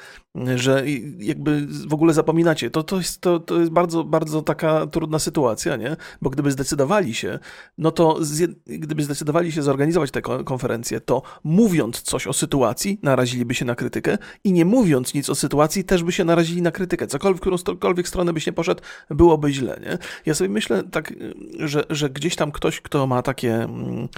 że 0.56 0.84
jakby 1.18 1.66
w 1.66 1.94
ogóle 1.94 2.14
zapominacie. 2.14 2.70
To, 2.70 2.82
to, 2.82 2.96
jest, 2.96 3.20
to, 3.20 3.40
to 3.40 3.60
jest 3.60 3.72
bardzo, 3.72 4.04
bardzo 4.04 4.42
taka 4.42 4.86
trudna 4.86 5.18
sytuacja, 5.18 5.76
nie? 5.76 5.96
Bo 6.22 6.30
gdyby 6.30 6.50
zdecydowali 6.50 7.14
się, 7.14 7.38
no 7.78 7.90
to 7.90 8.16
z, 8.20 8.50
gdyby 8.66 9.02
zdecydowali 9.02 9.52
się 9.52 9.62
zorganizować 9.62 10.10
tę 10.10 10.22
konferencję, 10.22 11.00
to 11.00 11.22
mówiąc 11.44 12.02
coś 12.02 12.26
o 12.26 12.32
sytuacji, 12.32 13.00
naraziliby 13.02 13.54
się 13.54 13.64
na 13.64 13.74
krytykę 13.74 14.18
i 14.44 14.52
nie 14.52 14.64
mówiąc 14.64 15.14
nic 15.14 15.30
o 15.30 15.34
sytuacji, 15.34 15.84
też 15.84 16.02
by 16.02 16.12
się 16.12 16.24
narazili 16.24 16.62
na 16.62 16.70
krytykę. 16.70 17.06
Cokolwiek, 17.06 17.42
w 17.42 17.60
którąkolwiek 17.60 18.08
stronę 18.08 18.32
byś 18.32 18.46
nie 18.46 18.52
poszedł, 18.52 18.82
byłoby 19.10 19.52
źle, 19.52 19.80
nie? 19.82 19.98
Ja 20.26 20.34
sobie 20.34 20.50
myślę 20.50 20.82
tak, 20.82 21.14
że, 21.58 21.84
że 21.90 22.10
gdzieś 22.10 22.36
tam 22.36 22.52
ktoś, 22.52 22.80
kto 22.80 23.06
ma 23.06 23.22
takie 23.22 23.54
mm, 23.54 24.08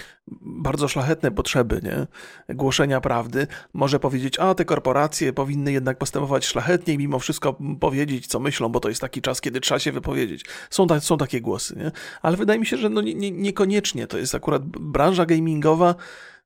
bardzo 0.40 0.88
szlachetne 0.88 1.30
potrzeby, 1.30 1.80
nie? 1.82 2.06
Głoszenia 2.56 3.00
prawdy, 3.00 3.46
może 3.72 4.00
powiedzieć, 4.00 4.38
a 4.38 4.54
te 4.54 4.64
korporacje 4.64 5.32
powinny 5.32 5.72
jednak 5.72 5.98
postępować 5.98 6.46
szlachetniej, 6.46 6.98
mimo 6.98 7.18
wszystko 7.18 7.56
powiedzieć, 7.80 8.26
co 8.26 8.40
myślą, 8.40 8.68
bo 8.68 8.80
to 8.80 8.88
jest 8.88 9.00
taki 9.00 9.22
czas, 9.22 9.40
kiedy 9.40 9.60
trzeba 9.60 9.78
się 9.78 9.92
wypowiedzieć. 9.92 10.44
Są, 10.70 10.86
ta, 10.86 11.00
są 11.00 11.18
takie 11.18 11.40
głosy, 11.40 11.76
nie? 11.76 11.90
Ale 12.22 12.36
wydaje 12.36 12.60
mi 12.60 12.66
się, 12.66 12.76
że 12.76 12.88
no 12.88 13.00
nie, 13.00 13.14
nie, 13.14 13.30
niekoniecznie 13.30 14.06
to 14.06 14.18
jest 14.18 14.34
akurat 14.34 14.62
branża 14.66 15.26
gamingowa, 15.26 15.94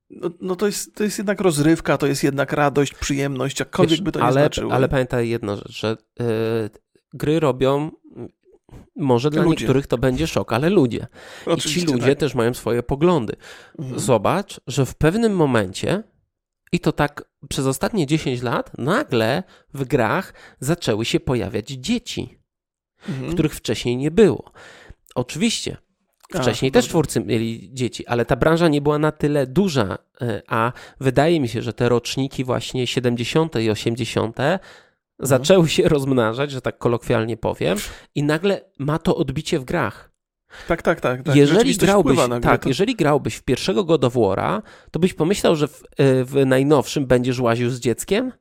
no, 0.09 0.29
no, 0.41 0.55
to, 0.55 0.65
jest, 0.65 0.95
to 0.95 1.03
jest 1.03 1.17
jednak 1.17 1.41
rozrywka, 1.41 1.97
to 1.97 2.07
jest 2.07 2.23
jednak 2.23 2.53
radość, 2.53 2.93
przyjemność, 2.93 3.59
jakkolwiek 3.59 3.91
Wiesz, 3.91 4.01
by 4.01 4.11
to 4.11 4.19
nie 4.19 4.25
ale, 4.25 4.41
znaczyło. 4.41 4.73
Ale 4.73 4.89
pamiętaj 4.89 5.29
jedną 5.29 5.55
rzecz, 5.55 5.71
że 5.71 5.97
yy, 6.19 6.25
gry 7.15 7.39
robią 7.39 7.91
może 8.95 9.29
dla 9.29 9.43
ludzie. 9.43 9.61
niektórych 9.61 9.87
to 9.87 9.97
będzie 9.97 10.27
szok, 10.27 10.53
ale 10.53 10.69
ludzie. 10.69 11.07
Oczywiście, 11.45 11.79
I 11.79 11.85
ci 11.85 11.93
ludzie 11.93 12.09
tak. 12.09 12.19
też 12.19 12.35
mają 12.35 12.53
swoje 12.53 12.83
poglądy. 12.83 13.35
Mhm. 13.79 13.99
Zobacz, 13.99 14.61
że 14.67 14.85
w 14.85 14.95
pewnym 14.95 15.35
momencie, 15.35 16.03
i 16.71 16.79
to 16.79 16.91
tak 16.91 17.23
przez 17.49 17.65
ostatnie 17.65 18.07
10 18.07 18.41
lat, 18.41 18.77
nagle 18.77 19.43
w 19.73 19.85
grach 19.85 20.33
zaczęły 20.59 21.05
się 21.05 21.19
pojawiać 21.19 21.67
dzieci, 21.67 22.39
mhm. 23.09 23.33
których 23.33 23.55
wcześniej 23.55 23.97
nie 23.97 24.11
było. 24.11 24.51
Oczywiście, 25.15 25.77
Wcześniej 26.33 26.69
a, 26.69 26.73
też 26.73 26.87
twórcy 26.87 27.19
mieli 27.19 27.69
dzieci, 27.73 28.07
ale 28.07 28.25
ta 28.25 28.35
branża 28.35 28.67
nie 28.67 28.81
była 28.81 28.99
na 28.99 29.11
tyle 29.11 29.47
duża, 29.47 29.97
e, 30.21 30.41
a 30.47 30.71
wydaje 30.99 31.39
mi 31.39 31.47
się, 31.47 31.61
że 31.61 31.73
te 31.73 31.89
roczniki 31.89 32.43
właśnie 32.43 32.87
70. 32.87 33.55
i 33.55 33.69
80 33.69 34.39
Mhm. 34.39 34.59
Zaczęły 35.19 35.69
się 35.69 35.89
rozmnażać, 35.89 36.51
że 36.51 36.61
tak 36.61 36.77
kolokwialnie 36.77 37.37
powiem, 37.37 37.77
i 38.15 38.23
nagle 38.23 38.61
ma 38.79 38.99
to 38.99 39.15
odbicie 39.15 39.59
w 39.59 39.65
grach. 39.65 40.11
Tak, 40.67 40.81
tak, 40.81 41.01
tak. 41.01 41.23
tak. 41.23 41.35
Jeżeli, 41.35 41.77
grałbyś, 41.77 42.19
tak 42.41 42.63
to... 42.63 42.69
jeżeli 42.69 42.95
grałbyś 42.95 43.35
w 43.35 43.43
pierwszego 43.43 43.83
God 43.83 44.03
of 44.03 44.13
War'a, 44.13 44.61
to 44.91 44.99
byś 44.99 45.13
pomyślał, 45.13 45.55
że 45.55 45.67
w, 45.67 45.83
e, 45.97 46.23
w 46.23 46.45
najnowszym 46.45 47.05
będziesz 47.05 47.39
łaził 47.39 47.69
z 47.69 47.79
dzieckiem? 47.79 48.31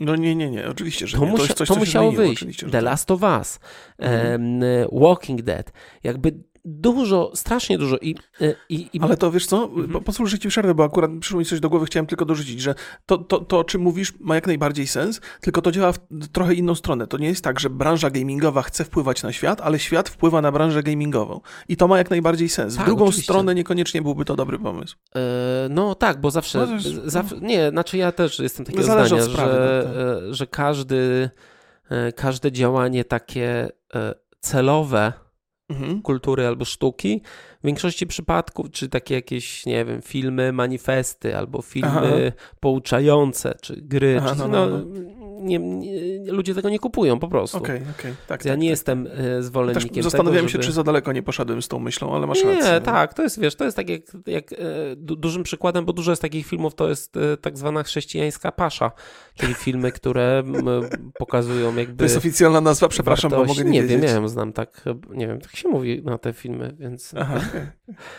No 0.00 0.16
nie, 0.16 0.34
nie, 0.34 0.50
nie, 0.50 0.68
oczywiście, 0.68 1.06
że 1.06 1.18
to 1.18 1.24
nie. 1.24 1.32
To, 1.32 1.38
musia, 1.38 1.54
coś, 1.54 1.68
to 1.68 1.76
musiało 1.76 2.12
wyjść. 2.12 2.60
The 2.60 2.70
tak. 2.70 2.84
Last 2.84 3.10
of 3.10 3.22
Us, 3.22 3.60
mhm. 3.98 4.42
um, 4.42 4.60
Walking 4.92 5.42
Dead. 5.42 5.72
Jakby 6.04 6.32
Dużo, 6.70 7.32
strasznie 7.34 7.78
dużo. 7.78 7.96
I, 7.98 8.14
e, 8.40 8.54
i, 8.68 8.88
i... 8.92 9.00
Ale 9.00 9.16
to 9.16 9.30
wiesz 9.30 9.46
co? 9.46 9.64
Mhm. 9.64 10.26
Że 10.26 10.38
ci 10.38 10.48
przerwę, 10.48 10.74
bo 10.74 10.84
akurat 10.84 11.10
przyszło 11.20 11.38
mi 11.38 11.44
coś 11.44 11.60
do 11.60 11.68
głowy, 11.68 11.86
chciałem 11.86 12.06
tylko 12.06 12.24
dorzucić, 12.24 12.60
że 12.60 12.74
to, 13.06 13.18
to, 13.18 13.38
to, 13.38 13.58
o 13.58 13.64
czym 13.64 13.80
mówisz, 13.80 14.12
ma 14.20 14.34
jak 14.34 14.46
najbardziej 14.46 14.86
sens, 14.86 15.20
tylko 15.40 15.62
to 15.62 15.72
działa 15.72 15.92
w 15.92 15.98
trochę 16.32 16.54
inną 16.54 16.74
stronę. 16.74 17.06
To 17.06 17.18
nie 17.18 17.28
jest 17.28 17.44
tak, 17.44 17.60
że 17.60 17.70
branża 17.70 18.10
gamingowa 18.10 18.62
chce 18.62 18.84
wpływać 18.84 19.22
na 19.22 19.32
świat, 19.32 19.60
ale 19.60 19.78
świat 19.78 20.08
wpływa 20.08 20.42
na 20.42 20.52
branżę 20.52 20.82
gamingową. 20.82 21.40
I 21.68 21.76
to 21.76 21.88
ma 21.88 21.98
jak 21.98 22.10
najbardziej 22.10 22.48
sens. 22.48 22.76
Tak, 22.76 22.84
w 22.84 22.86
drugą 22.86 23.04
oczywiście. 23.04 23.32
stronę 23.32 23.54
niekoniecznie 23.54 24.02
byłby 24.02 24.24
to 24.24 24.36
dobry 24.36 24.58
pomysł. 24.58 24.96
E, 25.14 25.20
no 25.70 25.94
tak, 25.94 26.20
bo 26.20 26.30
zawsze, 26.30 26.66
no, 26.66 26.78
zawsze. 27.04 27.36
Nie, 27.40 27.70
znaczy 27.70 27.96
ja 27.96 28.12
też 28.12 28.38
jestem 28.38 28.66
takiego 28.66 28.84
Zależy 28.84 29.22
zdania, 29.22 29.32
sprawy, 29.32 29.52
że, 29.52 29.94
no, 29.94 30.20
tak. 30.20 30.34
że 30.34 30.46
każdy, 30.46 31.30
każde 32.16 32.52
działanie 32.52 33.04
takie 33.04 33.68
celowe 34.40 35.12
mhm. 35.68 36.02
kultury 36.02 36.46
albo 36.46 36.64
sztuki. 36.64 37.22
W 37.62 37.66
większości 37.66 38.06
przypadków, 38.06 38.70
czy 38.70 38.88
takie 38.88 39.14
jakieś, 39.14 39.66
nie 39.66 39.84
wiem, 39.84 40.02
filmy, 40.02 40.52
manifesty, 40.52 41.36
albo 41.36 41.62
filmy 41.62 42.32
Aha. 42.36 42.52
pouczające, 42.60 43.54
czy 43.62 43.76
gry, 43.76 44.18
Aha, 44.20 44.30
czy, 44.32 44.38
no, 44.38 44.48
no, 44.48 44.66
no, 44.66 44.78
no 44.78 45.17
nie, 45.40 45.58
nie, 45.58 46.32
ludzie 46.32 46.54
tego 46.54 46.70
nie 46.70 46.78
kupują 46.78 47.18
po 47.18 47.28
prostu. 47.28 47.58
Okej, 47.58 47.76
okay, 47.76 47.90
okej. 47.98 48.10
Okay. 48.12 48.26
Tak, 48.26 48.44
ja 48.44 48.52
tak, 48.52 48.60
nie 48.60 48.66
tak. 48.66 48.70
jestem 48.70 49.06
e, 49.06 49.42
zwolennikiem 49.42 49.94
Też 49.94 50.04
zastanawiałem 50.04 50.36
tego, 50.36 50.48
żeby... 50.48 50.64
się, 50.64 50.68
czy 50.68 50.72
za 50.72 50.84
daleko 50.84 51.12
nie 51.12 51.22
poszedłem 51.22 51.62
z 51.62 51.68
tą 51.68 51.78
myślą, 51.78 52.14
ale 52.14 52.26
masz 52.26 52.44
nie, 52.44 52.54
rację. 52.54 52.72
Nie, 52.72 52.80
tak, 52.80 53.14
to 53.14 53.22
jest, 53.22 53.40
wiesz, 53.40 53.54
to 53.54 53.64
jest 53.64 53.76
tak 53.76 53.88
jak, 53.88 54.02
jak 54.26 54.52
e, 54.52 54.56
dużym 54.96 55.42
przykładem, 55.42 55.84
bo 55.84 55.92
dużo 55.92 56.12
jest 56.12 56.22
takich 56.22 56.46
filmów, 56.46 56.74
to 56.74 56.88
jest 56.88 57.16
e, 57.16 57.36
tak 57.36 57.58
zwana 57.58 57.82
chrześcijańska 57.82 58.52
pasza, 58.52 58.92
czyli 59.34 59.54
filmy, 59.54 59.92
które 59.92 60.42
pokazują 61.18 61.76
jakby... 61.76 61.96
To 61.96 62.04
jest 62.04 62.16
oficjalna 62.16 62.60
nazwa, 62.60 62.88
przepraszam, 62.88 63.30
wartość. 63.30 63.48
bo 63.48 63.54
mogę 63.54 63.70
nie, 63.70 63.80
nie 63.80 63.88
wiem, 63.88 64.00
nie 64.00 64.08
wiem, 64.08 64.28
znam 64.28 64.52
tak, 64.52 64.84
nie 65.10 65.26
wiem, 65.26 65.40
tak 65.40 65.56
się 65.56 65.68
mówi 65.68 66.02
na 66.04 66.18
te 66.18 66.32
filmy, 66.32 66.76
więc... 66.78 67.14
Aha, 67.18 67.40
okay. 67.48 67.72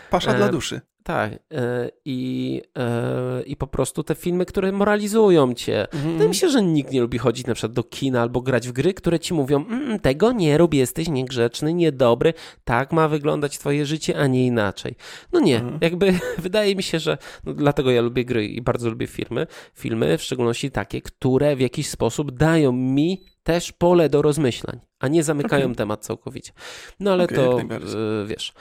Pasza 0.10 0.34
dla 0.34 0.50
duszy. 0.50 0.82
Tak. 1.04 1.34
E, 1.34 1.90
I, 2.06 2.62
e, 2.78 3.42
I 3.46 3.56
po 3.56 3.68
prostu 3.68 4.04
te 4.04 4.16
filmy, 4.16 4.46
które 4.46 4.72
moralizują 4.72 5.54
cię. 5.54 5.94
Mm. 5.94 6.12
Wydaje 6.12 6.30
mi 6.30 6.36
się, 6.36 6.50
że 6.50 6.64
nikt 6.64 6.92
nie 6.92 7.02
lubi 7.02 7.18
chodzić 7.18 7.48
na 7.48 7.54
przykład 7.54 7.74
do 7.74 7.84
kina 7.84 8.22
albo 8.22 8.42
grać 8.42 8.68
w 8.68 8.72
gry, 8.72 8.94
które 8.94 9.20
ci 9.20 9.34
mówią, 9.34 9.66
mm, 9.66 10.00
tego 10.00 10.32
nie 10.32 10.58
rób, 10.58 10.74
jesteś 10.74 11.08
niegrzeczny, 11.08 11.74
niedobry, 11.74 12.34
tak 12.64 12.92
ma 12.92 13.08
wyglądać 13.08 13.58
twoje 13.58 13.86
życie, 13.86 14.20
a 14.20 14.28
nie 14.28 14.46
inaczej. 14.46 14.96
No 15.34 15.40
nie, 15.40 15.60
mm. 15.60 15.78
jakby 15.82 16.14
wydaje 16.38 16.76
mi 16.76 16.84
się, 16.84 17.00
że 17.00 17.18
no, 17.44 17.54
dlatego 17.54 17.92
ja 17.92 18.02
lubię 18.02 18.26
gry 18.26 18.48
i 18.48 18.62
bardzo 18.62 18.90
lubię 18.90 19.08
filmy, 19.08 19.48
filmy, 19.74 20.18
w 20.18 20.24
szczególności 20.24 20.72
takie, 20.72 21.02
które 21.02 21.56
w 21.56 21.60
jakiś 21.60 21.90
sposób 21.90 22.32
dają 22.32 22.72
mi 22.72 23.24
też 23.44 23.72
pole 23.72 24.10
do 24.10 24.22
rozmyślań, 24.22 24.80
a 25.00 25.08
nie 25.08 25.24
zamykają 25.24 25.66
okay. 25.66 25.76
temat 25.76 26.06
całkowicie. 26.06 26.52
No 27.00 27.12
ale 27.12 27.24
okay, 27.24 27.38
to, 27.38 27.60
y, 27.60 28.28
wiesz... 28.28 28.54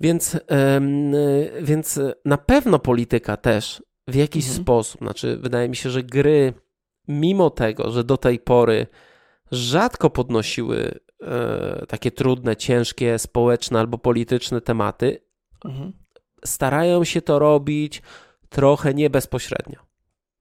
Więc, 0.00 0.38
więc 1.62 2.00
na 2.24 2.38
pewno 2.38 2.78
polityka 2.78 3.36
też 3.36 3.82
w 4.08 4.14
jakiś 4.14 4.44
mhm. 4.44 4.62
sposób, 4.62 5.00
znaczy 5.00 5.36
wydaje 5.36 5.68
mi 5.68 5.76
się, 5.76 5.90
że 5.90 6.02
gry, 6.02 6.52
mimo 7.08 7.50
tego, 7.50 7.90
że 7.90 8.04
do 8.04 8.16
tej 8.16 8.38
pory 8.38 8.86
rzadko 9.50 10.10
podnosiły 10.10 10.98
e, 11.22 11.86
takie 11.88 12.10
trudne, 12.10 12.56
ciężkie, 12.56 13.18
społeczne 13.18 13.80
albo 13.80 13.98
polityczne 13.98 14.60
tematy, 14.60 15.20
mhm. 15.64 15.92
starają 16.44 17.04
się 17.04 17.22
to 17.22 17.38
robić 17.38 18.02
trochę 18.48 18.94
nie 18.94 19.10
bezpośrednio. 19.10 19.78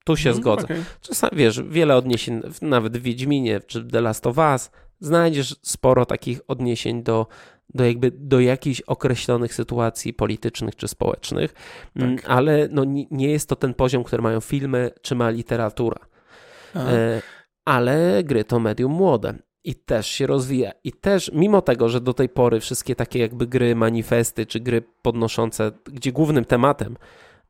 Tu 0.06 0.18
się 0.18 0.30
mhm, 0.30 0.44
zgodzę. 0.44 0.64
Okay. 0.64 0.84
Czasami, 1.02 1.38
wiesz, 1.38 1.62
wiele 1.62 1.96
odniesień, 1.96 2.42
nawet 2.62 2.98
w 2.98 3.02
Wiedźminie 3.02 3.60
czy 3.60 3.86
The 3.86 4.02
Last 4.02 4.28
of 4.28 4.38
Us, 4.38 4.72
znajdziesz 5.00 5.56
sporo 5.62 6.06
takich 6.06 6.42
odniesień 6.48 7.04
do 7.04 7.28
do 7.74 7.86
jakby 7.86 8.12
do 8.12 8.40
jakichś 8.40 8.82
określonych 8.82 9.54
sytuacji 9.54 10.14
politycznych 10.14 10.76
czy 10.76 10.88
społecznych, 10.88 11.54
mm, 11.96 12.18
tak. 12.18 12.30
ale 12.30 12.68
no, 12.72 12.84
nie 13.12 13.32
jest 13.32 13.50
to 13.50 13.56
ten 13.56 13.74
poziom, 13.74 14.04
który 14.04 14.22
mają 14.22 14.40
filmy 14.40 14.92
czy 15.02 15.16
ma 15.16 15.30
literatura. 15.30 16.00
E, 16.76 17.22
ale 17.66 18.24
gry 18.24 18.44
to 18.44 18.60
medium 18.60 18.92
młode 18.92 19.34
i 19.64 19.76
też 19.76 20.08
się 20.08 20.28
rozwija. 20.28 20.72
I 20.84 20.92
też, 20.92 21.32
mimo 21.34 21.62
tego, 21.62 21.90
że 21.90 22.02
do 22.02 22.14
tej 22.14 22.30
pory 22.30 22.60
wszystkie 22.60 22.96
takie 22.96 23.20
jakby 23.20 23.48
gry, 23.48 23.76
manifesty 23.76 24.46
czy 24.46 24.60
gry 24.60 24.84
podnoszące, 25.02 25.72
gdzie 25.86 26.12
głównym 26.12 26.46
tematem 26.46 26.98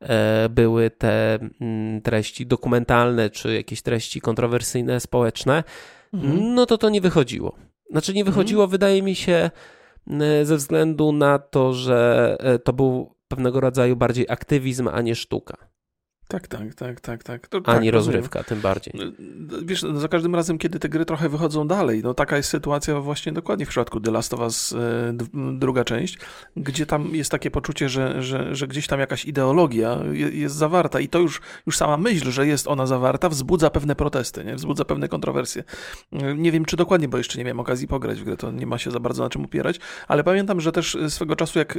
e, 0.00 0.48
były 0.48 0.90
te 0.90 1.38
mm, 1.60 2.00
treści 2.02 2.46
dokumentalne 2.46 3.30
czy 3.30 3.54
jakieś 3.54 3.82
treści 3.82 4.20
kontrowersyjne, 4.20 5.00
społeczne, 5.00 5.64
mhm. 6.14 6.54
no 6.54 6.66
to 6.66 6.78
to 6.78 6.90
nie 6.90 7.00
wychodziło. 7.00 7.56
Znaczy, 7.90 8.14
nie 8.14 8.24
wychodziło, 8.24 8.62
mhm. 8.62 8.70
wydaje 8.70 9.02
mi 9.02 9.14
się, 9.14 9.50
ze 10.42 10.56
względu 10.56 11.12
na 11.12 11.38
to, 11.38 11.72
że 11.72 12.36
e, 12.40 12.58
to 12.58 12.72
był 12.72 13.14
pewnego 13.28 13.60
rodzaju 13.60 13.96
bardziej 13.96 14.26
aktywizm, 14.28 14.88
a 14.88 15.00
nie 15.00 15.14
sztuka. 15.14 15.73
Tak, 16.34 16.48
tak, 16.48 16.74
tak, 16.74 17.00
tak, 17.00 17.22
tak. 17.22 17.48
To, 17.48 17.60
Ani 17.64 17.86
tak, 17.86 17.94
rozrywka, 17.94 18.38
rozumiem. 18.38 18.44
tym 18.44 18.60
bardziej. 18.60 18.94
No, 18.94 19.04
wiesz, 19.62 19.82
no, 19.82 20.00
za 20.00 20.08
każdym 20.08 20.34
razem, 20.34 20.58
kiedy 20.58 20.78
te 20.78 20.88
gry 20.88 21.04
trochę 21.04 21.28
wychodzą 21.28 21.68
dalej, 21.68 22.00
no 22.02 22.14
taka 22.14 22.36
jest 22.36 22.48
sytuacja 22.48 23.00
właśnie 23.00 23.32
dokładnie 23.32 23.66
w 23.66 23.68
przypadku 23.68 24.00
The 24.00 24.10
Last 24.10 24.34
of 24.34 24.40
Us 24.40 24.72
e, 24.72 25.16
druga 25.52 25.84
część, 25.84 26.18
gdzie 26.56 26.86
tam 26.86 27.14
jest 27.14 27.30
takie 27.30 27.50
poczucie, 27.50 27.88
że, 27.88 28.22
że, 28.22 28.54
że 28.54 28.68
gdzieś 28.68 28.86
tam 28.86 29.00
jakaś 29.00 29.24
ideologia 29.24 29.98
jest 30.12 30.54
zawarta 30.54 31.00
i 31.00 31.08
to 31.08 31.18
już, 31.18 31.40
już 31.66 31.76
sama 31.76 31.96
myśl, 31.96 32.30
że 32.30 32.46
jest 32.46 32.68
ona 32.68 32.86
zawarta, 32.86 33.28
wzbudza 33.28 33.70
pewne 33.70 33.96
protesty, 33.96 34.44
nie? 34.44 34.54
wzbudza 34.54 34.84
pewne 34.84 35.08
kontrowersje. 35.08 35.64
Nie 36.36 36.52
wiem, 36.52 36.64
czy 36.64 36.76
dokładnie, 36.76 37.08
bo 37.08 37.18
jeszcze 37.18 37.38
nie 37.38 37.44
miałem 37.44 37.60
okazji 37.60 37.88
pograć 37.88 38.20
w 38.20 38.24
grę, 38.24 38.36
to 38.36 38.50
nie 38.50 38.66
ma 38.66 38.78
się 38.78 38.90
za 38.90 39.00
bardzo 39.00 39.22
na 39.22 39.30
czym 39.30 39.44
upierać, 39.44 39.80
ale 40.08 40.24
pamiętam, 40.24 40.60
że 40.60 40.72
też 40.72 40.96
swego 41.08 41.36
czasu, 41.36 41.58
jak 41.58 41.78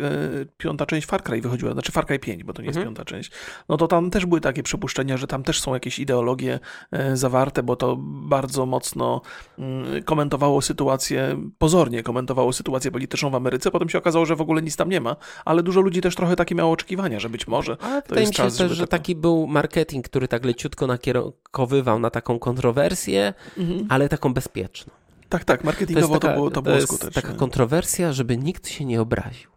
piąta 0.58 0.86
część 0.86 1.08
Far 1.08 1.24
Cry 1.24 1.42
wychodziła, 1.42 1.74
znaczy 1.74 1.92
Far 1.92 2.06
Cry 2.06 2.20
5, 2.20 2.44
bo 2.44 2.54
to 2.54 2.62
nie 2.62 2.68
jest 2.68 2.78
mhm. 2.78 2.96
piąta 2.96 3.06
część, 3.06 3.32
no 3.70 3.78
to 3.78 3.88
tam 3.88 4.12
też 4.12 4.26
były 4.26 4.42
takie 4.50 4.64
przypuszczenia, 4.64 5.18
że 5.18 5.28
tam 5.28 5.44
też 5.44 5.62
są 5.62 5.74
jakieś 5.74 6.00
ideologie 6.00 6.60
e, 6.92 7.18
zawarte, 7.18 7.64
bo 7.64 7.76
to 7.76 7.96
bardzo 8.02 8.66
mocno 8.66 9.22
mm, 9.60 10.04
komentowało 10.04 10.62
sytuację, 10.62 11.38
pozornie 11.58 12.04
komentowało 12.04 12.54
sytuację 12.54 12.92
polityczną 12.92 13.30
w 13.30 13.36
Ameryce. 13.36 13.72
Potem 13.72 13.90
się 13.90 13.98
okazało, 13.98 14.26
że 14.26 14.36
w 14.36 14.42
ogóle 14.42 14.62
nic 14.62 14.76
tam 14.76 14.90
nie 14.90 15.02
ma, 15.02 15.16
ale 15.46 15.64
dużo 15.64 15.82
ludzi 15.82 16.02
też 16.02 16.16
trochę 16.16 16.36
takie 16.36 16.56
miało 16.56 16.72
oczekiwania, 16.72 17.20
że 17.20 17.30
być 17.30 17.48
może 17.48 17.78
Ale 17.82 18.02
to 18.02 18.16
jest 18.16 18.32
mi 18.32 18.36
się 18.36 18.44
czas, 18.44 18.58
też, 18.58 18.72
że 18.72 18.84
to- 18.84 18.88
taki 18.88 19.16
był 19.16 19.48
marketing, 19.48 20.06
który 20.10 20.28
tak 20.28 20.46
leciutko 20.46 20.88
nakierunkowywał 20.88 22.00
na 22.00 22.10
taką 22.10 22.40
kontrowersję, 22.40 23.34
Mhm. 23.58 23.86
ale 23.90 24.10
taką 24.10 24.34
bezpieczną. 24.34 24.94
Tak, 25.30 25.44
tak, 25.44 25.60
To 25.62 25.66
marketingowo 25.66 26.14
to, 26.14 26.20
taka, 26.20 26.34
było, 26.34 26.50
to 26.50 26.56
to 26.56 26.62
było 26.62 26.76
jest 26.76 26.88
skuteczne. 26.88 27.22
taka 27.22 27.34
kontrowersja, 27.34 28.14
żeby 28.14 28.38
nikt 28.38 28.68
się 28.68 28.86
nie 28.86 29.02
obraził. 29.02 29.50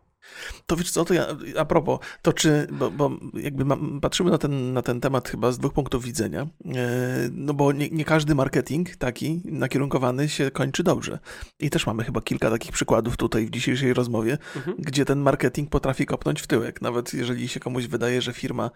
To 0.66 0.76
wiesz 0.76 0.90
co, 0.90 1.04
to 1.04 1.14
ja, 1.14 1.26
a 1.58 1.64
propos, 1.64 1.98
to 2.22 2.32
czy, 2.32 2.66
bo, 2.72 2.90
bo 2.90 3.10
jakby 3.34 3.64
mam, 3.64 4.00
patrzymy 4.00 4.30
na 4.30 4.38
ten, 4.38 4.72
na 4.72 4.82
ten 4.82 5.00
temat 5.00 5.28
chyba 5.28 5.52
z 5.52 5.58
dwóch 5.58 5.72
punktów 5.72 6.04
widzenia, 6.04 6.42
e, 6.42 6.48
no 7.32 7.54
bo 7.54 7.72
nie, 7.72 7.88
nie 7.90 8.04
każdy 8.04 8.34
marketing 8.34 8.96
taki 8.96 9.40
nakierunkowany 9.44 10.28
się 10.28 10.50
kończy 10.50 10.82
dobrze. 10.82 11.18
I 11.60 11.70
też 11.70 11.86
mamy 11.86 12.04
chyba 12.04 12.20
kilka 12.20 12.50
takich 12.50 12.72
przykładów 12.72 13.16
tutaj 13.16 13.46
w 13.46 13.50
dzisiejszej 13.50 13.94
rozmowie, 13.94 14.38
Mhm. 14.56 14.76
gdzie 14.78 15.04
ten 15.04 15.18
marketing 15.18 15.70
potrafi 15.70 16.06
kopnąć 16.06 16.40
w 16.42 16.46
tyłek. 16.46 16.82
Nawet 16.82 17.14
jeżeli 17.14 17.48
się 17.48 17.60
komuś 17.60 17.86
wydaje, 17.86 18.22
że 18.22 18.32
firma 18.32 18.70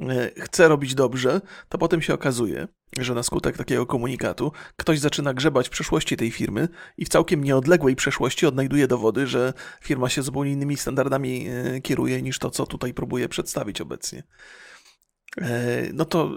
e, 0.00 0.30
chce 0.40 0.68
robić 0.68 0.94
dobrze, 0.94 1.40
to 1.68 1.78
potem 1.78 2.02
się 2.02 2.14
okazuje, 2.14 2.68
że 2.98 3.14
na 3.14 3.22
skutek 3.22 3.56
takiego 3.56 3.86
komunikatu 3.86 4.52
ktoś 4.76 4.98
zaczyna 4.98 5.34
grzebać 5.34 5.66
w 5.66 5.70
przeszłości 5.70 6.16
tej 6.16 6.30
firmy 6.30 6.68
i 6.96 7.04
w 7.04 7.08
całkiem 7.08 7.44
nieodległej 7.44 7.96
przeszłości 7.96 8.46
odnajduje 8.46 8.86
dowody, 8.88 9.26
że 9.26 9.52
firma 9.82 10.08
się 10.08 10.22
zupełnie 10.22 10.52
innymi 10.52 10.76
standardami 10.76 11.07
e, 11.16 11.80
kieruje 11.80 12.22
niż 12.22 12.38
to, 12.38 12.50
co 12.50 12.66
tutaj 12.66 12.94
próbuje 12.94 13.28
przedstawić 13.28 13.80
obecnie. 13.80 14.22
E, 15.40 15.82
No 15.92 16.04
to, 16.04 16.30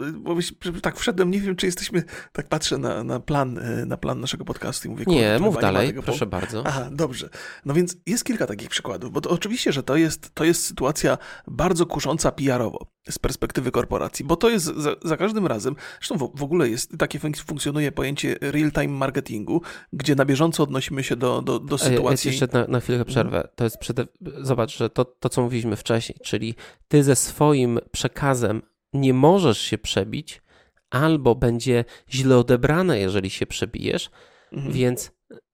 tak 0.81 0.97
wszedłem, 0.97 1.31
nie 1.31 1.39
wiem, 1.39 1.55
czy 1.55 1.65
jesteśmy, 1.65 2.03
tak 2.31 2.47
patrzę 2.47 2.77
na, 2.77 3.03
na, 3.03 3.19
plan, 3.19 3.57
e, 3.57 3.85
na 3.85 3.97
plan 3.97 4.19
naszego 4.19 4.45
podcastu 4.45 4.87
i 4.87 4.91
mówię, 4.91 5.05
Nie, 5.07 5.39
mów 5.39 5.59
dalej, 5.59 5.87
tego 5.87 6.03
proszę 6.03 6.25
bardzo. 6.25 6.63
Aha, 6.65 6.89
dobrze. 6.91 7.29
No 7.65 7.73
więc 7.73 7.97
jest 8.05 8.23
kilka 8.23 8.47
takich 8.47 8.69
przykładów, 8.69 9.11
bo 9.11 9.21
to 9.21 9.29
oczywiście, 9.29 9.71
że 9.71 9.83
to 9.83 9.95
jest, 9.95 10.33
to 10.33 10.43
jest 10.43 10.65
sytuacja 10.65 11.17
bardzo 11.47 11.85
kusząca 11.85 12.31
PR-owo 12.31 12.85
z 13.09 13.19
perspektywy 13.19 13.71
korporacji, 13.71 14.25
bo 14.25 14.35
to 14.35 14.49
jest 14.49 14.65
za, 14.65 14.95
za 15.03 15.17
każdym 15.17 15.47
razem, 15.47 15.75
zresztą 15.99 16.17
w, 16.17 16.31
w 16.39 16.43
ogóle 16.43 16.69
jest, 16.69 16.97
takie 16.97 17.19
fun- 17.19 17.43
funkcjonuje 17.45 17.91
pojęcie 17.91 18.35
real-time 18.41 18.87
marketingu, 18.87 19.61
gdzie 19.93 20.15
na 20.15 20.25
bieżąco 20.25 20.63
odnosimy 20.63 21.03
się 21.03 21.15
do, 21.15 21.41
do, 21.41 21.59
do 21.59 21.77
A 21.81 21.83
ja- 21.85 21.89
sytuacji. 21.89 22.31
jeszcze 22.31 22.47
na, 22.53 22.67
na 22.67 22.79
chwilę 22.79 23.05
przerwę. 23.05 23.47
To 23.55 23.63
jest 23.63 23.77
przede... 23.77 24.05
Zobacz, 24.41 24.77
że 24.77 24.89
to, 24.89 25.05
to, 25.05 25.29
co 25.29 25.41
mówiliśmy 25.41 25.75
wcześniej, 25.75 26.17
czyli 26.23 26.55
ty 26.87 27.03
ze 27.03 27.15
swoim 27.15 27.79
przekazem 27.91 28.61
nie 28.93 29.13
możesz 29.13 29.57
się 29.61 29.77
przebić, 29.77 30.41
albo 30.89 31.35
będzie 31.35 31.85
źle 32.09 32.37
odebrane, 32.37 32.99
jeżeli 32.99 33.29
się 33.29 33.45
przebijesz, 33.45 34.09
Mhm. 34.51 34.73
więc 34.73 35.11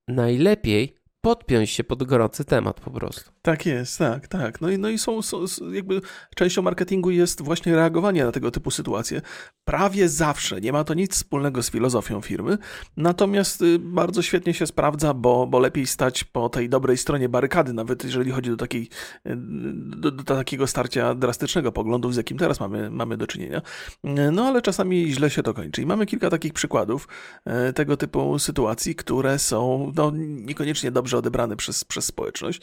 najlepiej 0.07 0.97
podpiąć 1.21 1.69
się 1.69 1.83
pod 1.83 2.03
gorący 2.03 2.45
temat 2.45 2.79
po 2.79 2.91
prostu. 2.91 3.31
Tak 3.41 3.65
jest, 3.65 3.97
tak, 3.97 4.27
tak. 4.27 4.61
No 4.61 4.69
i, 4.69 4.77
no 4.77 4.89
i 4.89 4.97
są, 4.97 5.21
są, 5.21 5.45
jakby 5.71 6.01
częścią 6.35 6.61
marketingu 6.61 7.11
jest 7.11 7.41
właśnie 7.41 7.75
reagowanie 7.75 8.25
na 8.25 8.31
tego 8.31 8.51
typu 8.51 8.71
sytuacje. 8.71 9.21
Prawie 9.65 10.09
zawsze 10.09 10.61
nie 10.61 10.71
ma 10.71 10.83
to 10.83 10.93
nic 10.93 11.13
wspólnego 11.13 11.63
z 11.63 11.71
filozofią 11.71 12.21
firmy, 12.21 12.57
natomiast 12.97 13.61
y, 13.61 13.79
bardzo 13.79 14.21
świetnie 14.21 14.53
się 14.53 14.67
sprawdza, 14.67 15.13
bo, 15.13 15.47
bo 15.47 15.59
lepiej 15.59 15.87
stać 15.87 16.23
po 16.23 16.49
tej 16.49 16.69
dobrej 16.69 16.97
stronie 16.97 17.29
barykady, 17.29 17.73
nawet 17.73 18.03
jeżeli 18.03 18.31
chodzi 18.31 18.49
do, 18.49 18.57
takiej, 18.57 18.89
y, 19.27 19.33
do, 19.75 20.11
do 20.11 20.23
takiego 20.23 20.67
starcia 20.67 21.15
drastycznego 21.15 21.71
poglądów, 21.71 22.13
z 22.13 22.17
jakim 22.17 22.37
teraz 22.37 22.59
mamy, 22.59 22.89
mamy 22.89 23.17
do 23.17 23.27
czynienia. 23.27 23.61
No 24.31 24.45
ale 24.45 24.61
czasami 24.61 25.13
źle 25.13 25.29
się 25.29 25.43
to 25.43 25.53
kończy. 25.53 25.81
I 25.81 25.85
mamy 25.85 26.05
kilka 26.05 26.29
takich 26.29 26.53
przykładów 26.53 27.07
y, 27.69 27.73
tego 27.73 27.97
typu 27.97 28.39
sytuacji, 28.39 28.95
które 28.95 29.39
są 29.39 29.91
no, 29.95 30.11
niekoniecznie 30.15 30.91
dobrze 30.91 31.16
odebrane 31.17 31.55
przez, 31.55 31.83
przez 31.83 32.05
społeczność. 32.05 32.61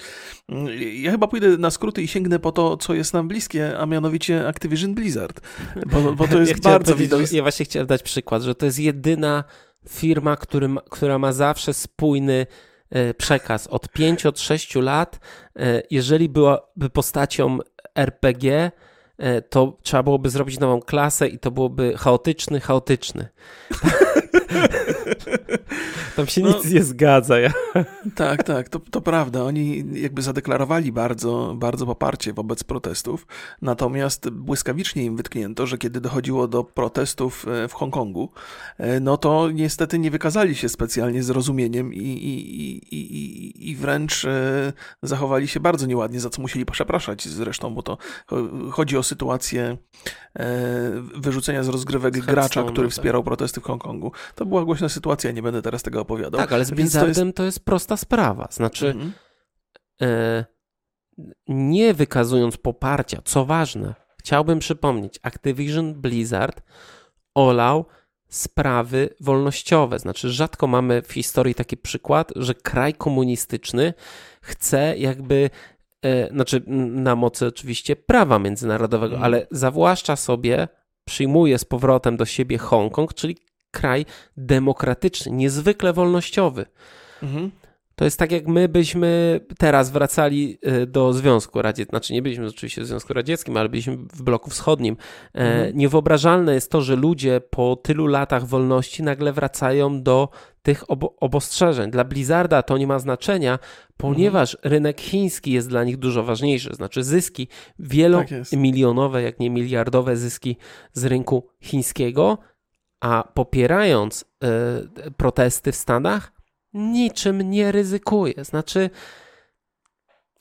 Ja 0.94 1.10
chyba 1.10 1.28
pójdę 1.28 1.58
na 1.58 1.70
skróty 1.70 2.02
i 2.02 2.08
sięgnę 2.08 2.38
po 2.38 2.52
to, 2.52 2.76
co 2.76 2.94
jest 2.94 3.14
nam 3.14 3.28
bliskie, 3.28 3.78
a 3.78 3.86
mianowicie 3.86 4.48
Activision 4.48 4.94
Blizzard. 4.94 5.40
Bo, 5.86 6.12
bo 6.12 6.28
to 6.28 6.40
jest 6.40 6.64
ja 6.64 6.70
bardzo 6.70 6.96
widoczne. 6.96 7.36
Ja 7.36 7.42
właśnie 7.42 7.64
chciałem 7.64 7.86
dać 7.86 8.02
przykład, 8.02 8.42
że 8.42 8.54
to 8.54 8.66
jest 8.66 8.78
jedyna 8.78 9.44
firma, 9.88 10.36
który 10.36 10.68
która 10.90 11.18
ma 11.18 11.32
zawsze 11.32 11.74
spójny 11.74 12.46
e, 12.90 13.14
przekaz. 13.14 13.66
Od 13.66 13.88
5 13.88 14.26
od 14.26 14.40
6 14.40 14.74
lat, 14.74 15.18
e, 15.56 15.82
jeżeli 15.90 16.28
byłaby 16.28 16.90
postacią 16.92 17.58
RPG, 17.94 18.70
e, 19.18 19.42
to 19.42 19.78
trzeba 19.82 20.02
byłoby 20.02 20.30
zrobić 20.30 20.58
nową 20.58 20.80
klasę 20.80 21.28
i 21.28 21.38
to 21.38 21.50
byłoby 21.50 21.94
chaotyczny, 21.96 22.60
chaotyczny. 22.60 23.28
Tam 26.16 26.26
się 26.26 26.40
No. 26.40 26.48
nic 26.48 26.70
nie 26.70 26.82
zgadza. 26.82 27.38
Ja. 27.38 27.50
Tak, 28.14 28.42
tak, 28.42 28.68
to, 28.68 28.80
to 28.90 29.00
prawda. 29.00 29.42
Oni 29.44 29.84
jakby 29.92 30.22
zadeklarowali 30.22 30.92
bardzo, 30.92 31.54
bardzo 31.56 31.86
poparcie 31.86 32.32
wobec 32.32 32.64
protestów, 32.64 33.26
natomiast 33.62 34.30
błyskawicznie 34.30 35.04
im 35.04 35.16
wytknięto, 35.16 35.66
że 35.66 35.78
kiedy 35.78 36.00
dochodziło 36.00 36.48
do 36.48 36.64
protestów 36.64 37.46
e, 37.48 37.68
w 37.68 37.72
Hongkongu, 37.72 38.28
e, 38.78 39.00
no 39.00 39.16
to 39.16 39.50
niestety 39.50 39.98
nie 39.98 40.10
wykazali 40.10 40.54
się 40.54 40.68
specjalnie 40.68 41.22
zrozumieniem 41.22 41.94
i, 41.94 41.98
i, 41.98 42.94
i, 42.94 42.96
i, 42.96 43.70
i 43.70 43.76
wręcz 43.76 44.24
e, 44.24 44.72
zachowali 45.02 45.48
się 45.48 45.60
bardzo 45.60 45.86
nieładnie, 45.86 46.20
za 46.20 46.30
co 46.30 46.42
musieli 46.42 46.66
przepraszać 46.66 47.28
zresztą, 47.28 47.74
bo 47.74 47.82
to 47.82 47.98
cho- 48.30 48.70
chodzi 48.70 48.96
o 48.96 49.02
sytuację 49.02 49.76
wyrzucenia 51.14 51.62
z 51.62 51.68
rozgrywek 51.68 52.18
gracza, 52.18 52.62
który 52.62 52.88
tak. 52.88 52.92
wspierał 52.92 53.24
protesty 53.24 53.60
w 53.60 53.64
Hongkongu. 53.64 54.12
To 54.34 54.43
była 54.46 54.64
głośna 54.64 54.88
sytuacja, 54.88 55.30
nie 55.30 55.42
będę 55.42 55.62
teraz 55.62 55.82
tego 55.82 56.00
opowiadał. 56.00 56.40
Tak, 56.40 56.52
ale 56.52 56.64
z 56.64 56.70
Więc 56.70 56.76
to 56.78 56.82
jest- 56.82 57.04
Blizzardem 57.06 57.32
to 57.32 57.44
jest 57.44 57.64
prosta 57.64 57.96
sprawa. 57.96 58.48
Znaczy, 58.50 58.86
Mhm. 58.88 59.12
e, 60.02 60.44
nie 61.48 61.94
wykazując 61.94 62.56
poparcia, 62.56 63.18
co 63.24 63.44
ważne, 63.44 63.94
chciałbym 64.20 64.58
przypomnieć, 64.58 65.18
Activision 65.22 65.94
Blizzard 65.94 66.62
olał 67.34 67.84
sprawy 68.28 69.08
wolnościowe. 69.20 69.98
Znaczy, 69.98 70.30
rzadko 70.30 70.66
mamy 70.66 71.02
w 71.02 71.12
historii 71.12 71.54
taki 71.54 71.76
przykład, 71.76 72.32
że 72.36 72.54
kraj 72.54 72.94
komunistyczny 72.94 73.94
chce 74.40 74.94
jakby, 74.98 75.50
e, 76.02 76.28
znaczy 76.28 76.62
na 76.66 77.16
mocy 77.16 77.46
oczywiście 77.46 77.96
prawa 77.96 78.38
międzynarodowego, 78.38 79.14
Mhm. 79.14 79.24
ale 79.24 79.46
zawłaszcza 79.50 80.16
sobie, 80.16 80.68
przyjmuje 81.04 81.58
z 81.58 81.64
powrotem 81.64 82.16
do 82.16 82.24
siebie 82.24 82.58
Hongkong, 82.58 83.14
czyli 83.14 83.36
kraj 83.74 84.06
demokratyczny, 84.36 85.32
niezwykle 85.32 85.92
wolnościowy. 85.92 86.66
Mhm. 87.22 87.50
To 87.96 88.04
jest 88.04 88.18
tak, 88.18 88.32
jak 88.32 88.46
my 88.46 88.68
byśmy 88.68 89.40
teraz 89.58 89.90
wracali 89.90 90.58
e, 90.62 90.86
do 90.86 91.12
Związku 91.12 91.62
Radzieckiego. 91.62 91.90
Znaczy, 91.98 92.12
nie 92.12 92.22
byliśmy 92.22 92.46
oczywiście 92.46 92.82
w 92.82 92.86
Związku 92.86 93.12
Radzieckim, 93.14 93.56
ale 93.56 93.68
byliśmy 93.68 93.96
w 93.96 94.22
bloku 94.22 94.50
wschodnim. 94.50 94.96
E, 95.34 95.38
Mhm. 95.40 95.76
Niewyobrażalne 95.76 96.54
jest 96.54 96.70
to, 96.70 96.80
że 96.80 96.96
ludzie 96.96 97.40
po 97.50 97.76
tylu 97.76 98.06
latach 98.06 98.46
wolności 98.46 99.02
nagle 99.02 99.32
wracają 99.32 100.02
do 100.02 100.28
tych 100.62 100.90
obo- 100.90 101.14
obostrzeżeń. 101.20 101.90
Dla 101.90 102.04
Blizzarda 102.04 102.62
to 102.62 102.78
nie 102.78 102.86
ma 102.86 102.98
znaczenia, 102.98 103.58
ponieważ 103.96 104.56
rynek 104.62 105.00
chiński 105.00 105.52
jest 105.52 105.68
dla 105.68 105.84
nich 105.84 105.96
dużo 105.96 106.22
ważniejszy. 106.22 106.74
Znaczy, 106.74 107.02
zyski 107.04 107.46
Tak 107.46 107.56
wielomilionowe, 107.78 109.22
jak 109.22 109.40
nie 109.40 109.50
miliardowe 109.50 110.16
zyski 110.16 110.56
z 110.92 111.04
rynku 111.04 111.48
chińskiego, 111.62 112.38
a 113.04 113.24
popierając 113.34 114.24
e, 114.24 115.10
protesty 115.16 115.72
w 115.72 115.76
Stanach, 115.76 116.32
niczym 116.72 117.50
nie 117.50 117.72
ryzykuje. 117.72 118.44
Znaczy, 118.44 118.90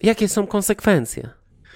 jakie 0.01 0.27
są 0.27 0.47
konsekwencje? 0.47 1.29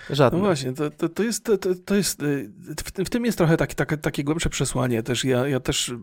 Żadne. 0.09 0.39
No 0.39 0.45
właśnie, 0.45 0.73
to, 0.73 0.91
to, 0.91 1.09
to 1.09 1.23
jest, 1.23 1.43
to, 1.43 1.57
to- 1.85 1.95
jest 1.95 2.23
y, 2.23 2.49
w, 2.77 3.05
w 3.05 3.09
tym 3.09 3.25
jest 3.25 3.37
trochę 3.37 3.57
takie, 3.57 3.75
takie, 3.75 3.97
takie 3.97 4.23
głębsze 4.23 4.49
przesłanie 4.49 5.03
też. 5.03 5.25
Ja, 5.25 5.47
ja 5.47 5.59
też, 5.59 5.93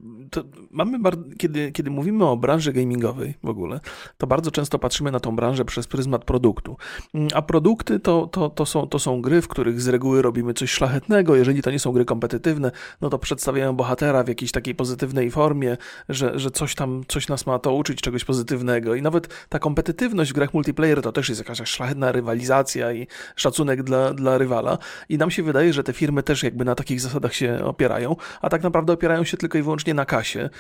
mamy, 0.70 0.98
kiedy, 1.38 1.72
kiedy 1.72 1.90
mówimy 1.90 2.24
o 2.26 2.36
branży 2.36 2.72
gamingowej 2.72 3.34
w 3.42 3.48
ogóle, 3.48 3.80
to 4.18 4.26
bardzo 4.26 4.50
często 4.50 4.78
patrzymy 4.78 5.10
na 5.10 5.20
tą 5.20 5.36
branżę 5.36 5.64
przez 5.64 5.86
pryzmat 5.86 6.24
produktu. 6.24 6.76
Mm, 7.14 7.28
A 7.34 7.42
produkty 7.42 8.00
to, 8.00 8.26
to, 8.26 8.50
to, 8.50 8.66
są, 8.66 8.86
to 8.88 8.98
są 8.98 9.22
gry, 9.22 9.42
w 9.42 9.48
których 9.48 9.80
z 9.80 9.88
reguły 9.88 10.22
robimy 10.22 10.54
coś 10.54 10.70
szlachetnego. 10.70 11.36
Jeżeli 11.36 11.62
to 11.62 11.70
nie 11.70 11.78
są 11.78 11.92
gry 11.92 12.04
kompetytywne, 12.04 12.70
no 13.00 13.10
to 13.10 13.18
przedstawiają 13.18 13.76
bohatera 13.76 14.24
w 14.24 14.28
jakiejś 14.28 14.52
takiej 14.52 14.74
pozytywnej 14.74 15.30
formie, 15.30 15.76
że, 16.08 16.38
że 16.38 16.50
coś 16.50 16.74
tam, 16.74 17.02
coś 17.08 17.28
nas 17.28 17.46
ma 17.46 17.58
to 17.58 17.74
uczyć, 17.74 18.00
czegoś 18.00 18.24
pozytywnego. 18.24 18.94
I 18.94 19.02
nawet 19.02 19.46
ta 19.48 19.58
kompetytywność 19.58 20.30
w 20.30 20.34
grach 20.34 20.54
multiplayer 20.54 21.02
to 21.02 21.12
też 21.12 21.28
jest 21.28 21.40
jakaś 21.40 21.68
szlachetna 21.68 22.12
rywalizacja 22.12 22.92
i 22.92 23.06
szacunek 23.36 23.82
dla 23.82 23.93
dla, 23.94 24.14
dla 24.14 24.38
rywala 24.38 24.78
i 25.08 25.18
nam 25.18 25.30
się 25.30 25.42
wydaje, 25.42 25.72
że 25.72 25.84
te 25.84 25.92
firmy 25.92 26.22
też 26.22 26.42
jakby 26.42 26.64
na 26.64 26.74
takich 26.74 27.00
zasadach 27.00 27.34
się 27.34 27.64
opierają, 27.64 28.16
a 28.40 28.48
tak 28.48 28.62
naprawdę 28.62 28.92
opierają 28.92 29.24
się 29.24 29.36
tylko 29.36 29.58
i 29.58 29.62
wyłącznie 29.62 29.94
na 29.94 30.04
kasie. 30.04 30.50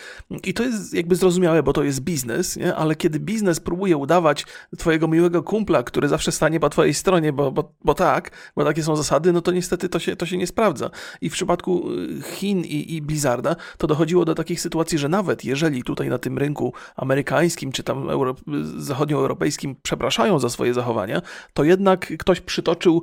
I 0.44 0.54
to 0.54 0.62
jest 0.62 0.94
jakby 0.94 1.16
zrozumiałe, 1.16 1.62
bo 1.62 1.72
to 1.72 1.82
jest 1.82 2.00
biznes, 2.00 2.56
nie? 2.56 2.74
ale 2.74 2.94
kiedy 2.96 3.20
biznes 3.20 3.60
próbuje 3.60 3.96
udawać 3.96 4.46
twojego 4.78 5.08
miłego 5.08 5.42
kumpla, 5.42 5.82
który 5.82 6.08
zawsze 6.08 6.32
stanie 6.32 6.60
po 6.60 6.70
twojej 6.70 6.94
stronie, 6.94 7.32
bo, 7.32 7.52
bo, 7.52 7.72
bo 7.84 7.94
tak, 7.94 8.30
bo 8.56 8.64
takie 8.64 8.82
są 8.82 8.96
zasady, 8.96 9.32
no 9.32 9.40
to 9.42 9.52
niestety 9.52 9.88
to 9.88 9.98
się, 9.98 10.16
to 10.16 10.26
się 10.26 10.36
nie 10.36 10.46
sprawdza. 10.46 10.90
I 11.20 11.30
w 11.30 11.32
przypadku 11.32 11.90
y, 11.92 12.22
Chin 12.22 12.58
i, 12.58 12.94
i 12.94 13.02
Blizzarda 13.02 13.56
to 13.78 13.86
dochodziło 13.86 14.24
do 14.24 14.34
takich 14.34 14.60
sytuacji, 14.60 14.98
że 14.98 15.08
nawet 15.08 15.44
jeżeli 15.44 15.82
tutaj 15.82 16.08
na 16.08 16.18
tym 16.18 16.38
rynku 16.38 16.72
amerykańskim 16.96 17.72
czy 17.72 17.82
tam 17.82 18.10
euro, 18.10 18.34
zachodnioeuropejskim 18.76 19.76
przepraszają 19.82 20.38
za 20.38 20.48
swoje 20.48 20.74
zachowania, 20.74 21.22
to 21.54 21.64
jednak 21.64 22.12
ktoś 22.18 22.40
przytoczył 22.40 23.02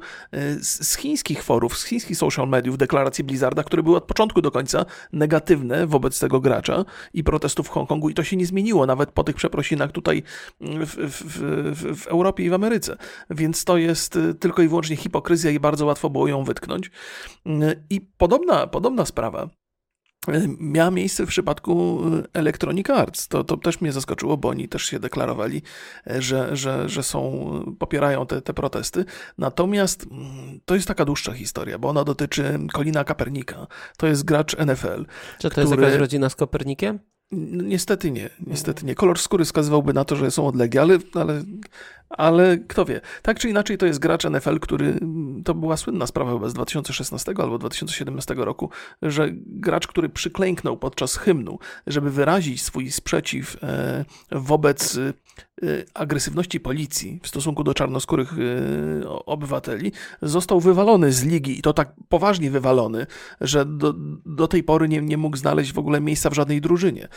z, 0.62 0.88
z 0.88 0.98
chińskich 0.98 1.44
forów, 1.44 1.78
z 1.78 1.86
chińskich 1.86 2.18
social 2.18 2.48
mediów 2.48 2.78
deklarację 2.78 3.24
Blizzarda, 3.24 3.64
które 3.64 3.84
były 3.84 3.98
od 3.98 4.04
początku 4.04 4.42
do 4.42 4.52
końca 4.52 4.86
negatywne 5.14 5.88
wobec 5.88 6.20
tego 6.20 6.40
gracza 6.40 6.86
i 7.14 7.24
protestów 7.24 7.68
w 7.68 7.70
Hongkongu 7.70 8.10
i 8.10 8.14
to 8.14 8.24
się 8.24 8.38
nie 8.38 8.46
zmieniło 8.46 8.86
nawet 8.86 9.12
po 9.12 9.24
tych 9.24 9.36
przeprosinach 9.36 9.92
tutaj 9.92 10.24
w, 10.62 10.96
w, 10.96 11.24
w, 11.24 12.02
w 12.02 12.08
Europie 12.08 12.44
i 12.44 12.50
w 12.50 12.54
Ameryce. 12.54 12.98
Więc 13.30 13.66
to 13.66 13.78
jest 13.78 14.16
y, 14.16 14.34
tylko 14.34 14.62
i 14.62 14.68
wyłącznie 14.68 14.96
hipokryzja 14.96 15.52
i 15.52 15.60
bardzo 15.60 15.86
łatwo 15.86 16.10
było 16.10 16.28
ją 16.28 16.44
wytknąć. 16.44 16.92
I 17.90 18.02
podobna, 18.18 18.68
podobna 18.68 19.06
sprawa 19.06 19.61
miała 20.60 20.92
miejsce 20.92 21.26
w 21.26 21.30
przypadku 21.30 22.02
Electronic 22.34 22.90
Arts. 22.90 23.28
To, 23.28 23.44
to 23.44 23.58
też 23.58 23.82
mnie 23.82 23.92
zaskoczyło, 23.92 24.38
bo 24.38 24.50
oni 24.50 24.68
też 24.68 24.86
się 24.86 25.00
deklarowali, 25.00 25.62
że, 26.06 26.56
że, 26.56 26.90
że 26.90 27.04
są, 27.04 27.76
popierają 27.80 28.26
te, 28.26 28.42
te 28.42 28.54
protesty. 28.54 29.06
Natomiast 29.38 30.08
mm, 30.12 30.60
to 30.66 30.76
jest 30.76 30.88
taka 30.88 31.06
dłuższa 31.06 31.34
historia, 31.34 31.80
bo 31.80 31.90
ona 31.90 32.04
dotyczy 32.04 32.60
Kolina 32.74 33.04
Kapernika. 33.04 33.68
To 33.98 34.08
jest 34.08 34.26
gracz 34.26 34.58
NFL. 34.58 35.06
Czy 35.40 35.50
to 35.50 35.50
który... 35.50 35.62
jest 35.62 35.82
jakaś 35.82 36.00
rodzina 36.00 36.30
z 36.30 36.36
Kopernikiem? 36.36 37.00
Niestety 37.64 38.12
nie, 38.12 38.30
niestety 38.48 38.86
nie. 38.86 38.96
Kolor 38.96 39.20
skóry 39.20 39.46
wskazywałby 39.46 39.94
na 39.94 40.06
to, 40.06 40.16
że 40.16 40.32
są 40.32 40.48
odległe, 40.48 40.82
ale, 40.82 40.98
ale 41.14 41.44
ale 42.18 42.58
kto 42.58 42.86
wie. 42.86 43.02
Tak 43.22 43.40
czy 43.40 43.50
inaczej 43.50 43.78
to 43.78 43.86
jest 43.86 44.00
gracz 44.00 44.26
NFL, 44.26 44.60
który, 44.60 45.00
to 45.46 45.54
była 45.54 45.78
słynna 45.78 46.08
sprawa 46.08 46.34
chyba 46.34 46.50
z 46.50 46.54
2016 46.54 47.34
albo 47.38 47.58
2017 47.58 48.34
roku, 48.38 48.70
że 49.02 49.30
gracz, 49.34 49.88
który 49.88 50.10
przyklęknął 50.10 50.78
podczas 50.78 51.16
hymnu, 51.16 51.60
żeby 51.88 52.12
wyrazić 52.12 52.62
swój 52.62 52.92
sprzeciw 52.92 53.64
e, 53.64 54.06
wobec 54.32 54.98
e, 54.98 55.14
agresywności 55.94 56.60
policji 56.60 57.20
w 57.24 57.28
stosunku 57.28 57.64
do 57.64 57.74
czarnoskórych 57.74 58.34
e, 58.34 59.10
obywateli, 59.10 59.92
został 60.22 60.60
wywalony 60.60 61.12
z 61.12 61.24
ligi 61.24 61.60
i 61.60 61.62
to 61.62 61.74
tak 61.74 61.94
poważnie 62.10 62.52
wywalony, 62.52 63.08
że 63.42 63.66
do, 63.66 63.94
do 64.26 64.48
tej 64.48 64.64
pory 64.64 64.90
nie, 64.90 65.02
nie 65.02 65.18
mógł 65.18 65.38
znaleźć 65.38 65.74
w 65.74 65.80
ogóle 65.80 66.02
miejsca 66.02 66.30
w 66.30 66.34
żadnej 66.34 66.62
drużynie. 66.62 67.08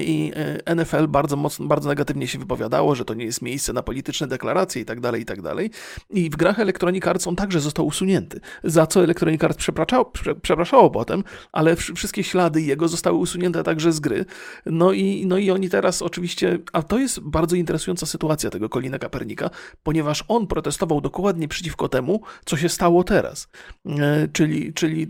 I 0.00 0.32
NFL 0.76 1.08
bardzo 1.08 1.36
mocno, 1.36 1.66
bardzo 1.66 1.88
negatywnie 1.88 2.28
się 2.28 2.38
wypowiadało, 2.38 2.94
że 2.94 3.04
to 3.04 3.14
nie 3.14 3.24
jest 3.24 3.42
miejsce 3.42 3.72
na 3.72 3.82
polityczne 3.82 4.21
deklaracje 4.26 4.82
i 4.82 4.84
tak 4.84 5.00
dalej, 5.00 5.22
i 5.22 5.24
tak 5.24 5.42
dalej. 5.42 5.70
I 6.10 6.30
w 6.30 6.36
grach 6.36 6.58
Electronic 6.58 7.06
Arts 7.06 7.26
on 7.26 7.36
także 7.36 7.60
został 7.60 7.86
usunięty, 7.86 8.40
za 8.64 8.86
co 8.86 9.04
Electronic 9.04 9.44
Arts 9.44 9.58
przepraszało, 9.58 10.12
przepraszało 10.42 10.90
potem, 10.90 11.24
ale 11.52 11.76
wszystkie 11.76 12.24
ślady 12.24 12.62
jego 12.62 12.88
zostały 12.88 13.18
usunięte 13.18 13.62
także 13.62 13.92
z 13.92 14.00
gry. 14.00 14.24
No 14.66 14.92
i, 14.92 15.26
no 15.26 15.38
i 15.38 15.50
oni 15.50 15.68
teraz 15.68 16.02
oczywiście, 16.02 16.58
a 16.72 16.82
to 16.82 16.98
jest 16.98 17.20
bardzo 17.20 17.56
interesująca 17.56 18.06
sytuacja 18.06 18.50
tego 18.50 18.68
Kolina 18.68 18.98
Kapernika, 18.98 19.50
ponieważ 19.82 20.24
on 20.28 20.46
protestował 20.46 21.00
dokładnie 21.00 21.48
przeciwko 21.48 21.88
temu, 21.88 22.22
co 22.44 22.56
się 22.56 22.68
stało 22.68 23.04
teraz. 23.04 23.48
E, 23.86 24.28
czyli, 24.32 24.72
czyli 24.72 25.08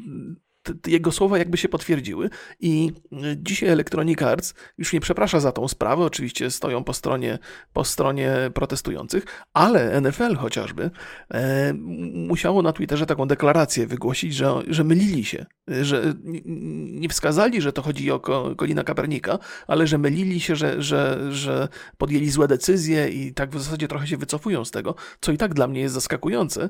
jego 0.87 1.12
słowa 1.12 1.38
jakby 1.38 1.57
się 1.57 1.68
potwierdziły 1.68 2.31
i 2.61 2.92
e, 3.12 3.16
dzisiaj 3.37 3.68
Electronic 3.68 4.22
Arts 4.22 4.55
już 4.79 4.92
nie 4.92 5.01
przeprasza 5.01 5.40
za 5.40 5.53
tą 5.53 5.68
sprawę, 5.68 6.05
oczywiście 6.05 6.51
stoją 6.51 6.85
po 6.85 6.94
stronie, 6.94 7.38
po 7.72 7.85
stronie 7.85 8.37
protestujących, 8.55 9.25
ale 9.53 10.01
NFL 10.01 10.37
chociażby 10.37 10.90
e, 11.35 11.72
musiało 12.12 12.62
na 12.62 12.72
Twitterze 12.72 13.07
taką 13.07 13.27
deklarację 13.27 13.87
wygłosić, 13.87 14.35
że, 14.35 14.62
że 14.66 14.85
mylili 14.85 15.25
się, 15.25 15.46
że 15.83 16.14
nie 16.85 17.09
wskazali, 17.09 17.61
że 17.61 17.72
to 17.72 17.83
chodzi 17.83 18.11
o 18.11 18.20
Kolina 18.57 18.85
Kapernika, 18.85 19.38
ale 19.66 19.87
że 19.87 19.98
mylili 19.98 20.40
się, 20.40 20.57
że, 20.57 20.83
że, 20.83 21.33
że 21.33 21.68
podjęli 21.98 22.31
złe 22.31 22.48
decyzje 22.48 23.09
i 23.09 23.35
tak 23.35 23.51
w 23.51 23.62
zasadzie 23.62 23.88
trochę 23.88 24.07
się 24.07 24.16
wycofują 24.16 24.64
z 24.64 24.70
tego, 24.70 24.94
co 25.20 25.33
i 25.33 25.38
tak 25.38 25.55
dla 25.55 25.66
mnie 25.68 25.81
jest 25.81 25.94
zaskakujące, 25.94 26.68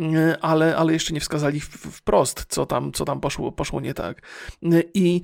e, 0.00 0.36
ale, 0.40 0.76
ale 0.76 0.92
jeszcze 0.92 1.14
nie 1.14 1.20
wskazali 1.20 1.60
wprost, 1.60 2.46
co 2.48 2.66
tam, 2.66 2.92
co 2.92 3.04
tam 3.04 3.20
poszło 3.20 3.31
poszło, 3.32 3.52
poszło 3.52 3.80
nie 3.80 3.94
tak. 3.94 4.22
I 4.94 5.22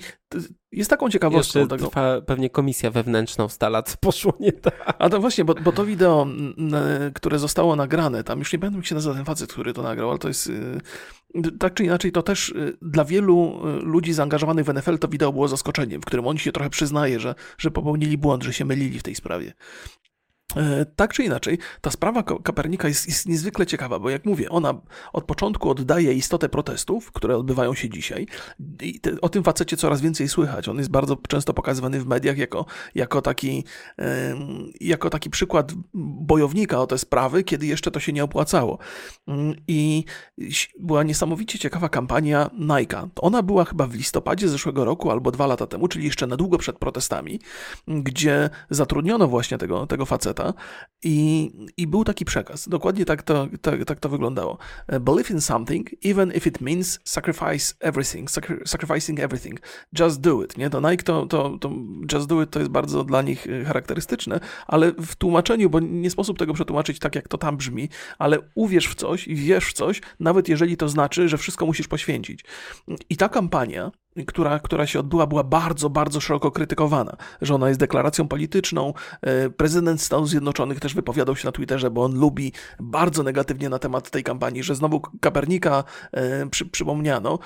jest 0.73 0.91
taką 0.91 1.11
ciekawostką 1.11 1.59
Jeszcze 1.59 1.77
tego. 1.77 1.89
Trwa 1.89 2.21
pewnie 2.21 2.51
komisja 2.51 2.91
wewnętrzna 2.91 3.45
ustala, 3.45 3.83
co 3.83 3.97
poszło 4.01 4.33
nie 4.41 4.53
tak. 4.53 4.95
A 4.99 5.09
to 5.09 5.21
właśnie, 5.21 5.45
bo, 5.45 5.55
bo 5.55 5.73
to 5.73 5.85
wideo, 5.85 6.27
które 7.15 7.39
zostało 7.39 7.77
nagrane, 7.77 8.25
tam 8.25 8.39
już 8.39 8.53
nie 8.53 8.59
będę 8.59 8.85
się 8.85 8.95
nazywa 8.95 9.15
ten 9.15 9.25
facet, 9.25 9.53
który 9.53 9.73
to 9.73 9.83
nagrał, 9.83 10.11
ale 10.11 10.19
to 10.19 10.29
jest 10.29 10.47
y, 10.47 10.81
tak 11.59 11.75
czy 11.75 11.85
inaczej, 11.85 12.13
to 12.13 12.23
też 12.23 12.49
y, 12.49 12.77
dla 12.83 13.05
wielu 13.05 13.61
y, 13.69 13.83
ludzi 13.83 14.13
zaangażowanych 14.13 14.67
w 14.67 14.75
NFL 14.75 14.99
to 14.99 15.09
wideo 15.09 15.33
było 15.33 15.49
zaskoczeniem, 15.49 16.03
w 16.03 16.05
którym 16.05 16.27
oni 16.27 16.39
się 16.39 16.53
trochę 16.53 16.71
przyznaje, 16.71 17.21
że, 17.21 17.35
że 17.59 17.71
popełnili 17.71 18.19
błąd, 18.19 18.43
że 18.43 18.53
się 18.53 18.65
mylili 18.65 18.99
w 18.99 19.03
tej 19.03 19.15
sprawie. 19.15 19.53
E, 20.57 20.85
tak 20.97 21.13
czy 21.13 21.25
inaczej, 21.25 21.59
ta 21.81 21.91
sprawa 21.91 22.23
Kapernika 22.23 22.89
jest, 22.89 23.09
jest, 23.09 23.29
niezwykle 23.29 23.67
ciekawa, 23.67 23.99
bo 23.99 24.11
jak 24.11 24.25
mówię, 24.25 24.49
ona 24.51 24.75
od 25.13 25.25
początku 25.25 25.71
oddaje 25.71 26.13
istotę 26.13 26.49
protestów, 26.49 27.13
które 27.13 27.37
odbywają 27.37 27.75
się 27.75 27.91
dzisiaj. 27.91 28.27
I 28.83 29.01
te, 29.01 29.21
o 29.21 29.29
tym 29.29 29.45
facecie 29.45 29.77
coraz 29.77 30.01
więcej 30.01 30.29
słychać. 30.29 30.69
On 30.69 30.79
jest 30.79 30.91
bardzo 30.91 31.17
często 31.29 31.55
pokazywany 31.55 32.01
w 32.01 32.07
mediach 32.07 32.39
jako, 32.39 32.67
jako, 32.95 33.23
taki, 33.23 33.65
jako 34.81 35.11
taki 35.11 35.31
przykład 35.31 35.73
bojownika 35.95 36.81
o 36.81 36.87
te 36.87 36.99
sprawy, 36.99 37.45
kiedy 37.45 37.67
jeszcze 37.67 37.91
to 37.91 38.01
się 38.01 38.13
nie 38.13 38.25
opłacało. 38.25 38.79
Mm, 39.27 39.55
I 39.69 40.05
była 40.81 41.03
niesamowicie 41.03 41.59
ciekawa 41.59 41.89
kampania 41.89 42.51
Nike. 42.59 43.09
Ona 43.17 43.43
była 43.43 43.65
chyba 43.65 43.87
w 43.87 43.95
listopadzie 43.95 44.49
zeszłego 44.49 44.85
roku 44.85 45.11
albo 45.11 45.31
dwa 45.31 45.47
lata 45.47 45.67
temu, 45.67 45.89
czyli 45.89 46.05
jeszcze 46.05 46.27
na 46.27 46.37
długo 46.37 46.59
przed 46.59 46.79
protestami, 46.79 47.41
gdzie 47.89 48.51
zatrudniono 48.71 49.29
właśnie 49.29 49.59
tego, 49.59 49.87
tego 49.87 50.07
faceta 50.07 50.38
i, 51.05 51.51
i 51.77 51.87
był 51.87 52.05
taki 52.05 52.25
przekaz. 52.25 52.69
Dokładnie 52.69 53.05
tak 53.05 53.23
to, 53.23 53.49
tak, 53.63 53.85
tak 53.85 54.01
to 54.01 54.09
wyglądało. 54.09 54.59
Believe 55.01 55.31
in 55.31 55.41
something, 55.41 55.91
even 56.05 56.33
if 56.33 56.49
it 56.49 56.61
means 56.61 56.99
sacrifice 57.05 57.75
everything, 57.81 58.31
sacrificing 58.65 59.21
everything. 59.21 59.61
Just 59.99 60.21
do 60.21 60.43
it. 60.43 60.59
Nie? 60.59 60.71
To 60.71 60.91
Nike 60.91 61.03
to, 61.03 61.27
to, 61.27 61.59
to 61.61 61.71
just 62.13 62.27
do 62.27 62.43
it 62.43 62.51
to 62.51 62.59
jest 62.59 62.71
bardzo 62.71 63.05
dla 63.05 63.23
nich 63.23 63.47
e, 63.47 63.65
charakterystyczne, 63.65 64.41
ale 64.67 64.93
w 64.93 65.17
tłumaczeniu, 65.17 65.71
bo 65.71 65.81
nie 65.81 66.11
sposób 66.11 66.39
tego 66.39 66.55
przetłumaczyć 66.55 66.99
tak, 66.99 67.15
jak 67.15 67.29
to 67.29 67.39
tam 67.39 67.57
brzmi, 67.57 67.89
ale 68.19 68.39
uwierz 68.55 68.89
w 68.89 68.95
coś 68.95 69.29
wierz 69.29 69.67
w 69.67 69.73
coś, 69.73 70.01
nawet 70.21 70.49
jeżeli 70.49 70.77
to 70.77 70.89
znaczy, 70.89 71.29
że 71.29 71.39
wszystko 71.39 71.67
musisz 71.67 71.89
poświęcić. 71.89 72.45
I 73.11 73.17
ta 73.17 73.29
kampania 73.29 73.91
która, 74.27 74.59
która 74.59 74.87
się 74.87 75.01
odbyła, 75.01 75.27
była 75.27 75.45
bardzo, 75.45 75.91
bardzo 75.91 76.21
szeroko 76.21 76.51
krytykowana, 76.51 77.17
że 77.43 77.55
ona 77.55 77.69
jest 77.69 77.81
deklaracją 77.81 78.29
polityczną. 78.29 78.95
E, 79.23 79.51
prezydent 79.51 80.03
Stanów 80.03 80.29
Zjednoczonych 80.29 80.81
też 80.81 80.95
wypowiadał 80.95 81.37
się 81.37 81.49
na 81.49 81.53
Twitterze, 81.53 81.91
bo 81.91 82.05
on 82.05 82.19
lubi 82.19 82.53
bardzo 82.81 83.23
negatywnie 83.23 83.69
na 83.69 83.79
temat 83.79 84.11
tej 84.11 84.25
kampanii, 84.25 84.63
że 84.63 84.75
znowu 84.75 85.01
Kapernika 85.21 85.85
e, 86.13 86.47
przy, 86.47 86.67
przypomniano. 86.67 87.39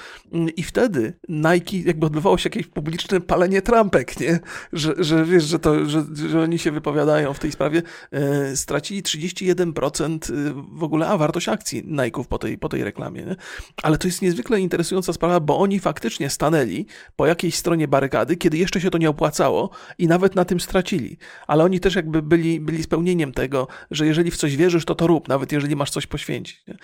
I 0.56 0.62
wtedy 0.62 1.12
Nike, 1.28 1.76
jakby 1.76 2.06
odbywało 2.06 2.38
się 2.38 2.46
jakieś 2.48 2.66
publiczne 2.66 3.20
palenie 3.20 3.62
trampek, 3.62 4.20
nie? 4.20 4.40
Że, 4.72 4.94
że 4.98 5.24
wiesz, 5.24 5.44
że, 5.44 5.58
to, 5.58 5.85
że, 5.87 6.04
że 6.28 6.40
oni 6.40 6.58
się 6.58 6.70
wypowiadają 6.70 7.35
w 7.35 7.38
tej 7.38 7.52
sprawie. 7.52 7.82
E, 8.11 8.56
stracili 8.56 9.02
31% 9.02 10.32
w 10.72 10.82
ogóle, 10.82 11.08
a 11.08 11.16
wartość 11.16 11.48
akcji 11.48 11.85
Nike'ów 11.85 12.24
po 12.24 12.38
tej, 12.38 12.58
po 12.58 12.68
tej 12.68 12.85
reklamie. 12.85 13.22
Nie? 13.22 13.37
Ale 13.82 13.98
to 13.98 14.08
jest 14.08 14.22
niezwykle 14.22 14.61
interesująca 14.61 15.12
sprawa, 15.12 15.40
bo 15.40 15.58
oni 15.58 15.80
faktycznie 15.80 16.30
stanęli 16.30 16.62
stanęli 16.62 16.87
po 17.16 17.27
jakiejś 17.27 17.55
stronie 17.55 17.88
barykady, 17.88 18.37
kiedy 18.37 18.59
jeszcze 18.59 18.81
się 18.81 18.90
to 18.90 18.98
nie 18.98 19.11
opłacało 19.11 19.70
i 19.98 20.07
nawet 20.07 20.35
na 20.35 20.44
tym 20.44 20.61
stracili. 20.61 21.18
Ale 21.46 21.64
oni 21.64 21.81
też 21.81 21.94
jakby 21.94 22.22
byli, 22.22 22.61
byli 22.61 22.83
spełnieniem 22.83 23.33
tego, 23.33 23.68
że 23.90 24.07
jeżeli 24.07 24.31
w 24.31 24.37
coś 24.37 24.57
wierzysz, 24.57 24.85
to 24.85 24.94
to 24.94 25.07
rób, 25.07 25.29
nawet 25.29 25.53
jeżeli 25.53 25.77
masz 25.77 25.90
coś 25.90 26.07
poświęcić. 26.07 26.64
Nie? 26.66 26.77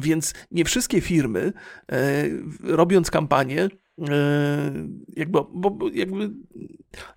Więc 0.00 0.34
nie 0.50 0.64
wszystkie 0.64 1.00
firmy, 1.00 1.52
e, 1.92 2.24
robiąc 2.62 3.10
kampanię, 3.10 3.68
jakby, 5.16 5.38
bo, 5.52 5.78
jakby 5.92 6.30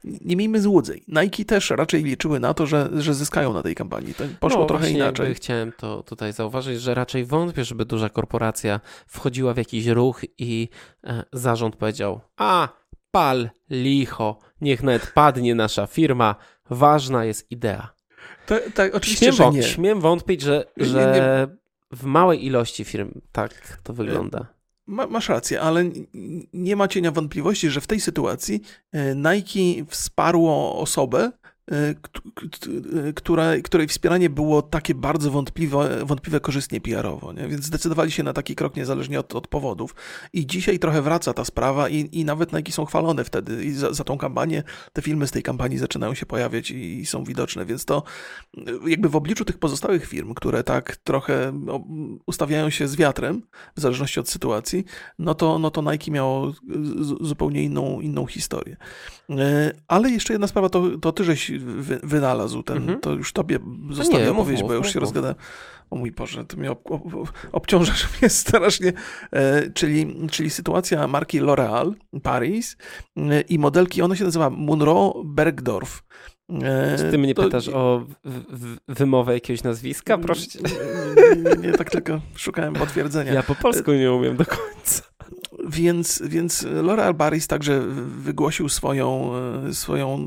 nie 0.04 0.36
miejmy 0.36 0.62
złudzeń. 0.62 1.02
Nike 1.08 1.46
też 1.46 1.70
raczej 1.70 2.04
liczyły 2.04 2.40
na 2.40 2.54
to, 2.54 2.66
że, 2.66 2.90
że 2.98 3.14
zyskają 3.14 3.54
na 3.54 3.64
tej 3.64 3.76
kampanii. 3.76 4.14
To 4.14 4.24
poszło 4.40 4.60
no, 4.60 4.66
trochę 4.66 4.90
inaczej. 4.90 5.36
Chciałem 5.36 5.72
to 5.72 6.04
tutaj 6.04 6.34
zauważyć, 6.34 6.82
że 6.82 6.94
raczej 6.94 7.26
wątpię, 7.26 7.66
żeby 7.66 7.86
duża 7.86 8.10
korporacja 8.10 8.80
wchodziła 9.08 9.54
w 9.54 9.58
jakiś 9.58 9.88
ruch 9.88 10.22
i 10.38 10.70
e, 11.04 11.24
zarząd 11.34 11.76
powiedział: 11.76 12.22
A, 12.38 12.70
pal, 13.12 13.50
licho, 13.70 14.40
niech 14.62 14.84
nawet 14.84 15.12
padnie 15.12 15.56
nasza 15.56 15.88
firma, 15.88 16.36
ważna 16.70 17.26
jest 17.26 17.52
idea. 17.52 17.94
To, 18.46 18.56
tak, 18.74 18.96
oczywiście, 18.96 19.34
śmiem, 19.34 19.54
nie. 19.54 19.64
śmiem 19.64 20.02
wątpić, 20.02 20.42
że, 20.42 20.66
że 20.78 21.48
w 21.92 22.04
małej 22.04 22.46
ilości 22.46 22.84
firm 22.84 23.12
tak 23.32 23.80
to 23.84 23.94
wygląda. 23.94 24.61
Ma, 24.92 25.08
masz 25.08 25.30
rację, 25.30 25.62
ale 25.62 25.84
nie 26.54 26.76
ma 26.76 26.88
cienia 26.88 27.12
wątpliwości, 27.12 27.70
że 27.70 27.82
w 27.82 27.88
tej 27.88 28.00
sytuacji 28.00 28.62
e, 28.92 29.16
Nike 29.16 29.86
wsparło 29.90 30.80
osobę, 30.80 31.32
która, 33.16 33.62
której 33.64 33.88
wspieranie 33.88 34.30
było 34.30 34.62
takie 34.62 34.96
bardzo 34.96 35.32
wątpliwe, 35.32 36.06
wątpliwe 36.06 36.40
korzystnie 36.40 36.82
PR-owo, 36.82 37.34
nie? 37.34 37.48
więc 37.48 37.66
zdecydowali 37.66 38.12
się 38.12 38.24
na 38.24 38.34
taki 38.34 38.56
krok 38.56 38.76
niezależnie 38.76 39.20
od, 39.20 39.36
od 39.36 39.48
powodów. 39.48 39.96
I 40.34 40.48
dzisiaj 40.48 40.80
trochę 40.80 41.02
wraca 41.02 41.34
ta 41.34 41.46
sprawa 41.46 41.90
i, 41.90 42.10
i 42.20 42.26
nawet 42.26 42.54
Nike 42.54 42.72
są 42.72 42.86
chwalone 42.86 43.24
wtedy 43.24 43.66
i 43.66 43.72
za, 43.72 43.94
za 43.94 44.04
tą 44.04 44.18
kampanię, 44.18 44.64
te 44.94 45.02
filmy 45.02 45.28
z 45.28 45.32
tej 45.32 45.44
kampanii 45.44 45.78
zaczynają 45.78 46.14
się 46.14 46.26
pojawiać 46.26 46.72
i, 46.72 47.00
i, 47.00 47.06
są 47.06 47.24
widoczne, 47.24 47.66
więc 47.66 47.86
to 47.86 48.04
jakby 48.88 49.10
w 49.10 49.16
obliczu 49.16 49.46
tych 49.46 49.58
pozostałych 49.58 50.08
firm, 50.08 50.34
które 50.34 50.64
tak 50.64 50.96
trochę 50.96 51.54
ustawiają 52.26 52.70
się 52.70 52.88
z 52.88 52.96
wiatrem, 52.96 53.42
w 53.76 53.82
zależności 53.82 54.20
od 54.20 54.30
sytuacji, 54.30 54.86
no 55.20 55.36
to, 55.36 55.60
no 55.60 55.72
to 55.72 55.92
Nike 55.92 56.12
miało 56.12 56.54
zupełnie 57.22 57.64
inną, 57.64 58.02
inną 58.02 58.26
historię. 58.26 58.78
Ale 59.88 60.10
jeszcze 60.10 60.34
jedna 60.34 60.48
sprawa, 60.48 60.70
to, 60.70 60.98
to 61.02 61.12
ty 61.12 61.24
żeś 61.24 61.51
wy, 61.60 62.00
wynalazł 62.04 62.64
ten, 62.64 62.78
mhm. 62.78 63.00
to 63.00 63.12
już 63.12 63.34
tobie 63.34 63.60
zostawię 63.90 64.24
nie, 64.24 64.32
opowiedzieć, 64.32 64.62
mów, 64.62 64.70
bo 64.72 64.76
już 64.76 64.94
się 64.94 65.00
rozgadałem. 65.00 65.36
O 65.90 65.96
mój 65.96 66.12
Boże, 66.12 66.46
to 66.46 66.58
mnie 66.58 66.72
ob, 66.72 66.92
ob, 66.92 67.02
obciążasz 67.52 68.08
mnie 68.22 68.30
strasznie. 68.44 68.94
E, 69.32 69.72
czyli, 69.72 70.28
czyli 70.32 70.50
sytuacja 70.50 71.08
marki 71.08 71.42
L'Oréal 71.42 71.94
Paris 72.24 72.78
e, 73.18 73.42
i 73.42 73.60
modelki, 73.60 74.02
ona 74.02 74.16
się 74.16 74.24
nazywa 74.24 74.50
Munro 74.50 75.14
Bergdorf. 75.26 76.04
E, 76.64 76.98
Czy 76.98 77.12
ty 77.12 77.18
mnie 77.18 77.36
to... 77.36 77.44
pytasz 77.44 77.70
o 77.70 78.06
wymowę 78.88 79.34
jakiegoś 79.34 79.64
nazwiska? 79.64 80.18
Proszę 80.18 80.48
cię. 80.48 80.60
Nie, 81.62 81.72
tak 81.72 81.90
tylko 81.90 82.22
szukałem 82.36 82.74
potwierdzenia. 82.74 83.34
Ja 83.34 83.44
po 83.44 83.56
polsku 83.56 83.94
nie 83.94 84.12
umiem 84.12 84.38
do 84.38 84.46
końca. 84.46 85.11
Więc, 85.72 86.22
więc 86.26 86.64
L'Oreal 86.64 87.16
Paris 87.16 87.48
także 87.48 87.82
wygłosił 88.08 88.70
swoją, 88.70 89.32
e, 89.68 89.74
swoją, 89.74 90.20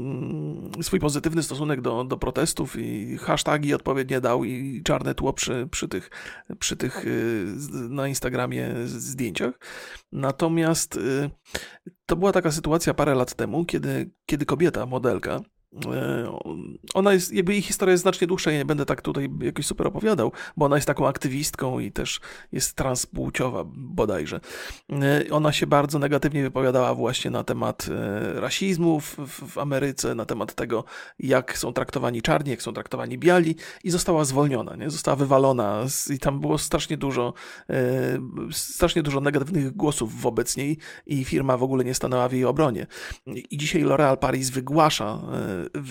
swój 0.82 1.00
pozytywny 1.00 1.42
stosunek 1.42 1.80
do, 1.80 2.04
do 2.04 2.16
protestów 2.16 2.76
i 2.78 3.18
hashtagi 3.18 3.74
odpowiednie 3.74 4.20
dał 4.20 4.44
i 4.44 4.82
czarne 4.84 5.14
tło 5.14 5.32
przy, 5.32 5.68
przy, 5.70 5.88
tych, 5.88 6.10
przy 6.58 6.76
tych 6.76 7.04
e, 7.06 7.08
na 7.88 8.08
Instagramie 8.08 8.74
zdjęciach. 8.86 9.54
Natomiast 10.12 10.96
e, 10.96 11.30
to 12.06 12.16
była 12.16 12.32
taka 12.32 12.52
sytuacja 12.52 12.94
parę 12.94 13.14
lat 13.14 13.34
temu, 13.34 13.64
kiedy, 13.64 14.10
kiedy 14.26 14.46
kobieta, 14.46 14.86
modelka, 14.86 15.40
ona 16.94 17.12
jest, 17.12 17.32
jakby 17.32 17.52
jej 17.52 17.62
historia 17.62 17.92
jest 17.92 18.02
znacznie 18.02 18.26
dłuższa, 18.26 18.50
ja 18.50 18.58
nie 18.58 18.64
będę 18.64 18.86
tak 18.86 19.02
tutaj 19.02 19.30
jakoś 19.40 19.66
super 19.66 19.86
opowiadał, 19.86 20.32
bo 20.56 20.66
ona 20.66 20.76
jest 20.76 20.86
taką 20.86 21.08
aktywistką 21.08 21.78
i 21.78 21.92
też 21.92 22.20
jest 22.52 22.76
transpłciowa 22.76 23.64
bodajże. 23.74 24.40
E, 24.92 25.24
ona 25.30 25.52
się 25.52 25.66
bardzo 25.66 25.98
negatywnie 25.98 26.42
wypowiadała 26.42 26.94
właśnie 26.94 27.30
na 27.30 27.44
temat 27.44 27.88
e, 27.90 28.40
rasizmu 28.40 29.00
w, 29.00 29.16
w 29.26 29.58
Ameryce, 29.58 30.14
na 30.14 30.24
temat 30.24 30.54
tego, 30.54 30.84
jak 31.18 31.58
są 31.58 31.72
traktowani 31.72 32.22
czarni, 32.22 32.50
jak 32.50 32.62
są 32.62 32.72
traktowani 32.72 33.18
biali 33.18 33.56
i 33.84 33.90
została 33.90 34.24
zwolniona, 34.24 34.76
nie? 34.76 34.90
została 34.90 35.16
wywalona 35.16 35.84
i 36.10 36.18
tam 36.18 36.40
było 36.40 36.58
strasznie 36.58 36.96
dużo, 36.96 37.34
strasznie 38.52 39.02
dużo 39.02 39.20
negatywnych 39.20 39.76
głosów 39.76 40.20
wobec 40.20 40.56
niej 40.56 40.78
i 41.06 41.24
firma 41.24 41.56
w 41.56 41.62
ogóle 41.62 41.84
nie 41.84 41.94
stanęła 41.94 42.28
w 42.28 42.32
jej 42.32 42.44
obronie. 42.44 42.86
I 43.26 43.58
dzisiaj 43.58 43.84
L'Oréal 43.84 44.16
Paris 44.16 44.50
wygłasza 44.50 45.18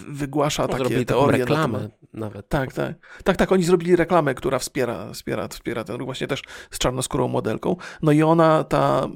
wygłasza 0.09 0.63
no, 0.63 0.77
takie 0.77 1.05
teorie. 1.05 1.37
reklamę 1.37 1.89
nawet. 2.13 2.49
Tak, 2.49 2.73
tak. 2.73 2.95
Tak, 3.23 3.37
tak, 3.37 3.51
oni 3.51 3.63
zrobili 3.63 3.95
reklamę, 3.95 4.35
która 4.35 4.59
wspiera, 4.59 5.13
wspiera, 5.13 5.47
wspiera 5.47 5.83
ten 5.83 5.95
ruch 5.95 6.05
właśnie 6.05 6.27
też 6.27 6.41
z 6.71 6.77
czarnoskórą 6.77 7.27
modelką. 7.27 7.75
No 8.01 8.11
i 8.11 8.23
ona, 8.23 8.63
ta 8.63 9.07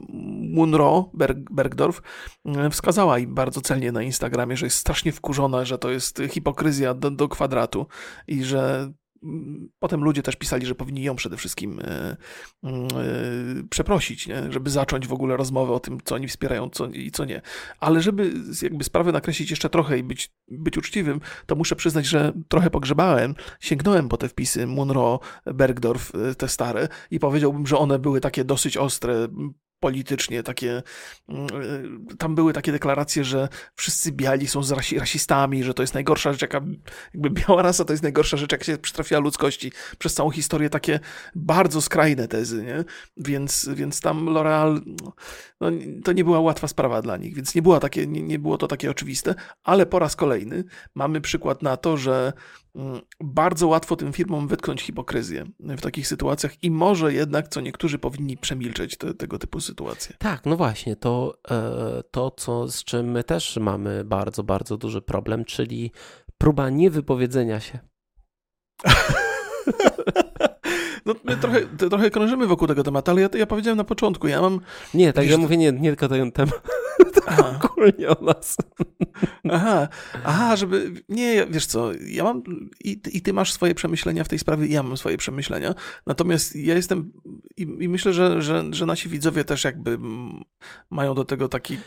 Munro 0.53 1.09
Berg, 1.13 1.37
Bergdorf, 1.51 2.01
mm, 2.45 2.71
wskazała 2.71 3.19
im 3.19 3.35
bardzo 3.35 3.61
celnie 3.61 3.91
na 3.91 4.03
Instagramie, 4.03 4.57
że 4.57 4.65
jest 4.65 4.77
strasznie 4.77 5.11
wkurzona, 5.11 5.65
że 5.65 5.77
to 5.77 5.89
jest 5.91 6.21
hipokryzja 6.29 6.93
do, 6.93 7.11
do 7.11 7.27
kwadratu 7.27 7.85
i 8.27 8.43
że 8.43 8.91
Potem 9.79 10.03
ludzie 10.03 10.23
też 10.23 10.35
pisali, 10.35 10.65
że 10.65 10.75
powinni 10.75 11.03
ją 11.03 11.15
przede 11.15 11.37
wszystkim 11.37 11.79
e, 11.79 11.83
e, 11.83 12.17
przeprosić, 13.69 14.27
nie? 14.27 14.51
żeby 14.51 14.69
zacząć 14.69 15.07
w 15.07 15.13
ogóle 15.13 15.37
rozmowę 15.37 15.73
o 15.73 15.79
tym, 15.79 15.97
co 16.03 16.15
oni 16.15 16.27
wspierają 16.27 16.69
co, 16.69 16.87
i 16.87 17.11
co 17.11 17.25
nie. 17.25 17.41
Ale 17.79 18.01
żeby 18.01 18.33
jakby 18.61 18.83
sprawę 18.83 19.11
nakreślić 19.11 19.49
jeszcze 19.49 19.69
trochę 19.69 19.97
i 19.97 20.03
być, 20.03 20.31
być 20.47 20.77
uczciwym, 20.77 21.21
to 21.45 21.55
muszę 21.55 21.75
przyznać, 21.75 22.05
że 22.05 22.33
trochę 22.47 22.69
pogrzebałem, 22.69 23.35
sięgnąłem 23.59 24.09
po 24.09 24.17
te 24.17 24.29
wpisy 24.29 24.67
Munro, 24.67 25.19
Bergdorf, 25.45 26.15
e, 26.15 26.35
te 26.35 26.47
stare 26.47 26.87
i 27.11 27.19
powiedziałbym, 27.19 27.67
że 27.67 27.77
one 27.77 27.99
były 27.99 28.21
takie 28.21 28.43
dosyć 28.43 28.77
ostre, 28.77 29.27
politycznie 29.79 30.43
takie, 30.43 30.83
mm, 31.29 31.47
tam 32.17 32.35
były 32.35 32.53
takie 32.53 32.71
deklaracje, 32.71 33.23
że 33.23 33.49
wszyscy 33.75 34.11
biali 34.11 34.47
są 34.47 34.61
rasi, 34.75 34.99
rasistami, 34.99 35.63
że 35.63 35.73
to 35.73 35.83
jest 35.83 35.93
najgorsza 35.93 36.31
rzecz, 36.31 36.41
jaka, 36.41 36.61
jakby 37.13 37.29
biała 37.29 37.61
rasa 37.61 37.85
to 37.85 37.93
jest 37.93 38.03
najgorsza 38.03 38.37
rzecz, 38.37 38.51
jaka 38.51 38.63
się 38.63 38.77
przytrafiła 38.77 39.19
ludzkości 39.19 39.71
przez 39.97 40.13
całą 40.13 40.31
historię, 40.31 40.69
takie 40.69 40.99
bardzo 41.35 41.81
skrajne 41.81 42.27
tezy, 42.27 42.63
nie? 42.63 42.83
Więc, 43.17 43.69
więc 43.73 44.01
tam 44.01 44.25
L'Oreal, 44.25 44.81
no, 45.61 45.71
to 46.03 46.13
nie 46.13 46.23
była 46.23 46.39
łatwa 46.39 46.67
sprawa 46.67 47.01
dla 47.01 47.17
nich, 47.17 47.35
więc 47.35 47.55
nie, 47.55 47.61
była 47.61 47.79
takie, 47.79 48.07
nie, 48.07 48.21
nie 48.21 48.39
było 48.39 48.57
to 48.57 48.67
takie 48.67 48.91
oczywiste, 48.91 49.35
ale 49.63 49.85
po 49.85 49.99
raz 49.99 50.15
kolejny 50.15 50.63
mamy 50.95 51.21
przykład 51.21 51.61
na 51.61 51.77
to, 51.77 51.97
że 51.97 52.33
bardzo 53.21 53.67
łatwo 53.67 53.95
tym 53.95 54.13
firmom 54.13 54.47
wytknąć 54.47 54.81
hipokryzję 54.81 55.45
w 55.59 55.81
takich 55.81 56.07
sytuacjach 56.07 56.63
i 56.63 56.71
może 56.71 57.13
jednak 57.13 57.47
co 57.47 57.61
niektórzy 57.61 57.99
powinni 57.99 58.37
przemilczeć 58.37 58.97
te, 58.97 59.13
tego 59.13 59.39
typu 59.39 59.61
sytuacje. 59.61 60.15
Tak, 60.19 60.45
no 60.45 60.57
właśnie, 60.57 60.95
to, 60.95 61.37
e, 61.51 62.03
to 62.11 62.31
co, 62.31 62.67
z 62.67 62.83
czym 62.83 63.11
my 63.11 63.23
też 63.23 63.57
mamy 63.61 64.03
bardzo, 64.03 64.43
bardzo 64.43 64.77
duży 64.77 65.01
problem, 65.01 65.45
czyli 65.45 65.91
próba 66.37 66.69
niewypowiedzenia 66.69 67.59
się. 67.59 67.79
No, 71.05 71.15
my 71.23 71.37
trochę, 71.37 71.61
trochę 71.89 72.11
krążymy 72.11 72.47
wokół 72.47 72.67
tego 72.67 72.83
tematu, 72.83 73.11
ale 73.11 73.21
ja, 73.21 73.29
ja 73.33 73.45
powiedziałem 73.45 73.77
na 73.77 73.83
początku, 73.83 74.27
ja 74.27 74.41
mam... 74.41 74.59
Nie, 74.93 75.13
także 75.13 75.37
mówię 75.37 75.57
nie, 75.57 75.71
nie 75.71 75.89
tylko 75.89 76.07
ten 76.07 76.31
temat, 76.31 76.61
ogólnie 77.63 78.09
o 78.09 78.25
nas. 78.25 78.57
Aha, 79.49 79.87
aha, 80.23 80.55
żeby... 80.55 80.93
Nie, 81.09 81.45
wiesz 81.49 81.65
co, 81.65 81.91
ja 82.07 82.23
mam... 82.23 82.43
I, 82.83 83.01
I 83.11 83.21
ty 83.21 83.33
masz 83.33 83.53
swoje 83.53 83.75
przemyślenia 83.75 84.23
w 84.23 84.27
tej 84.27 84.39
sprawie, 84.39 84.67
i 84.67 84.71
ja 84.71 84.83
mam 84.83 84.97
swoje 84.97 85.17
przemyślenia, 85.17 85.75
natomiast 86.05 86.55
ja 86.55 86.75
jestem... 86.75 87.11
I, 87.57 87.61
i 87.61 87.89
myślę, 87.89 88.13
że, 88.13 88.41
że, 88.41 88.63
że 88.71 88.85
nasi 88.85 89.09
widzowie 89.09 89.43
też 89.43 89.63
jakby 89.63 89.97
mają 90.89 91.15
do 91.15 91.25
tego 91.25 91.49
taki 91.49 91.77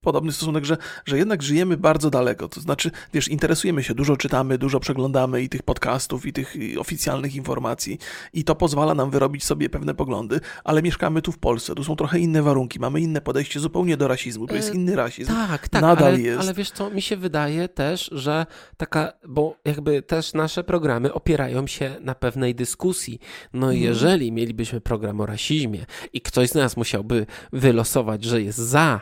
podobny 0.00 0.32
stosunek, 0.32 0.64
że, 0.64 0.76
że 1.04 1.18
jednak 1.18 1.42
żyjemy 1.42 1.76
bardzo 1.76 2.10
daleko. 2.10 2.48
To 2.48 2.60
znaczy, 2.60 2.90
wiesz, 3.14 3.28
interesujemy 3.28 3.82
się, 3.82 3.94
dużo 3.94 4.16
czytamy, 4.16 4.58
dużo 4.58 4.80
przeglądamy 4.80 5.42
i 5.42 5.48
tych 5.48 5.62
podcastów, 5.62 6.26
i 6.26 6.32
tych 6.32 6.54
oficjalnych 6.78 7.34
informacji, 7.34 7.98
i 8.32 8.44
to 8.44 8.54
pozwala 8.54 8.94
nam 8.94 9.10
wyrobić 9.10 9.44
sobie 9.44 9.68
pewne 9.68 9.94
poglądy, 9.94 10.40
ale 10.64 10.82
mieszkamy 10.82 11.22
tu 11.22 11.32
w 11.32 11.38
Polsce, 11.38 11.74
tu 11.74 11.84
są 11.84 11.96
trochę 11.96 12.18
inne 12.18 12.42
warunki, 12.42 12.80
mamy 12.80 13.00
inne 13.00 13.20
podejście 13.20 13.60
zupełnie 13.60 13.96
do 13.96 14.08
rasizmu, 14.08 14.46
tu 14.46 14.54
jest 14.54 14.70
e, 14.70 14.74
inny 14.74 14.96
rasizm. 14.96 15.32
Tak, 15.32 15.68
tak, 15.68 15.82
Nadal 15.82 16.08
ale, 16.08 16.20
jest. 16.20 16.40
ale 16.40 16.54
wiesz 16.54 16.70
co, 16.70 16.90
mi 16.90 17.02
się 17.02 17.16
wydaje 17.16 17.68
też, 17.68 18.10
że 18.12 18.46
taka, 18.76 19.12
bo 19.28 19.56
jakby 19.64 20.02
też 20.02 20.34
nasze 20.34 20.64
programy 20.64 21.12
opierają 21.12 21.66
się 21.66 21.96
na 22.00 22.14
pewnej 22.14 22.54
dyskusji. 22.54 23.18
No 23.52 23.66
hmm. 23.66 23.82
jeżeli 23.82 24.32
mielibyśmy 24.32 24.80
program 24.80 25.20
o 25.20 25.26
rasizmie 25.26 25.86
i 26.12 26.20
ktoś 26.20 26.48
z 26.50 26.54
nas 26.54 26.76
musiałby 26.76 27.26
wylosować, 27.52 28.24
że 28.24 28.42
jest 28.42 28.58
za, 28.58 29.00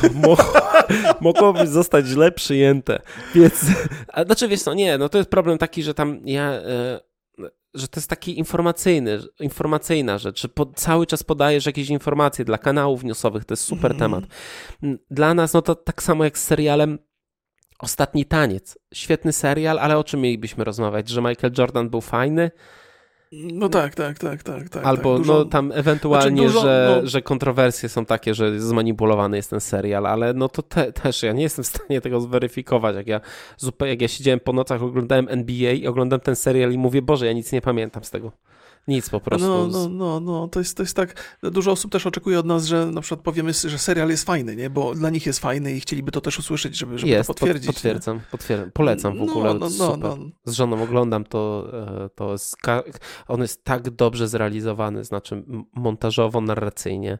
to 0.00 0.08
mogłoby 1.20 1.66
zostać 1.66 2.06
źle 2.06 2.32
przyjęte. 2.32 3.00
Więc, 3.34 3.64
a, 4.08 4.24
znaczy 4.24 4.48
wiesz 4.48 4.62
co, 4.62 4.74
nie, 4.74 4.98
no 4.98 5.08
to 5.08 5.18
jest 5.18 5.30
problem 5.30 5.58
taki, 5.58 5.82
że 5.82 5.94
tam 5.94 6.20
ja... 6.24 6.52
E, 6.52 7.00
że 7.74 7.88
to 7.88 8.00
jest 8.00 8.10
taki 8.10 8.38
informacyjny, 8.38 9.18
informacyjna 9.40 10.18
rzecz, 10.18 10.42
że 10.42 10.48
po, 10.48 10.66
cały 10.66 11.06
czas 11.06 11.22
podajesz 11.22 11.66
jakieś 11.66 11.88
informacje 11.88 12.44
dla 12.44 12.58
kanałów 12.58 13.04
newsowych, 13.04 13.44
to 13.44 13.52
jest 13.52 13.62
super 13.62 13.90
mm. 13.90 13.98
temat. 13.98 14.24
Dla 15.10 15.34
nas, 15.34 15.52
no 15.52 15.62
to 15.62 15.74
tak 15.74 16.02
samo 16.02 16.24
jak 16.24 16.38
z 16.38 16.44
serialem 16.44 16.98
Ostatni 17.82 18.24
Taniec. 18.24 18.78
Świetny 18.94 19.32
serial, 19.32 19.78
ale 19.78 19.98
o 19.98 20.04
czym 20.04 20.20
mielibyśmy 20.20 20.64
rozmawiać? 20.64 21.08
Że 21.08 21.22
Michael 21.22 21.52
Jordan 21.58 21.90
był 21.90 22.00
fajny? 22.00 22.50
No 23.32 23.68
tak, 23.68 23.94
tak, 23.94 24.18
tak, 24.18 24.42
tak. 24.42 24.68
tak 24.68 24.86
Albo 24.86 25.12
tak, 25.12 25.18
dużo... 25.18 25.38
no 25.38 25.44
tam 25.44 25.72
ewentualnie, 25.74 26.42
znaczy 26.42 26.52
dużo, 26.52 26.60
że, 26.60 27.00
no... 27.02 27.08
że 27.08 27.22
kontrowersje 27.22 27.88
są 27.88 28.04
takie, 28.04 28.34
że 28.34 28.60
zmanipulowany 28.60 29.36
jest 29.36 29.50
ten 29.50 29.60
serial, 29.60 30.06
ale 30.06 30.34
no 30.34 30.48
to 30.48 30.62
te, 30.62 30.92
też 30.92 31.22
ja 31.22 31.32
nie 31.32 31.42
jestem 31.42 31.64
w 31.64 31.68
stanie 31.68 32.00
tego 32.00 32.20
zweryfikować. 32.20 32.96
Jak 32.96 33.06
ja, 33.06 33.20
jak 33.86 34.02
ja 34.02 34.08
siedziałem 34.08 34.40
po 34.40 34.52
nocach, 34.52 34.82
oglądałem 34.82 35.26
NBA 35.30 35.72
i 35.72 35.86
oglądam 35.86 36.20
ten 36.20 36.36
serial 36.36 36.72
i 36.72 36.78
mówię, 36.78 37.02
Boże, 37.02 37.26
ja 37.26 37.32
nic 37.32 37.52
nie 37.52 37.60
pamiętam 37.60 38.04
z 38.04 38.10
tego. 38.10 38.32
Nic 38.88 39.10
po 39.10 39.20
prostu. 39.20 39.48
No, 39.48 39.66
no, 39.66 39.88
no, 39.88 40.20
no, 40.20 40.48
to 40.48 40.60
jest, 40.60 40.76
to 40.76 40.82
jest 40.82 40.96
tak, 40.96 41.38
dużo 41.42 41.70
osób 41.70 41.92
też 41.92 42.06
oczekuje 42.06 42.38
od 42.38 42.46
nas, 42.46 42.64
że 42.64 42.86
na 42.86 43.00
przykład 43.00 43.20
powiemy, 43.20 43.52
że 43.52 43.78
serial 43.78 44.08
jest 44.08 44.24
fajny, 44.24 44.56
nie? 44.56 44.70
Bo 44.70 44.94
dla 44.94 45.10
nich 45.10 45.26
jest 45.26 45.38
fajny 45.38 45.72
i 45.72 45.80
chcieliby 45.80 46.12
to 46.12 46.20
też 46.20 46.38
usłyszeć, 46.38 46.76
żeby, 46.76 46.98
żeby 46.98 47.12
jest, 47.12 47.26
to 47.26 47.34
potwierdzić. 47.34 47.66
Pod, 47.66 47.74
potwierdzam, 47.74 48.20
potwierdzam, 48.30 48.70
polecam 48.72 49.18
w 49.18 49.22
ogóle, 49.22 49.54
no, 49.54 49.68
no, 49.78 49.96
no, 49.96 50.16
no. 50.16 50.30
Z 50.44 50.52
żoną 50.52 50.82
oglądam 50.82 51.24
to, 51.24 51.70
e, 52.04 52.08
to 52.14 52.32
jest, 52.32 52.56
on 53.28 53.40
jest 53.40 53.64
tak 53.64 53.90
dobrze 53.90 54.28
zrealizowany, 54.28 55.04
znaczy 55.04 55.44
montażowo, 55.74 56.40
narracyjnie. 56.40 57.18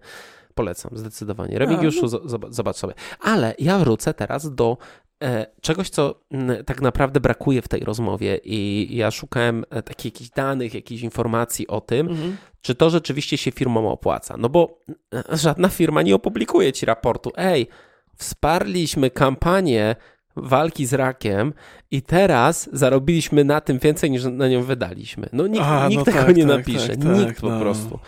Polecam, 0.55 0.90
zdecydowanie. 0.94 1.59
Remigiuszu, 1.59 2.07
no. 2.22 2.38
zobacz 2.50 2.76
sobie. 2.76 2.94
Ale 3.20 3.55
ja 3.59 3.78
wrócę 3.78 4.14
teraz 4.14 4.55
do 4.55 4.76
E, 5.22 5.46
czegoś, 5.61 5.90
co 5.90 6.20
tak 6.66 6.80
naprawdę 6.80 7.20
brakuje 7.20 7.62
w 7.62 7.68
tej 7.68 7.80
rozmowie 7.80 8.40
i 8.44 8.88
ja 8.96 9.11
szukałem 9.11 9.64
e, 9.70 9.82
takich 9.82 10.05
jakichś 10.05 10.30
danych, 10.30 10.74
jakichś 10.74 11.03
informacji 11.03 11.66
o 11.66 11.80
tym, 11.80 12.09
mhm. 12.09 12.36
czy 12.61 12.74
to 12.74 12.90
rzeczywiście 12.90 13.38
się 13.38 13.50
firmom 13.50 13.86
opłaca. 13.86 14.36
No 14.38 14.48
bo 14.48 14.78
e, 15.14 15.36
żadna 15.36 15.68
firma 15.68 16.03
nie 16.03 16.14
opublikuje 16.14 16.72
ci 16.72 16.86
raportu, 16.86 17.32
ej, 17.36 17.66
wsparliśmy 18.16 19.11
kampanię 19.11 19.96
walki 20.36 20.86
z 20.86 20.94
rakiem 20.94 21.53
i 21.93 22.03
teraz 22.03 22.68
zarobiliśmy 22.72 23.45
na 23.45 23.61
tym 23.61 23.78
więcej 23.78 24.11
niż 24.11 24.24
na 24.24 24.49
nią 24.49 24.62
wydaliśmy. 24.62 25.28
No 25.32 25.47
nikt, 25.47 25.64
A, 25.64 25.88
nikt 25.88 25.99
no 25.99 26.05
tego 26.05 26.18
tak, 26.18 26.36
nie 26.36 26.47
tak, 26.47 26.59
napisze, 26.59 26.88
tak, 26.88 27.05
nikt 27.05 27.26
tak, 27.26 27.40
po 27.40 27.49
no, 27.49 27.61
prostu. 27.61 27.99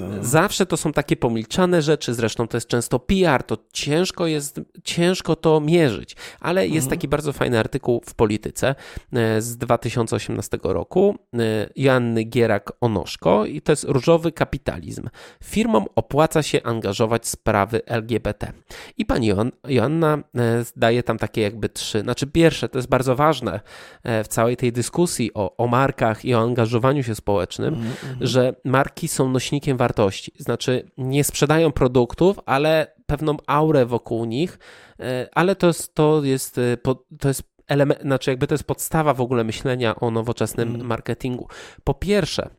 No. 0.00 0.06
Zawsze 0.20 0.66
to 0.66 0.76
są 0.76 0.92
takie 0.92 1.16
pomilczane 1.16 1.82
rzeczy, 1.82 2.14
zresztą 2.14 2.48
to 2.48 2.56
jest 2.56 2.66
często 2.66 2.98
PR, 2.98 3.42
to 3.42 3.58
ciężko 3.72 4.26
jest, 4.26 4.60
ciężko 4.84 5.36
to 5.36 5.60
mierzyć, 5.60 6.16
ale 6.40 6.60
mhm. 6.60 6.74
jest 6.74 6.90
taki 6.90 7.08
bardzo 7.08 7.32
fajny 7.32 7.58
artykuł 7.58 8.02
w 8.06 8.14
Polityce 8.14 8.74
e, 9.12 9.42
z 9.42 9.56
2018 9.56 10.58
roku 10.62 11.16
e, 11.34 11.38
Joanny 11.76 12.24
Gierak-Onoszko 12.24 13.46
i 13.46 13.60
to 13.60 13.72
jest 13.72 13.84
różowy 13.84 14.32
kapitalizm. 14.32 15.08
Firmom 15.44 15.84
opłaca 15.94 16.42
się 16.42 16.62
angażować 16.62 17.28
sprawy 17.28 17.86
LGBT. 17.86 18.52
I 18.98 19.06
pani 19.06 19.32
Joanna 19.68 20.18
e, 20.36 20.64
daje 20.76 21.02
tam 21.02 21.18
takie 21.18 21.40
jakby 21.40 21.68
trzy, 21.68 22.00
znaczy 22.00 22.26
pierwsze, 22.26 22.68
to 22.68 22.78
jest 22.78 22.88
bardzo 22.88 23.16
ważne, 23.16 23.23
ważne 23.24 23.60
e, 24.02 24.24
w 24.24 24.28
całej 24.28 24.56
tej 24.56 24.72
dyskusji 24.72 25.34
o, 25.34 25.56
o 25.56 25.66
markach 25.66 26.24
i 26.24 26.34
o 26.34 26.40
angażowaniu 26.40 27.02
się 27.02 27.14
społecznym, 27.14 27.74
mm 27.74 27.84
że 28.20 28.54
marki 28.64 29.08
są 29.08 29.28
nośnikiem 29.28 29.76
wartości. 29.76 30.32
Znaczy, 30.38 30.90
nie 30.98 31.24
sprzedają 31.24 31.72
produktów, 31.72 32.40
ale 32.46 32.94
pewną 33.06 33.36
aurę 33.46 33.86
wokół 33.86 34.24
nich, 34.24 34.58
e, 35.00 35.28
ale 35.34 35.56
to 35.56 35.66
jest, 35.66 35.94
to 35.94 36.24
jest, 36.24 36.58
e, 36.58 36.76
to 37.20 37.28
jest 37.28 37.42
element, 37.66 38.00
znaczy 38.00 38.30
jakby 38.30 38.46
to 38.46 38.54
jest 38.54 38.64
podstawa 38.64 39.14
w 39.14 39.20
ogóle 39.20 39.44
myślenia 39.44 39.96
o 39.96 40.10
nowoczesnym 40.10 40.74
mm. 40.74 40.86
marketingu. 40.86 41.48
Po 41.84 41.94
pierwsze, 41.94 42.50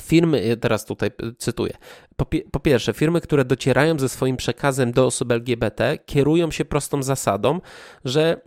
Firmy, 0.00 0.56
teraz 0.56 0.84
tutaj 0.84 1.10
cytuję, 1.38 1.72
po, 2.16 2.26
po, 2.50 2.60
pierwsze, 2.60 2.92
firmy, 2.92 3.20
które 3.20 3.44
docierają 3.44 3.98
ze 3.98 4.08
swoim 4.08 4.36
przekazem 4.36 4.92
do 4.92 5.06
osób 5.06 5.32
LGBT, 5.32 5.98
kierują 6.06 6.50
się 6.50 6.64
prostą 6.64 7.02
zasadą, 7.02 7.60
że 8.04 8.40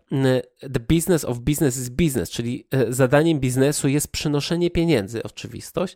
the 0.59 0.79
business 0.79 1.25
of 1.25 1.39
business 1.39 1.77
is 1.77 1.89
business, 1.89 2.29
czyli 2.29 2.67
e, 2.71 2.93
zadaniem 2.93 3.39
biznesu 3.39 3.87
jest 3.87 4.11
przynoszenie 4.11 4.71
pieniędzy, 4.71 5.23
oczywistość. 5.23 5.95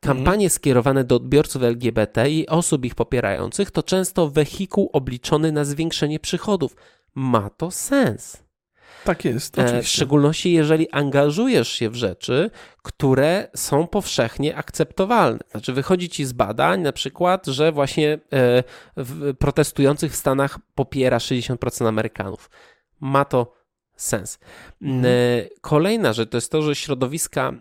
Kampanie 0.00 0.46
mm. 0.46 0.50
skierowane 0.50 1.04
do 1.04 1.16
odbiorców 1.16 1.62
LGBT 1.62 2.30
i 2.30 2.46
osób 2.46 2.84
ich 2.84 2.94
popierających 2.94 3.70
to 3.70 3.82
często 3.82 4.30
wehikuł 4.30 4.90
obliczony 4.92 5.52
na 5.52 5.64
zwiększenie 5.64 6.20
przychodów. 6.20 6.76
Ma 7.14 7.50
to 7.50 7.70
sens. 7.70 8.47
Tak 9.04 9.24
jest. 9.24 9.58
E, 9.58 9.62
oczywiście. 9.62 9.90
W 9.90 9.92
szczególności, 9.92 10.52
jeżeli 10.52 10.90
angażujesz 10.90 11.68
się 11.68 11.90
w 11.90 11.94
rzeczy, 11.94 12.50
które 12.82 13.48
są 13.56 13.86
powszechnie 13.86 14.56
akceptowalne. 14.56 15.38
Znaczy, 15.50 15.72
wychodzi 15.72 16.08
ci 16.08 16.24
z 16.24 16.32
badań 16.32 16.80
na 16.80 16.92
przykład, 16.92 17.46
że 17.46 17.72
właśnie 17.72 18.18
e, 18.32 19.34
protestujących 19.34 20.12
w 20.12 20.16
Stanach 20.16 20.58
popiera 20.74 21.18
60% 21.18 21.88
Amerykanów. 21.88 22.50
Ma 23.00 23.24
to 23.24 23.52
sens. 23.96 24.38
Mhm. 24.82 25.04
E, 25.04 25.48
kolejna 25.60 26.12
rzecz 26.12 26.30
to 26.30 26.36
jest 26.36 26.52
to, 26.52 26.62
że 26.62 26.74
środowiska 26.74 27.52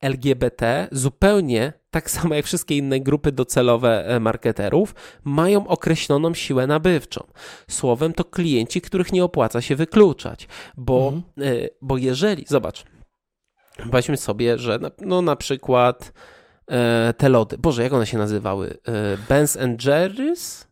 LGBT 0.00 0.88
zupełnie 0.92 1.72
tak 1.94 2.10
samo 2.10 2.34
jak 2.34 2.44
wszystkie 2.44 2.76
inne 2.76 3.00
grupy 3.00 3.32
docelowe 3.32 4.06
e, 4.06 4.20
marketerów, 4.20 4.94
mają 5.24 5.66
określoną 5.66 6.34
siłę 6.34 6.66
nabywczą. 6.66 7.26
Słowem 7.70 8.12
to 8.12 8.24
klienci, 8.24 8.80
których 8.80 9.12
nie 9.12 9.24
opłaca 9.24 9.60
się 9.60 9.76
wykluczać, 9.76 10.48
bo, 10.76 11.12
mhm. 11.12 11.22
E, 11.54 11.68
bo 11.82 11.98
jeżeli, 11.98 12.44
zobacz, 12.48 12.84
weźmy 13.86 14.16
sobie, 14.16 14.58
że 14.58 14.78
no 15.00 15.22
na 15.22 15.36
przykład 15.36 16.12
e, 16.68 17.14
te 17.16 17.28
lody, 17.28 17.58
Boże, 17.58 17.82
jak 17.82 17.92
one 17.92 18.06
się 18.06 18.18
nazywały? 18.18 18.78
Ben's 19.28 19.62
and 19.62 19.82
Jerry's? 19.82 20.64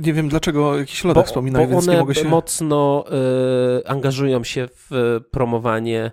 Nie 0.00 0.12
wiem 0.12 0.28
dlaczego 0.28 0.78
jakiś 0.78 1.04
lodach 1.04 1.26
wspominają, 1.26 1.68
więc 1.68 1.86
nie 1.86 1.98
mogę 1.98 2.14
się... 2.14 2.28
mocno 2.28 3.04
y, 3.78 3.86
angażują 3.86 4.44
się 4.44 4.68
w 4.74 5.20
promowanie 5.30 6.12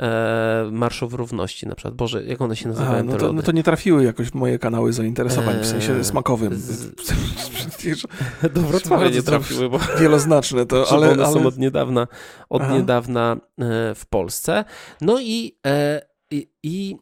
e, 0.00 0.68
Marszów 0.72 1.14
Równości 1.14 1.66
na 1.66 1.74
przykład. 1.74 1.94
Boże, 1.94 2.24
jak 2.24 2.40
one 2.40 2.56
się 2.56 2.68
nazywają? 2.68 2.98
A, 2.98 3.02
no, 3.02 3.16
to, 3.16 3.32
no 3.32 3.42
to 3.42 3.52
nie 3.52 3.62
trafiły 3.62 4.04
jakoś 4.04 4.28
w 4.28 4.34
moje 4.34 4.58
kanały 4.58 4.92
zainteresowań, 4.92 5.60
w 5.62 5.66
sensie 5.66 5.94
eee, 5.94 6.04
smakowym. 6.04 6.54
Z... 6.54 6.90
Do 8.54 8.60
Wrocławia 8.60 9.08
nie 9.08 9.22
trafiły, 9.22 9.68
bo... 9.68 9.78
Wieloznaczne 10.00 10.66
to, 10.66 10.86
ale... 10.90 11.10
One 11.10 11.24
ale... 11.24 11.32
są 11.32 11.46
od 11.46 11.58
niedawna, 11.58 12.06
od 12.48 12.70
niedawna 12.70 13.36
e, 13.58 13.94
w 13.94 14.06
Polsce. 14.06 14.64
No 15.00 15.20
i, 15.20 15.56
e, 15.66 16.02
i, 16.30 16.48
i 16.62 16.96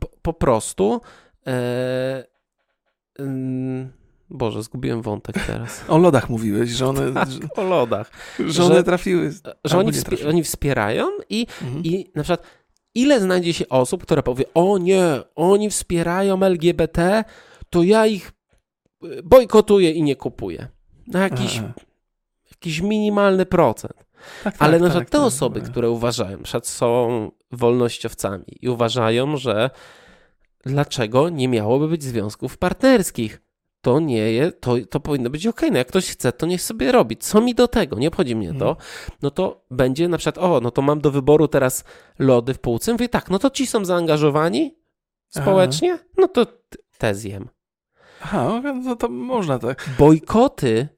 po, 0.00 0.08
po, 0.22 0.32
prostu 0.32 1.00
e, 1.46 2.24
Boże, 4.32 4.62
zgubiłem 4.62 5.02
wątek 5.02 5.46
teraz. 5.46 5.84
O 5.88 5.98
lodach 5.98 6.30
mówiłeś, 6.30 6.70
że 6.70 6.88
one... 6.88 7.12
Tak, 7.12 7.28
o 7.56 7.62
lodach. 7.62 8.10
Że 8.46 8.64
one 8.64 8.82
trafiły. 8.82 9.32
Że 9.64 9.78
oni, 9.78 9.92
wspi 9.92 10.24
oni 10.24 10.44
wspierają 10.44 11.08
i, 11.30 11.46
mhm. 11.62 11.84
i 11.84 12.10
na 12.14 12.22
przykład 12.22 12.46
ile 12.94 13.20
znajdzie 13.20 13.52
się 13.52 13.68
osób, 13.68 14.02
które 14.02 14.22
powie, 14.22 14.44
o 14.54 14.78
nie, 14.78 15.04
oni 15.34 15.70
wspierają 15.70 16.42
LGBT, 16.42 17.24
to 17.70 17.82
ja 17.82 18.06
ich 18.06 18.32
y, 19.04 19.22
bojkotuję 19.22 19.90
i 19.90 20.02
nie 20.02 20.16
kupuję. 20.16 20.68
Na 21.06 21.20
jakiś, 21.20 21.60
jakiś 22.50 22.80
minimalny 22.80 23.46
procent. 23.46 23.94
Tak, 24.44 24.58
tak, 24.58 24.62
Ale 24.62 24.78
na 24.78 24.86
przykład 24.86 25.04
tak, 25.04 25.10
te 25.10 25.18
tak, 25.18 25.26
osoby, 25.26 25.60
tak. 25.60 25.70
które 25.70 25.90
uważają, 25.90 26.38
że 26.44 26.60
są 26.62 27.30
wolnościowcami 27.52 28.44
i 28.60 28.68
uważają, 28.68 29.36
że 29.36 29.70
dlaczego 30.64 31.28
nie 31.28 31.48
miałoby 31.48 31.88
być 31.88 32.02
związków 32.02 32.58
partnerskich? 32.58 33.42
To 33.82 34.00
nie 34.00 34.32
jest, 34.32 34.60
to, 34.60 34.74
to 34.90 35.00
powinno 35.00 35.30
być 35.30 35.46
ok. 35.46 35.60
No 35.70 35.78
jak 35.78 35.88
ktoś 35.88 36.10
chce, 36.10 36.32
to 36.32 36.46
niech 36.46 36.62
sobie 36.62 36.92
robi. 36.92 37.16
Co 37.16 37.40
mi 37.40 37.54
do 37.54 37.68
tego? 37.68 37.98
Nie 37.98 38.08
obchodzi 38.08 38.36
mnie 38.36 38.54
to. 38.54 38.68
Mhm. 38.68 38.76
No 39.22 39.30
to 39.30 39.64
będzie 39.70 40.08
na 40.08 40.18
przykład, 40.18 40.44
o, 40.44 40.60
no 40.60 40.70
to 40.70 40.82
mam 40.82 41.00
do 41.00 41.10
wyboru 41.10 41.48
teraz 41.48 41.84
lody 42.18 42.54
w 42.54 42.58
półce. 42.58 42.92
Mówię, 42.92 43.08
tak, 43.08 43.30
no 43.30 43.38
to 43.38 43.50
ci 43.50 43.66
są 43.66 43.84
zaangażowani 43.84 44.76
społecznie, 45.28 45.94
Aha. 45.94 46.04
no 46.18 46.28
to 46.28 46.46
te 46.98 47.14
zjem. 47.14 47.48
Aha, 48.22 48.62
no 48.84 48.96
to 48.96 49.08
można 49.08 49.58
tak. 49.58 49.90
Bojkoty 49.98 50.88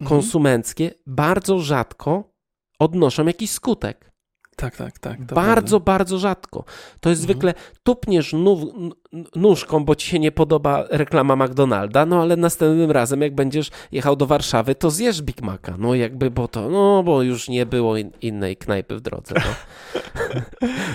mhm. 0.00 0.08
konsumenckie 0.08 0.94
bardzo 1.06 1.58
rzadko 1.58 2.32
odnoszą 2.78 3.26
jakiś 3.26 3.50
skutek. 3.50 4.11
Tak, 4.56 4.76
tak, 4.76 4.98
tak. 4.98 5.22
Bardzo, 5.22 5.80
prawda. 5.80 5.92
bardzo 5.92 6.18
rzadko. 6.18 6.64
To 7.00 7.10
jest 7.10 7.22
mhm. 7.22 7.32
zwykle 7.32 7.54
tupniesz 7.82 8.34
nóżką, 9.36 9.84
bo 9.84 9.94
ci 9.94 10.08
się 10.08 10.18
nie 10.18 10.32
podoba 10.32 10.84
reklama 10.90 11.36
McDonalda, 11.36 12.06
no 12.06 12.22
ale 12.22 12.36
następnym 12.36 12.90
razem, 12.90 13.20
jak 13.20 13.34
będziesz 13.34 13.70
jechał 13.92 14.16
do 14.16 14.26
Warszawy, 14.26 14.74
to 14.74 14.90
zjesz 14.90 15.22
Big 15.22 15.42
Maca. 15.42 15.74
No 15.78 15.94
jakby, 15.94 16.30
bo 16.30 16.48
to, 16.48 16.70
no 16.70 17.02
bo 17.02 17.22
już 17.22 17.48
nie 17.48 17.66
było 17.66 17.96
in, 17.96 18.10
innej 18.22 18.56
knajpy 18.56 18.96
w 18.96 19.00
drodze. 19.00 19.34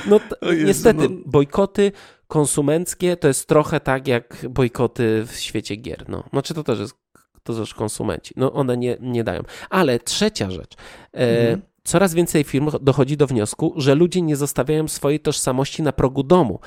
No, 0.07 0.19
no 0.41 0.51
Jezu, 0.51 0.65
niestety, 0.65 1.09
no... 1.09 1.15
bojkoty 1.25 1.91
konsumenckie 2.27 3.17
to 3.17 3.27
jest 3.27 3.47
trochę 3.47 3.79
tak 3.79 4.07
jak 4.07 4.45
bojkoty 4.49 5.25
w 5.27 5.35
świecie 5.35 5.75
gier. 5.75 6.09
No, 6.09 6.23
znaczy 6.31 6.53
to 6.53 6.63
też 6.63 6.79
jest 6.79 6.95
to 7.43 7.53
też 7.53 7.73
konsumenci. 7.73 8.33
No 8.37 8.53
one 8.53 8.77
nie, 8.77 8.97
nie 9.01 9.23
dają. 9.23 9.43
Ale 9.69 9.99
trzecia 9.99 10.51
rzecz. 10.51 10.75
E, 11.13 11.39
mhm. 11.39 11.61
Coraz 11.87 12.13
więcej 12.13 12.43
firm 12.43 12.69
dochodzi 12.81 13.17
do 13.17 13.27
wniosku, 13.27 13.73
że 13.75 13.95
ludzie 13.95 14.21
nie 14.21 14.35
zostawiają 14.35 14.87
swojej 14.87 15.19
tożsamości 15.19 15.83
na 15.83 15.91
progu 15.91 16.23
domu, 16.23 16.59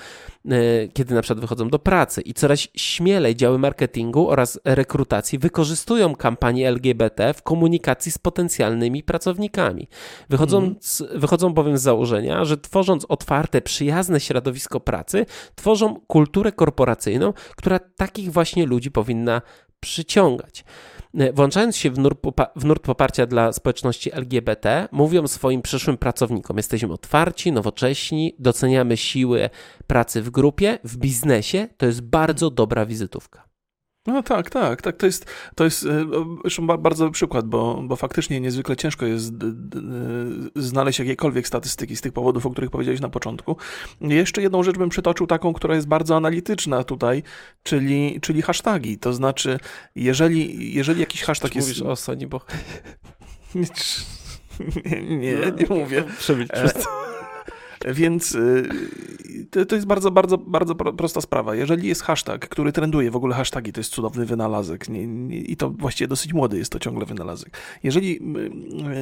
e, 0.44 0.88
kiedy 0.88 1.14
na 1.14 1.22
przykład 1.22 1.40
wychodzą 1.40 1.68
do 1.68 1.78
pracy 1.78 2.20
i 2.20 2.34
coraz 2.34 2.68
śmielej 2.74 3.36
działy 3.36 3.58
marketingu 3.58 4.30
oraz 4.30 4.60
rekrutacji 4.64 5.38
wykorzystują 5.38 6.16
kampanie 6.16 6.68
LGBT 6.68 7.34
w 7.34 7.42
komunikacji 7.42 8.12
z 8.12 8.18
potencjalnymi 8.18 9.02
pracownikami. 9.02 9.88
Wychodzą, 10.28 10.58
mm. 10.58 10.74
wychodzą 11.14 11.54
bowiem 11.54 11.78
z 11.78 11.82
założenia, 11.82 12.44
że 12.44 12.56
tworząc 12.56 13.06
otwarte, 13.08 13.62
przyjazne 13.62 14.20
środowisko 14.20 14.80
pracy, 14.80 15.26
tworzą 15.54 16.00
kulturę 16.06 16.52
korporacyjną, 16.52 17.32
która 17.56 17.78
takich 17.78 18.32
właśnie 18.32 18.66
ludzi 18.66 18.90
powinna 18.90 19.42
przyciągać. 19.80 20.64
E, 21.14 21.32
włączając 21.32 21.76
się 21.76 21.90
w 21.90 21.98
nurt, 21.98 22.18
w 22.56 22.64
nurt, 22.64 22.82
poparcia 22.82 23.26
dla 23.26 23.52
społeczności 23.52 24.14
LGBT, 24.14 24.88
mówią 24.92 25.26
swoim 25.26 25.62
przyszłym 25.62 25.98
pracownikom: 25.98 26.56
Jesteśmy 26.56 26.92
otwarci, 26.92 27.52
nowocześni, 27.52 28.34
doceniamy 28.38 28.96
siły 28.96 29.50
pracy 29.86 30.22
w 30.22 30.30
grupie, 30.30 30.78
w 30.84 30.96
biznesie. 30.96 31.68
To 31.76 31.86
jest 31.86 32.00
bardzo 32.00 32.50
dobra 32.50 32.86
wizytówka. 32.86 33.49
No 34.06 34.22
tak, 34.22 34.50
tak, 34.50 34.82
tak. 34.82 34.96
To 34.96 35.06
jest, 35.06 35.26
to 35.54 35.64
jest 35.64 35.86
zresztą 36.42 36.66
bardzo 36.66 37.04
dobry 37.04 37.14
przykład, 37.14 37.46
bo, 37.46 37.82
bo 37.82 37.96
faktycznie 37.96 38.40
niezwykle 38.40 38.76
ciężko 38.76 39.06
jest 39.06 39.32
znaleźć 40.56 40.98
jakiekolwiek 40.98 41.46
statystyki 41.46 41.96
z 41.96 42.00
tych 42.00 42.12
powodów, 42.12 42.46
o 42.46 42.50
których 42.50 42.70
powiedziałeś 42.70 43.00
na 43.00 43.08
początku. 43.08 43.56
Jeszcze 44.00 44.42
jedną 44.42 44.62
rzecz 44.62 44.78
bym 44.78 44.88
przytoczył, 44.88 45.26
taką, 45.26 45.52
która 45.52 45.74
jest 45.74 45.88
bardzo 45.88 46.16
analityczna 46.16 46.84
tutaj, 46.84 47.22
czyli, 47.62 48.18
czyli 48.20 48.42
hasztagi. 48.42 48.98
To 48.98 49.12
znaczy, 49.12 49.58
jeżeli, 49.94 50.74
jeżeli 50.74 51.00
jakiś 51.00 51.22
hashtag 51.22 51.52
Czy 51.52 51.58
jest. 51.58 51.68
Mówisz 51.68 51.82
o 51.82 51.96
Sony, 51.96 52.26
bo. 52.26 52.40
nie, 54.94 55.16
nie, 55.16 55.52
nie 55.58 55.66
mówię. 55.70 56.04
Przemilcz. 56.18 56.52
Więc 57.88 58.34
y, 58.34 58.68
to, 59.50 59.66
to 59.66 59.74
jest 59.74 59.86
bardzo, 59.86 60.10
bardzo, 60.10 60.38
bardzo 60.38 60.74
prosta 60.74 61.20
sprawa. 61.20 61.54
Jeżeli 61.54 61.88
jest 61.88 62.02
hashtag, 62.02 62.48
który 62.48 62.72
trenduje, 62.72 63.10
w 63.10 63.16
ogóle 63.16 63.34
hashtagi 63.34 63.72
to 63.72 63.80
jest 63.80 63.92
cudowny 63.92 64.26
wynalazek 64.26 64.88
nie, 64.88 65.06
nie, 65.06 65.36
i 65.36 65.56
to 65.56 65.70
właściwie 65.70 66.08
dosyć 66.08 66.32
młody 66.32 66.58
jest 66.58 66.72
to 66.72 66.78
ciągle 66.78 67.06
wynalazek. 67.06 67.56
Jeżeli 67.82 68.20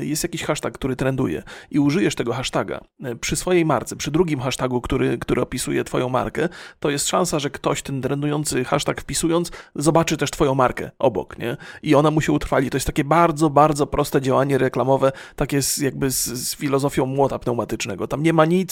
y, 0.01 0.07
jest 0.07 0.22
jakiś 0.22 0.43
hashtag, 0.43 0.74
który 0.74 0.97
trenduje 0.97 1.43
i 1.70 1.79
użyjesz 1.79 2.14
tego 2.14 2.33
hashtaga 2.33 2.81
y, 3.07 3.16
przy 3.16 3.37
swojej 3.37 3.64
marce, 3.64 3.97
przy 3.97 4.11
drugim 4.11 4.41
hashtagu, 4.41 4.81
który, 4.81 5.18
który 5.18 5.43
opisuje 5.43 5.85
twoją 5.85 6.09
markę, 6.09 6.49
to 6.81 6.91
jest 6.91 7.09
szansa, 7.09 7.39
że 7.39 7.51
ktoś 7.51 7.83
ten 7.83 8.03
trendujący 8.03 8.64
hashtag 8.64 9.01
wpisując 9.01 9.51
zobaczy 9.74 10.16
też 10.16 10.31
twoją 10.31 10.55
markę 10.55 10.91
obok, 10.99 11.39
nie? 11.39 11.57
I 11.83 11.95
ona 11.95 12.11
mu 12.11 12.20
się 12.20 12.33
utrwali. 12.33 12.70
To 12.70 12.76
jest 12.76 12.87
takie 12.87 13.05
bardzo, 13.05 13.51
bardzo 13.51 13.87
proste 13.87 14.20
działanie 14.20 14.59
reklamowe, 14.59 15.12
takie 15.37 15.61
jakby 15.81 16.11
z, 16.11 16.24
z 16.24 16.57
filozofią 16.57 17.07
młota 17.07 17.39
pneumatycznego. 17.39 18.09
Tam 18.09 18.22
nie 18.22 18.33
ma 18.33 18.45
nic, 18.45 18.68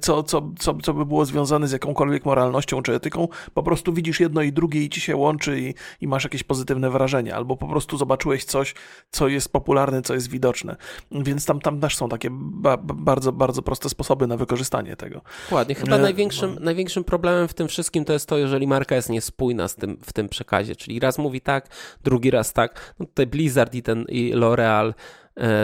co, 0.00 0.22
co, 0.22 0.50
co, 0.58 0.74
co 0.82 0.94
by 0.94 1.06
było 1.06 1.24
związane 1.24 1.68
z 1.68 1.72
jakąkolwiek 1.72 2.24
moralnością 2.24 2.82
czy 2.82 2.94
etyką, 2.94 3.28
po 3.54 3.62
prostu 3.62 3.92
widzisz 3.92 4.20
jedno 4.20 4.42
i 4.42 4.52
drugie 4.52 4.82
i 4.82 4.90
ci 4.90 5.00
się 5.00 5.16
łączy 5.16 5.60
i, 5.60 5.74
i 6.00 6.08
masz 6.08 6.24
jakieś 6.24 6.42
pozytywne 6.42 6.90
wrażenie, 6.90 7.34
albo 7.34 7.56
po 7.56 7.68
prostu 7.68 7.96
zobaczyłeś 7.96 8.44
coś, 8.44 8.74
co 9.10 9.28
jest 9.28 9.52
popularne, 9.52 10.02
co 10.02 10.14
jest 10.14 10.30
widoczne. 10.30 10.76
Więc 11.12 11.46
tam, 11.46 11.60
tam 11.60 11.80
też 11.80 11.96
są 11.96 12.08
takie 12.08 12.28
ba 12.32 12.76
bardzo, 12.76 13.32
bardzo 13.32 13.62
proste 13.62 13.88
sposoby 13.88 14.26
na 14.26 14.36
wykorzystanie 14.36 14.96
tego. 14.96 15.20
Dokładnie. 15.44 15.74
Chyba 15.74 15.96
e, 15.96 15.98
największym, 15.98 16.54
no. 16.54 16.60
największym 16.60 17.04
problemem 17.04 17.48
w 17.48 17.54
tym 17.54 17.68
wszystkim 17.68 18.04
to 18.04 18.12
jest 18.12 18.28
to, 18.28 18.38
jeżeli 18.38 18.66
marka 18.66 18.94
jest 18.94 19.10
niespójna 19.10 19.68
z 19.68 19.74
tym, 19.74 19.98
w 20.02 20.12
tym 20.12 20.28
przekazie, 20.28 20.76
czyli 20.76 21.00
raz 21.00 21.18
mówi 21.18 21.40
tak, 21.40 21.68
drugi 22.04 22.30
raz 22.30 22.52
tak. 22.52 22.94
No 22.98 23.06
tutaj 23.06 23.26
Blizzard 23.26 23.74
i 23.74 23.82
ten 23.82 24.04
i 24.08 24.34
L'Oreal 24.34 24.88
e, 24.88 24.94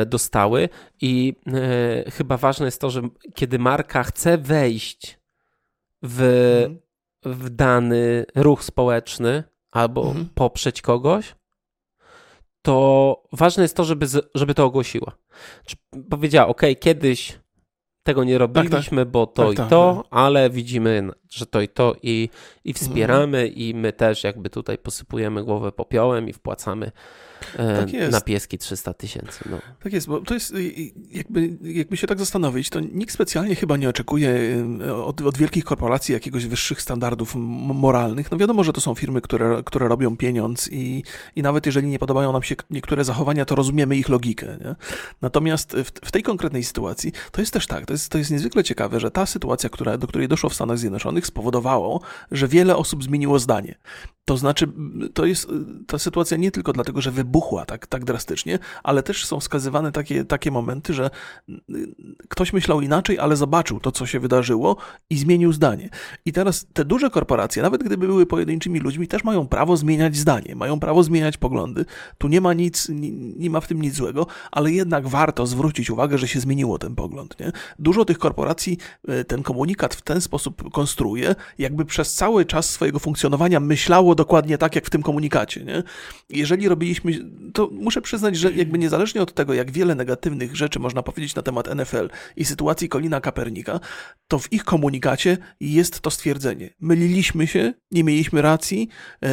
dostały 0.07 0.69
i 1.01 1.35
e, 1.47 2.11
chyba 2.11 2.37
ważne 2.37 2.66
jest 2.66 2.81
to, 2.81 2.91
że 2.91 3.03
kiedy 3.35 3.59
marka 3.59 4.03
chce 4.03 4.39
wejść 4.39 5.19
w, 6.03 6.23
mhm. 6.66 6.81
w 7.25 7.51
dany 7.51 8.25
ruch 8.35 8.64
społeczny 8.64 9.45
albo 9.71 10.07
mhm. 10.07 10.29
poprzeć 10.35 10.83
kogoś, 10.83 11.35
to 12.62 13.23
ważne 13.33 13.62
jest 13.62 13.77
to, 13.77 13.85
żeby, 13.85 14.07
żeby 14.35 14.55
to 14.55 14.64
ogłosiła. 14.64 15.12
Czy 15.66 15.77
powiedziała, 16.11 16.49
ok, 16.49 16.62
kiedyś 16.81 17.39
tego 18.03 18.25
nie 18.25 18.39
robiliśmy, 18.39 18.97
tak, 18.97 19.07
tak. 19.07 19.09
bo 19.09 19.27
to 19.27 19.45
tak, 19.45 19.53
i 19.53 19.57
tak, 19.57 19.69
to, 19.69 19.95
tak. 19.97 20.07
ale 20.11 20.51
widzimy, 20.51 21.09
że 21.31 21.47
to 21.47 21.61
i 21.61 21.69
to 21.69 21.95
i, 22.03 22.29
i 22.64 22.73
wspieramy 22.73 23.39
mhm. 23.39 23.55
i 23.55 23.75
my 23.75 23.93
też 23.93 24.25
jakby 24.25 24.51
tutaj 24.51 24.79
posypujemy 24.79 25.45
głowę 25.45 25.73
popiołem 25.73 26.29
i 26.29 26.33
wpłacamy 26.33 26.93
E, 27.57 27.86
tak 27.86 28.12
na 28.12 28.20
pieski 28.20 28.59
300 28.59 28.95
tysięcy. 28.95 29.45
No. 29.51 29.59
Tak 29.82 29.93
jest, 29.93 30.07
bo 30.07 30.20
to 30.20 30.34
jest, 30.34 30.55
jakby, 31.11 31.59
jakby 31.62 31.97
się 31.97 32.07
tak 32.07 32.18
zastanowić, 32.18 32.70
to 32.70 32.80
nikt 32.80 33.14
specjalnie 33.14 33.55
chyba 33.55 33.76
nie 33.76 33.89
oczekuje 33.89 34.30
e, 34.80 34.95
od, 34.95 35.20
od 35.20 35.39
wielkich 35.39 35.64
korporacji 35.64 36.12
jakiegoś 36.12 36.47
wyższych 36.47 36.82
standardów 36.82 37.34
moralnych. 37.36 38.30
No 38.30 38.36
wiadomo, 38.36 38.64
że 38.64 38.72
to 38.72 38.80
są 38.80 38.95
firmy, 38.95 39.20
które, 39.20 39.62
które 39.64 39.89
robią 39.89 40.16
pieniądz 40.16 40.68
i, 40.72 41.03
i 41.36 41.43
nawet 41.43 41.66
jeżeli 41.66 41.89
nie 41.89 41.99
podobają 41.99 42.32
nam 42.32 42.43
się 42.43 42.55
niektóre 42.70 43.05
zachowania, 43.05 43.45
to 43.45 43.55
rozumiemy 43.55 43.97
ich 43.97 44.09
logikę. 44.09 44.47
Nie? 44.47 44.74
Natomiast 45.22 45.72
w, 45.72 45.91
w 46.07 46.11
tej 46.12 46.22
konkretnej 46.22 46.64
sytuacji 46.64 47.12
to 47.32 47.41
jest 47.41 47.53
też 47.53 47.66
tak, 47.66 47.86
to 47.86 47.93
jest, 47.93 48.09
to 48.09 48.18
jest 48.18 48.30
niezwykle 48.30 48.64
ciekawe, 48.64 49.01
że 49.01 49.11
ta 49.11 49.26
sytuacja, 49.26 49.70
która, 49.70 49.99
do 49.99 50.07
której 50.07 50.28
doszło 50.28 50.51
w 50.51 50.55
Stanach 50.55 50.78
Zjednoczonych 50.78 51.26
spowodowało, 51.26 52.01
że 52.30 52.49
wiele 52.49 52.76
osób 52.76 53.05
zmieniło 53.05 53.39
zdanie. 53.39 53.74
To 54.29 54.37
znaczy, 54.37 54.68
to 55.14 55.26
jest 55.26 55.49
ta 55.87 55.99
sytuacja 55.99 56.37
nie 56.37 56.51
tylko 56.51 56.72
dlatego, 56.72 57.01
że 57.01 57.11
wybuchła 57.11 57.64
tak, 57.64 57.87
tak 57.87 58.05
drastycznie, 58.05 58.59
ale 58.83 59.03
też 59.03 59.24
są 59.24 59.41
wskazywane 59.41 59.93
takie, 59.93 60.24
takie 60.24 60.51
momenty, 60.51 60.95
że 60.95 61.11
ktoś 62.29 62.53
myślał 62.53 62.81
inaczej, 62.81 63.18
ale 63.18 63.37
zobaczył 63.37 63.81
to, 63.81 63.93
co 63.93 64.07
się 64.07 64.20
wydarzyło 64.20 64.76
i 65.11 65.18
zmienił 65.18 65.53
zdanie. 65.53 65.89
I 66.24 66.33
teraz 66.33 66.66
te 66.72 66.85
duże 66.85 67.11
korporacje, 67.11 67.62
nawet 67.62 67.83
gdyby 67.83 68.07
były 68.07 68.26
pojedynczymi 68.26 68.81
ludźmi, 68.81 69.09
też 69.09 69.24
mają 69.24 69.47
prawo 69.47 69.76
zmieniać 69.76 70.16
zdanie, 70.16 70.57
mają 70.57 70.81
prawo 70.81 71.03
zmieniać 71.03 71.37
poglądy. 71.37 71.85
Tu 72.18 72.29
nie 72.29 72.41
ma 72.41 72.55
nic, 72.55 72.89
nie, 72.89 73.11
nie 73.12 73.51
ma 73.51 73.61
w 73.61 73.66
tym 73.66 73.83
nic 73.83 73.95
złego, 73.95 74.26
ale 74.51 74.72
jednak 74.72 75.07
warto 75.07 75.47
zwrócić 75.47 75.91
uwagę, 75.91 76.18
że 76.18 76.29
się 76.29 76.41
zmieniło 76.41 76.79
ten 76.79 76.95
pogląd. 76.95 77.41
Nie? 77.41 77.53
Dużo 77.79 78.05
tych 78.05 78.18
korporacji 78.18 78.79
e, 79.09 79.24
ten 79.24 79.43
komunikat 79.43 79.95
w 79.95 80.03
ten 80.03 80.20
sposób 80.20 80.70
konstruuje, 80.72 81.35
jakby 81.59 81.85
przez 81.85 82.14
cały 82.14 82.45
czas 82.45 82.70
swojego 82.70 82.99
funkcjonowania 82.99 83.61
myślało 83.61 84.18
dokładnie 84.19 84.59
tak, 84.59 84.75
jak 84.75 84.87
w 84.87 84.91
tym 84.91 85.03
komunikacie. 85.03 85.64
Nie? 85.64 85.83
Jeżeli 86.31 86.69
robiliśmy, 86.69 87.12
to 87.55 87.69
muszę 87.73 88.03
przyznać, 88.03 88.37
że 88.37 88.53
jakby 88.53 88.79
niezależnie 88.79 89.23
od 89.23 89.35
tego, 89.35 89.55
jak 89.55 89.71
wiele 89.71 89.95
negatywnych 89.95 90.57
rzeczy 90.57 90.79
można 90.79 91.03
powiedzieć 91.03 91.35
na 91.35 91.43
temat 91.43 91.75
NFL 91.75 92.11
i 92.37 92.45
sytuacji 92.45 92.89
Kolina 92.89 93.21
Kapernika, 93.21 93.81
to 94.29 94.39
w 94.39 94.53
ich 94.53 94.64
komunikacie 94.64 95.39
jest 95.61 96.01
to 96.01 96.11
stwierdzenie. 96.11 96.71
Myliliśmy 96.81 97.47
się, 97.47 97.75
nie 97.91 98.05
mieliśmy 98.05 98.43
racji, 98.43 98.89
yy, 99.23 99.29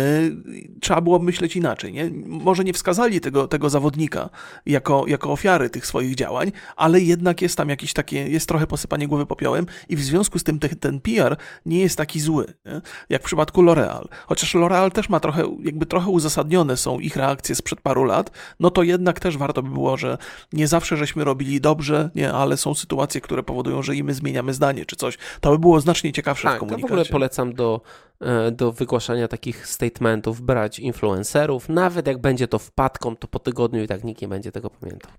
trzeba 0.82 1.02
było 1.02 1.20
myśleć 1.20 1.56
inaczej. 1.56 1.94
Nie? 1.94 2.12
Może 2.26 2.64
nie 2.64 2.74
wskazali 2.74 3.22
tego, 3.22 3.48
tego 3.48 3.70
zawodnika 3.70 4.30
jako, 4.66 5.06
jako 5.08 5.32
ofiary 5.32 5.70
tych 5.70 5.86
swoich 5.86 6.16
działań, 6.16 6.52
ale 6.76 7.02
jednak 7.02 7.42
jest 7.42 7.58
tam 7.58 7.70
jakieś 7.70 7.94
takie, 7.94 8.30
jest 8.30 8.48
trochę 8.48 8.68
posypanie 8.68 9.08
głowy 9.08 9.26
popiołem 9.26 9.66
i 9.90 9.96
w 9.96 10.04
związku 10.04 10.40
z 10.40 10.44
tym 10.44 10.60
te, 10.60 10.70
ten 10.70 11.00
PR 11.00 11.38
nie 11.66 11.80
jest 11.80 11.98
taki 11.98 12.20
zły, 12.20 12.54
nie? 12.66 12.82
jak 13.10 13.22
w 13.22 13.26
przypadku 13.26 13.64
L'Oreal. 13.64 14.06
Chociaż 14.28 14.56
L'Oreal 14.56 14.74
Real 14.76 14.91
też 14.91 15.09
ma 15.09 15.19
trochę, 15.19 15.55
jakby 15.63 15.86
trochę 15.86 16.09
uzasadnione 16.09 16.78
są 16.78 16.99
ich 16.99 17.15
reakcje 17.15 17.55
sprzed 17.55 17.82
paru 17.82 18.03
lat, 18.03 18.32
no 18.59 18.71
to 18.71 18.84
jednak 18.84 19.19
też 19.19 19.38
warto 19.38 19.63
by 19.63 19.69
było, 19.69 19.97
że 19.97 20.17
nie 20.53 20.67
zawsze 20.67 20.97
żeśmy 20.97 21.23
robili 21.23 21.61
dobrze, 21.61 22.09
nie, 22.15 22.34
ale 22.34 22.57
są 22.57 22.73
sytuacje, 22.73 23.21
które 23.21 23.43
powodują, 23.43 23.82
że 23.82 23.95
i 23.95 24.03
my 24.03 24.13
zmieniamy 24.13 24.53
zdanie 24.53 24.86
czy 24.86 24.95
coś. 24.95 25.17
To 25.41 25.51
by 25.51 25.59
było 25.59 25.80
znacznie 25.80 26.13
ciekawsze 26.13 26.47
tak, 26.47 26.57
w 26.57 26.59
komunikacie. 26.59 26.82
Ja 26.82 26.88
w 26.88 26.91
ogóle 26.91 27.05
polecam 27.05 27.53
do, 27.53 27.82
e, 28.21 28.51
do 28.51 28.71
wygłaszania 28.71 29.28
takich 29.28 29.67
statementów 29.67 30.41
brać 30.41 30.80
influencerów, 30.80 31.69
nawet 31.69 32.07
jak 32.07 32.21
będzie 32.21 32.47
to 32.47 32.59
wpadką, 32.59 33.15
to 33.15 33.28
po 33.28 33.39
tygodniu 33.39 33.84
i 33.84 33.88
tak 33.88 34.03
nikt 34.03 34.21
nie 34.21 34.28
będzie 34.28 34.51
tego 34.51 34.69
pamiętał. 34.69 35.11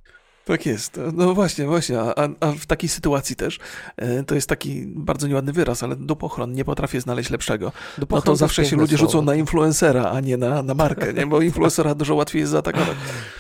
Tak 0.47 0.66
jest. 0.66 1.01
No 1.12 1.34
właśnie, 1.34 1.66
właśnie. 1.66 2.01
A, 2.01 2.28
a, 2.40 2.53
w 2.53 2.66
takiej 2.66 2.88
sytuacji 2.88 3.36
też 3.36 3.59
e, 3.97 4.24
to 4.24 4.34
jest 4.34 4.49
taki 4.49 4.84
bardzo 4.86 5.26
nieładny 5.26 5.53
wyraz, 5.53 5.82
ale 5.82 5.97
dupochron 5.97 6.53
nie 6.53 6.64
potrafię 6.64 7.01
znaleźć 7.01 7.30
lepszego. 7.30 7.72
Dupochron 7.99 8.22
no 8.26 8.32
to 8.32 8.36
zawsze 8.36 8.64
się 8.64 8.76
ludzie 8.76 8.97
słowo. 8.97 9.12
rzucą 9.12 9.24
na 9.24 9.34
influencera, 9.34 10.11
a 10.11 10.20
nie 10.20 10.36
na, 10.36 10.62
na 10.62 10.74
markę, 10.74 11.12
nie? 11.12 11.26
bo 11.26 11.40
influencera 11.40 11.94
dużo 11.94 12.14
łatwiej 12.14 12.40
jest 12.40 12.53
zaatakować. 12.53 12.97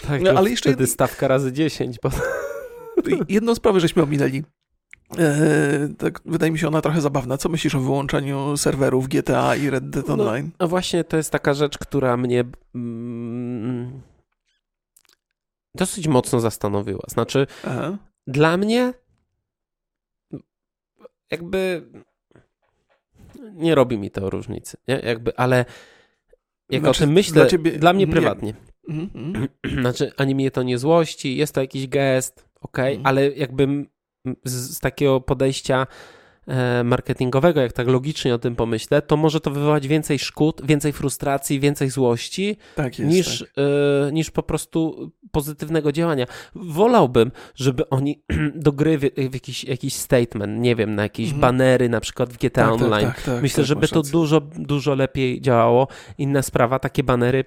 Tak, 0.08 0.22
no, 0.22 0.30
ale 0.30 0.50
jeszcze 0.50 0.72
wtedy 0.72 0.86
stawka 0.86 1.28
razy 1.28 1.52
10. 1.52 1.98
Bo... 2.02 2.10
Jedną 3.28 3.54
sprawę 3.54 3.80
żeśmy 3.80 4.02
ominęli. 4.02 4.42
Eee, 5.18 5.94
tak, 5.98 6.20
wydaje 6.24 6.52
mi 6.52 6.58
się 6.58 6.68
ona 6.68 6.82
trochę 6.82 7.00
zabawna. 7.00 7.38
Co 7.38 7.48
myślisz 7.48 7.74
o 7.74 7.80
wyłączaniu 7.80 8.56
serwerów 8.56 9.08
GTA 9.08 9.56
i 9.56 9.70
Red 9.70 9.90
Dead 9.90 10.08
no, 10.08 10.14
Online? 10.14 10.50
No, 10.60 10.68
właśnie 10.68 11.04
to 11.04 11.16
jest 11.16 11.30
taka 11.30 11.54
rzecz, 11.54 11.78
która 11.78 12.16
mnie 12.16 12.44
mm, 12.74 14.00
dosyć 15.76 16.08
mocno 16.08 16.40
zastanowiła. 16.40 17.04
Znaczy, 17.08 17.46
Aha. 17.64 17.98
dla 18.26 18.56
mnie 18.56 18.94
jakby 21.30 21.90
nie 23.52 23.74
robi 23.74 23.98
mi 23.98 24.10
to 24.10 24.30
różnicy, 24.30 24.76
nie? 24.88 24.94
Jakby, 24.94 25.36
ale 25.36 25.64
jak 26.70 26.82
znaczy, 26.82 27.04
o 27.04 27.06
tym 27.06 27.12
myślę, 27.12 27.34
dla, 27.34 27.46
ciebie, 27.46 27.72
dla 27.72 27.92
mnie 27.92 28.06
prywatnie. 28.06 28.54
Nie. 28.88 29.02
Mhm. 29.02 29.48
Znaczy, 29.80 30.12
ani 30.16 30.34
mnie 30.34 30.50
to 30.50 30.62
nie 30.62 30.78
złości, 30.78 31.36
jest 31.36 31.54
to 31.54 31.60
jakiś 31.60 31.88
gest, 31.88 32.48
ok, 32.60 32.78
mhm. 32.78 33.06
ale 33.06 33.30
jakbym 33.30 33.88
z, 34.44 34.76
z 34.76 34.80
takiego 34.80 35.20
podejścia 35.20 35.86
marketingowego, 36.84 37.60
jak 37.60 37.72
tak 37.72 37.88
logicznie 37.88 38.34
o 38.34 38.38
tym 38.38 38.56
pomyślę, 38.56 39.02
to 39.02 39.16
może 39.16 39.40
to 39.40 39.50
wywołać 39.50 39.88
więcej 39.88 40.18
szkód, 40.18 40.62
więcej 40.64 40.92
frustracji, 40.92 41.60
więcej 41.60 41.90
złości 41.90 42.56
tak 42.74 42.98
jest, 42.98 43.10
niż, 43.10 43.38
tak. 43.38 43.48
y, 44.08 44.12
niż 44.12 44.30
po 44.30 44.42
prostu 44.42 45.12
pozytywnego 45.30 45.92
działania. 45.92 46.26
Wolałbym, 46.54 47.32
żeby 47.54 47.88
oni 47.88 48.22
do 48.54 48.72
gry 48.72 48.98
w, 48.98 49.00
w 49.30 49.34
jakiś, 49.34 49.64
jakiś 49.64 49.94
statement, 49.94 50.60
nie 50.60 50.76
wiem, 50.76 50.94
na 50.94 51.02
jakieś 51.02 51.26
mhm. 51.26 51.40
banery, 51.40 51.88
na 51.88 52.00
przykład 52.00 52.32
w 52.32 52.36
GTA 52.36 52.48
tak, 52.48 52.78
tak 52.78 52.82
Online. 52.82 53.06
Tak, 53.06 53.22
tak, 53.22 53.42
Myślę, 53.42 53.64
żeby 53.64 53.88
to 53.88 54.02
dużo, 54.02 54.40
dużo 54.40 54.94
lepiej 54.94 55.40
działało. 55.40 55.88
Inna 56.18 56.42
sprawa, 56.42 56.78
takie 56.78 57.02
banery 57.02 57.44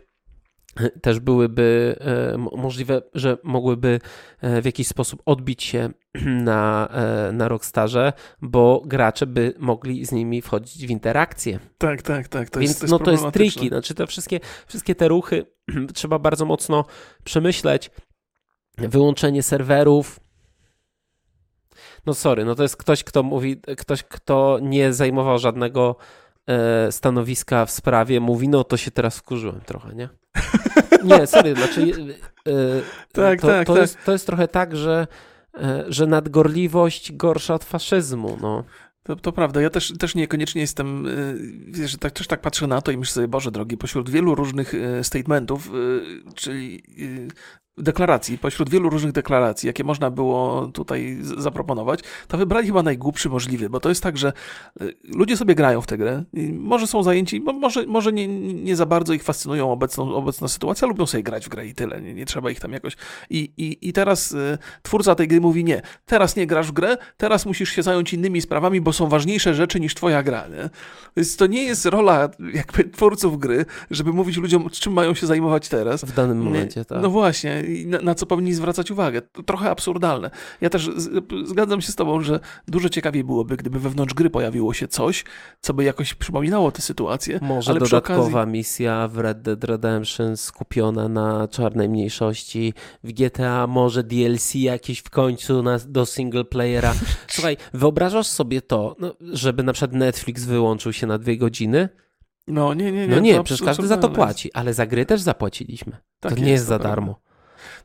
też 1.02 1.20
byłyby 1.20 1.96
e, 2.00 2.38
możliwe, 2.38 3.02
że 3.14 3.38
mogłyby 3.44 4.00
e, 4.42 4.62
w 4.62 4.66
jakiś 4.66 4.88
sposób 4.88 5.22
odbić 5.26 5.64
się 5.64 5.90
na, 6.50 6.90
e, 6.92 7.32
na 7.32 7.48
Rockstarze, 7.48 8.14
bo 8.42 8.82
gracze 8.86 9.28
by 9.28 9.54
mogli 9.60 10.06
z 10.06 10.12
nimi 10.12 10.42
wchodzić 10.42 10.88
w 10.88 10.90
interakcję. 10.90 11.60
Tak, 11.78 12.02
tak, 12.02 12.28
tak. 12.28 12.50
To 12.50 12.60
Więc 12.60 12.70
jest, 12.70 12.80
to 12.80 12.86
jest 12.86 12.92
no 12.92 13.00
to 13.00 13.12
jest 13.12 13.24
tricky. 13.34 13.68
Znaczy 13.68 13.94
te 13.94 14.08
wszystkie, 14.08 14.40
wszystkie 14.68 14.96
te 14.96 15.08
ruchy 15.08 15.46
trzeba 15.94 16.20
bardzo 16.20 16.46
mocno 16.46 16.86
przemyśleć. 17.24 17.92
Wyłączenie 18.78 19.44
serwerów. 19.44 20.20
No 22.06 22.14
sorry, 22.14 22.46
no 22.46 22.56
to 22.56 22.64
jest 22.64 22.78
ktoś, 22.78 23.04
kto 23.04 23.24
mówi, 23.24 23.62
ktoś, 23.78 24.04
kto 24.04 24.60
nie 24.62 24.94
zajmował 24.94 25.40
żadnego 25.40 25.96
e, 26.48 26.92
stanowiska 26.92 27.66
w 27.66 27.72
sprawie, 27.72 28.20
mówi, 28.20 28.50
no 28.50 28.64
to 28.64 28.78
się 28.78 28.92
teraz 28.92 29.18
wkurzyłem 29.18 29.62
trochę, 29.62 29.96
nie? 29.96 30.10
Nie, 31.04 31.28
sorry, 31.28 31.56
znaczy 31.56 31.94
e, 32.48 32.52
Tak, 33.14 33.42
to, 33.42 33.48
tak, 33.48 33.68
to, 33.68 33.74
tak. 33.74 33.82
Jest, 33.82 33.98
to 34.06 34.12
jest 34.12 34.26
trochę 34.26 34.48
tak, 34.48 34.76
że, 34.76 35.08
e, 35.58 35.86
że 35.88 36.08
nadgorliwość 36.08 37.12
gorsza 37.12 37.54
od 37.54 37.64
faszyzmu, 37.64 38.38
no. 38.42 38.64
To, 39.04 39.16
to 39.16 39.32
prawda, 39.32 39.62
ja 39.62 39.70
też, 39.70 39.94
też 40.00 40.16
niekoniecznie 40.16 40.62
jestem, 40.62 41.08
wiesz, 41.68 41.92
że 41.92 41.98
tak, 41.98 42.12
też 42.12 42.28
tak 42.28 42.42
patrzę 42.42 42.68
na 42.68 42.82
to 42.82 42.92
i 42.92 42.98
myślę 42.98 43.14
sobie, 43.14 43.28
Boże 43.28 43.52
drogi, 43.52 43.78
pośród 43.78 44.10
wielu 44.10 44.36
różnych 44.36 44.74
statementów, 45.04 45.72
czyli 46.36 46.84
deklaracji, 47.80 48.38
pośród 48.38 48.70
wielu 48.70 48.90
różnych 48.90 49.12
deklaracji, 49.12 49.68
jakie 49.68 49.84
można 49.84 50.12
było 50.12 50.68
tutaj 50.74 51.18
zaproponować, 51.38 52.00
to 52.28 52.38
wybrali 52.38 52.68
chyba 52.68 52.84
najgłupszy 52.84 53.30
możliwy, 53.30 53.70
bo 53.70 53.80
to 53.80 53.90
jest 53.90 54.04
tak, 54.04 54.18
że 54.18 54.34
y, 54.82 54.94
ludzie 55.04 55.38
sobie 55.38 55.56
grają 55.56 55.82
w 55.82 55.88
tę 55.88 55.98
grę, 55.98 56.24
może 56.54 56.88
są 56.88 57.04
zajęci, 57.04 57.42
mo- 57.42 57.54
może, 57.54 57.86
może 57.86 58.14
nie, 58.14 58.28
nie 58.54 58.76
za 58.76 58.86
bardzo 58.86 59.14
ich 59.14 59.24
fascynują 59.24 59.72
obecną, 59.72 60.16
obecna 60.16 60.48
sytuacja, 60.48 60.88
lubią 60.88 61.06
sobie 61.06 61.24
grać 61.24 61.46
w 61.46 61.50
grę 61.50 61.68
i 61.68 61.74
tyle, 61.74 62.02
nie, 62.02 62.14
nie 62.14 62.26
trzeba 62.26 62.52
ich 62.52 62.60
tam 62.60 62.74
jakoś... 62.74 62.98
I, 63.30 63.52
i, 63.58 63.90
i 63.90 63.94
teraz 63.94 64.32
y, 64.32 64.58
twórca 64.82 65.16
tej 65.16 65.28
gry 65.28 65.42
mówi, 65.42 65.64
nie, 65.64 65.82
teraz 66.06 66.36
nie 66.36 66.48
grasz 66.48 66.68
w 66.68 66.72
grę, 66.72 66.98
teraz 67.18 67.46
musisz 67.46 67.70
się 67.70 67.84
zająć 67.84 68.14
innymi 68.14 68.42
sprawami, 68.42 68.82
bo 68.82 68.94
są 68.94 69.08
ważniejsze 69.08 69.54
rzeczy 69.54 69.80
niż 69.80 69.96
twoja 69.96 70.24
gra, 70.24 70.48
nie? 70.48 70.70
Więc 71.18 71.36
to 71.36 71.48
nie 71.48 71.64
jest 71.64 71.86
rola 71.86 72.30
jakby 72.54 72.84
twórców 72.84 73.40
gry, 73.40 73.66
żeby 73.92 74.14
mówić 74.14 74.38
ludziom, 74.38 74.70
czym 74.70 74.94
mają 74.94 75.14
się 75.14 75.28
zajmować 75.28 75.70
teraz. 75.70 76.04
W 76.04 76.14
danym 76.16 76.42
momencie, 76.42 76.86
tak. 76.86 77.02
No 77.02 77.10
właśnie, 77.10 77.64
na, 77.88 78.02
na 78.02 78.16
co 78.16 78.26
powinni 78.26 78.54
zwracać 78.54 78.92
uwagę. 78.92 79.22
To 79.22 79.44
trochę 79.44 79.70
absurdalne. 79.70 80.32
Ja 80.62 80.70
też 80.70 80.90
z, 80.96 81.24
zgadzam 81.48 81.82
się 81.82 81.92
z 81.92 81.96
tobą, 81.96 82.22
że 82.22 82.40
dużo 82.68 82.90
ciekawiej 82.90 83.24
byłoby, 83.24 83.58
gdyby 83.58 83.80
wewnątrz 83.80 84.14
gry 84.14 84.30
pojawiło 84.30 84.74
się 84.74 84.88
coś, 84.88 85.26
co 85.62 85.74
by 85.74 85.84
jakoś 85.84 86.14
przypominało 86.14 86.72
tę 86.72 86.82
sytuację. 86.82 87.40
Może 87.42 87.72
ale 87.72 87.80
dodatkowa 87.80 88.44
okazji- 88.44 88.52
misja 88.52 89.08
w 89.08 89.18
Red 89.18 89.42
Dead 89.42 89.64
Redemption 89.64 90.38
skupiona 90.38 91.10
na 91.10 91.48
czarnej 91.48 91.90
mniejszości, 91.90 92.74
w 93.04 93.12
GTA 93.14 93.68
może 93.68 94.04
DLC 94.04 94.56
jakieś 94.56 95.00
w 95.00 95.10
końcu 95.10 95.64
na, 95.64 95.80
do 95.88 96.06
single 96.06 96.44
playera. 96.44 96.94
Słuchaj, 97.28 97.58
wyobrażasz 97.74 98.28
sobie 98.28 98.62
to, 98.62 98.96
no, 99.00 99.16
żeby 99.22 99.64
na 99.64 99.74
przykład 99.74 99.94
Netflix 99.94 100.44
wyłączył 100.46 100.94
się 100.94 101.08
na 101.08 101.18
dwie 101.18 101.38
godziny? 101.38 101.90
No 102.48 102.74
nie, 102.74 102.92
nie, 102.92 103.08
nie. 103.08 103.16
No 103.16 103.20
nie, 103.20 103.44
przecież 103.44 103.66
każdy 103.66 103.88
za 103.88 103.98
to 103.98 104.10
płaci, 104.10 104.54
ale 104.54 104.74
za 104.74 104.86
gry 104.86 105.06
też 105.06 105.22
zapłaciliśmy. 105.22 105.98
Tak 106.20 106.34
to 106.34 106.40
nie 106.40 106.52
jest 106.52 106.66
to 106.66 106.70
za 106.70 106.80
darmo. 106.80 107.20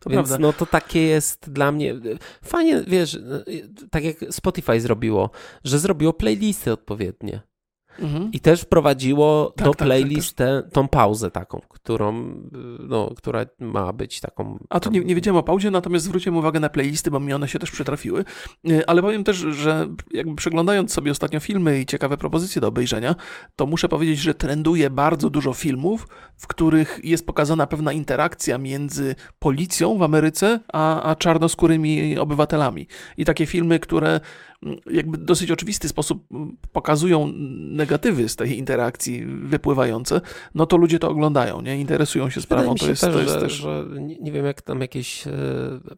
To 0.04 0.10
Więc 0.10 0.28
prawda. 0.28 0.46
no 0.46 0.52
to 0.52 0.66
takie 0.66 1.00
jest 1.02 1.50
dla 1.50 1.72
mnie. 1.72 1.94
Fajnie, 2.44 2.84
wiesz, 2.86 3.18
tak 3.90 4.04
jak 4.04 4.16
Spotify 4.30 4.80
zrobiło, 4.80 5.30
że 5.64 5.78
zrobiło 5.78 6.12
playlisty 6.12 6.72
odpowiednie. 6.72 7.40
Mhm. 7.98 8.32
I 8.32 8.40
też 8.40 8.60
wprowadziło 8.60 9.52
Tak, 9.56 9.64
do 9.64 9.70
tak, 9.70 9.78
tak, 9.78 9.86
playlist 9.88 10.36
tę- 10.38 10.62
tą 10.72 10.88
pauzę 10.88 11.30
taką, 11.30 11.60
którą, 11.68 12.20
y, 12.20 12.32
no, 12.88 13.10
która 13.16 13.46
ma 13.58 13.92
być 13.92 14.20
taką. 14.20 14.58
A 14.70 14.80
tu 14.80 14.90
nie, 14.90 15.00
nie 15.00 15.14
wiedziałem 15.14 15.36
o 15.36 15.42
pauzie, 15.42 15.70
natomiast 15.70 16.04
zwróciłem 16.04 16.36
uwagę 16.36 16.60
na 16.60 16.68
playlisty, 16.68 17.10
bo 17.10 17.20
mi 17.20 17.32
one 17.32 17.48
się 17.48 17.58
też 17.58 17.70
przytrafiły. 17.70 18.24
Y, 18.70 18.86
Ale 18.86 19.02
powiem 19.02 19.24
też, 19.24 19.36
że 19.36 19.88
jakby 20.10 20.34
przeglądając 20.36 20.92
sobie 20.92 21.10
ostatnio 21.10 21.40
filmy 21.40 21.80
i 21.80 21.86
ciekawe 21.86 22.16
propozycje 22.16 22.60
do 22.60 22.68
obejrzenia, 22.68 23.14
to 23.56 23.66
muszę 23.66 23.88
powiedzieć, 23.88 24.18
że 24.18 24.34
trenduje 24.34 24.90
bardzo 24.90 25.30
dużo 25.30 25.52
filmów, 25.52 26.08
w 26.36 26.46
których 26.46 27.00
jest 27.04 27.26
pokazana 27.26 27.66
pewna 27.66 27.92
interakcja 27.92 28.58
między 28.58 29.14
policją 29.38 29.98
w 29.98 30.02
Ameryce, 30.02 30.60
a, 30.72 31.02
a 31.02 31.16
czarnoskórymi 31.16 32.18
obywatelami. 32.18 32.86
I 33.16 33.24
takie 33.24 33.46
filmy, 33.46 33.78
które 33.78 34.20
jakby 34.90 35.18
dosyć 35.18 35.50
oczywisty 35.50 35.88
sposób 35.88 36.26
pokazują 36.72 37.32
negatywy 37.56 38.28
z 38.28 38.36
tej 38.36 38.58
interakcji 38.58 39.26
wypływające, 39.26 40.20
no 40.54 40.66
to 40.66 40.76
ludzie 40.76 40.98
to 40.98 41.08
oglądają, 41.08 41.60
nie? 41.60 41.76
Interesują 41.80 42.30
się 42.30 42.40
Wydaje 42.40 42.60
sprawą. 42.62 42.72
mi 42.72 42.80
To 42.80 42.88
jest, 42.88 43.00
też, 43.00 43.12
to 43.14 43.20
jest 43.20 43.32
że, 43.34 43.40
też... 43.40 43.52
że 43.52 43.86
nie, 44.20 44.32
wiem, 44.32 44.46
jak 44.46 44.62
tam 44.62 44.80
jakieś 44.80 45.26
e, 45.26 45.30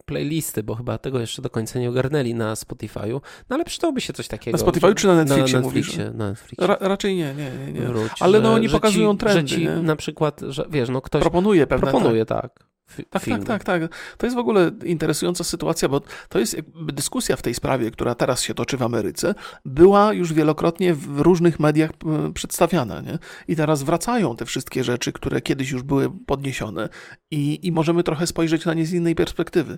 playlisty, 0.05 0.63
bo 0.63 0.75
chyba 0.75 0.97
tego 0.97 1.19
jeszcze 1.19 1.41
do 1.41 1.49
końca 1.49 1.79
nie 1.79 1.89
ogarnęli 1.89 2.33
na 2.33 2.53
Spotify'u, 2.53 3.21
no 3.49 3.55
ale 3.55 3.65
przydałoby 3.65 4.01
się 4.01 4.13
coś 4.13 4.27
takiego. 4.27 4.57
Na 4.57 4.63
Spotify'u 4.63 4.93
czy 4.95 5.07
na 5.07 5.15
Netflixie 5.15 5.59
Na 5.59 5.61
mówisz? 5.61 5.87
Netflixie, 5.87 6.17
na 6.17 6.29
Netflixie. 6.29 6.67
Ra, 6.67 6.77
raczej 6.79 7.15
nie, 7.15 7.33
nie, 7.33 7.51
nie. 7.65 7.79
nie. 7.79 7.87
Wróć, 7.87 8.11
Ale 8.19 8.39
no 8.39 8.53
oni 8.53 8.69
pokazują 8.69 9.11
ci, 9.13 9.17
trendy, 9.17 9.47
Że 9.47 9.55
ci 9.55 9.63
nie? 9.65 9.75
na 9.75 9.95
przykład, 9.95 10.41
że 10.49 10.65
wiesz, 10.69 10.89
no 10.89 11.01
ktoś 11.01 11.21
Proponuje 11.21 11.67
pewne... 11.67 11.91
proponuje, 11.91 12.25
tak. 12.25 12.67
Fi- 12.91 13.05
Tak, 13.09 13.23
filmy. 13.23 13.45
tak, 13.45 13.63
tak, 13.63 13.81
tak. 13.81 13.91
To 14.17 14.25
jest 14.25 14.35
w 14.35 14.39
ogóle 14.39 14.71
interesująca 14.85 15.43
sytuacja, 15.43 15.89
bo 15.89 16.01
to 16.29 16.39
jest 16.39 16.53
jakby 16.53 16.93
dyskusja 16.93 17.35
w 17.35 17.41
tej 17.41 17.53
sprawie, 17.53 17.91
która 17.91 18.15
teraz 18.15 18.41
się 18.41 18.53
toczy 18.53 18.77
w 18.77 18.81
Ameryce, 18.83 19.35
była 19.65 20.13
już 20.13 20.33
wielokrotnie 20.33 20.93
w 20.93 21.19
różnych 21.19 21.59
mediach 21.59 21.91
m, 22.05 22.33
przedstawiana, 22.33 23.01
nie? 23.01 23.19
I 23.47 23.55
teraz 23.55 23.83
wracają 23.83 24.35
te 24.35 24.45
wszystkie 24.45 24.83
rzeczy, 24.83 25.11
które 25.13 25.41
kiedyś 25.41 25.71
już 25.71 25.83
były 25.83 26.11
podniesione 26.25 26.89
i, 27.31 27.67
i 27.67 27.71
możemy 27.71 28.03
trochę 28.03 28.27
spojrzeć 28.27 28.65
na 28.65 28.73
nie 28.73 28.85
z 28.85 28.93
innej 28.93 29.15
perspektywy. 29.15 29.77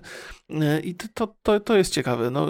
E, 0.50 0.80
I 0.80 0.94
to, 0.94 1.34
to, 1.42 1.60
to 1.60 1.76
jest 1.76 1.92
ciekawe. 1.92 2.30
No, 2.30 2.46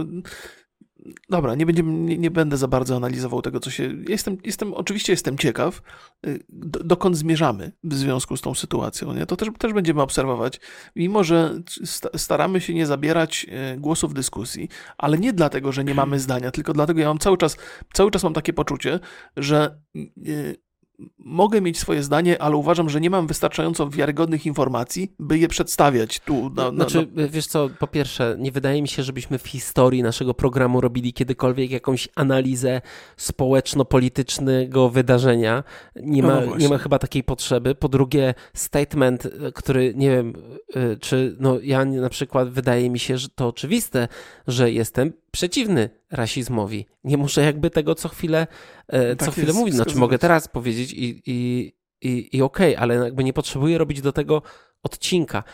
Dobra, 1.28 1.54
nie, 1.54 1.66
będziemy, 1.66 1.92
nie, 1.92 2.18
nie 2.18 2.30
będę 2.30 2.56
za 2.56 2.68
bardzo 2.68 2.96
analizował 2.96 3.42
tego, 3.42 3.61
co 3.61 3.70
się. 3.70 3.94
Jestem, 4.08 4.36
jestem, 4.44 4.74
oczywiście 4.74 5.12
jestem 5.12 5.38
ciekaw, 5.38 5.82
y, 6.26 6.44
do, 6.48 6.84
dokąd 6.84 7.16
zmierzamy 7.16 7.72
w 7.84 7.94
związku 7.94 8.36
z 8.36 8.40
tą 8.40 8.54
sytuacją. 8.54 9.12
Nie? 9.14 9.26
To 9.26 9.36
też, 9.36 9.48
też 9.58 9.72
będziemy 9.72 10.02
obserwować, 10.02 10.61
mimo 10.96 11.24
że 11.24 11.61
sta- 11.84 12.18
staramy 12.18 12.61
się 12.61 12.74
nie 12.74 12.86
zabierać 12.86 13.46
y, 13.74 13.80
głosu 13.80 14.08
w 14.08 14.14
dyskusji, 14.14 14.68
ale 14.98 15.18
nie 15.18 15.32
dlatego, 15.32 15.72
że 15.72 15.84
nie 15.84 15.94
mamy 15.94 16.20
zdania, 16.20 16.50
tylko 16.50 16.72
dlatego 16.72 17.00
ja 17.00 17.08
mam 17.08 17.18
cały 17.18 17.38
czas, 17.38 17.56
cały 17.92 18.11
czas 18.11 18.22
mam 18.24 18.34
takie 18.34 18.52
poczucie, 18.52 19.00
że 19.36 19.80
y, 20.26 20.70
mogę 21.18 21.61
mieć 21.61 21.78
swoje 21.78 22.03
zdanie, 22.03 22.42
ale 22.42 22.57
uważam, 22.57 22.88
że 22.90 23.01
nie 23.01 23.11
mam 23.11 23.26
wystarczająco 23.26 23.88
wiarygodnych 23.90 24.46
informacji, 24.46 25.12
by 25.18 25.38
je 25.38 25.48
przedstawiać 25.48 26.20
tu. 26.20 26.51
Na, 26.51 26.64
na, 26.64 26.70
Znaczy, 26.70 27.09
wiesz 27.28 27.46
co, 27.46 27.68
po 27.78 27.86
pierwsze, 27.86 28.36
nie 28.38 28.53
wydaje 28.53 28.82
mi 28.82 28.88
się, 28.88 29.03
żebyśmy 29.03 29.38
w 29.38 29.48
historii 29.48 30.03
naszego 30.03 30.34
programu 30.34 30.80
robili 30.80 31.12
kiedykolwiek 31.12 31.70
jakąś 31.70 32.09
analizę 32.14 32.80
społeczno-politycznego 33.16 34.88
wydarzenia. 34.88 35.64
Nie 35.96 36.22
No 36.22 36.28
ma, 36.28 36.40
właśnie. 36.40 36.64
nie 36.64 36.68
ma 36.68 36.78
chyba 36.78 36.98
takiej 36.98 37.24
potrzeby. 37.24 37.74
Po 37.74 37.88
drugie, 37.88 38.34
statement, 38.55 39.26
e, 39.26 39.53
który 39.53 39.92
nie 39.96 40.11
wiem, 40.11 40.32
e, 40.74 40.96
czy 40.96 41.36
no 41.40 41.59
ja 41.62 41.84
na 41.84 42.09
przykład 42.09 42.51
wydaje 42.51 42.90
mi 42.90 42.98
się, 42.98 43.18
że 43.18 43.28
to 43.28 43.48
oczywiste, 43.48 44.09
że 44.46 44.72
jestem 44.72 45.12
przeciwny 45.31 45.91
rasizmowi. 46.11 46.87
Nie 47.05 47.16
muszę 47.16 47.43
jakby 47.43 47.70
tego 47.70 47.95
co 47.95 48.09
chwilę, 48.09 48.47
e, 48.89 49.16
co 49.16 49.24
Tak 49.24 49.35
chwilę 49.35 49.53
mówić. 49.53 49.74
Znaczy 49.74 49.89
wskazywać. 49.91 50.01
mogę 50.01 50.18
teraz 50.18 50.49
powiedzieć 50.49 50.93
i, 50.93 51.22
i, 51.26 51.72
i, 52.01 52.37
i 52.37 52.43
okej, 52.43 52.76
ale 52.76 52.95
jakby 52.95 53.24
nie 53.24 53.33
potrzebuję 53.33 53.78
robić 53.78 54.01
do 54.01 54.12
tego 54.12 54.43
odcinka. 54.83 55.45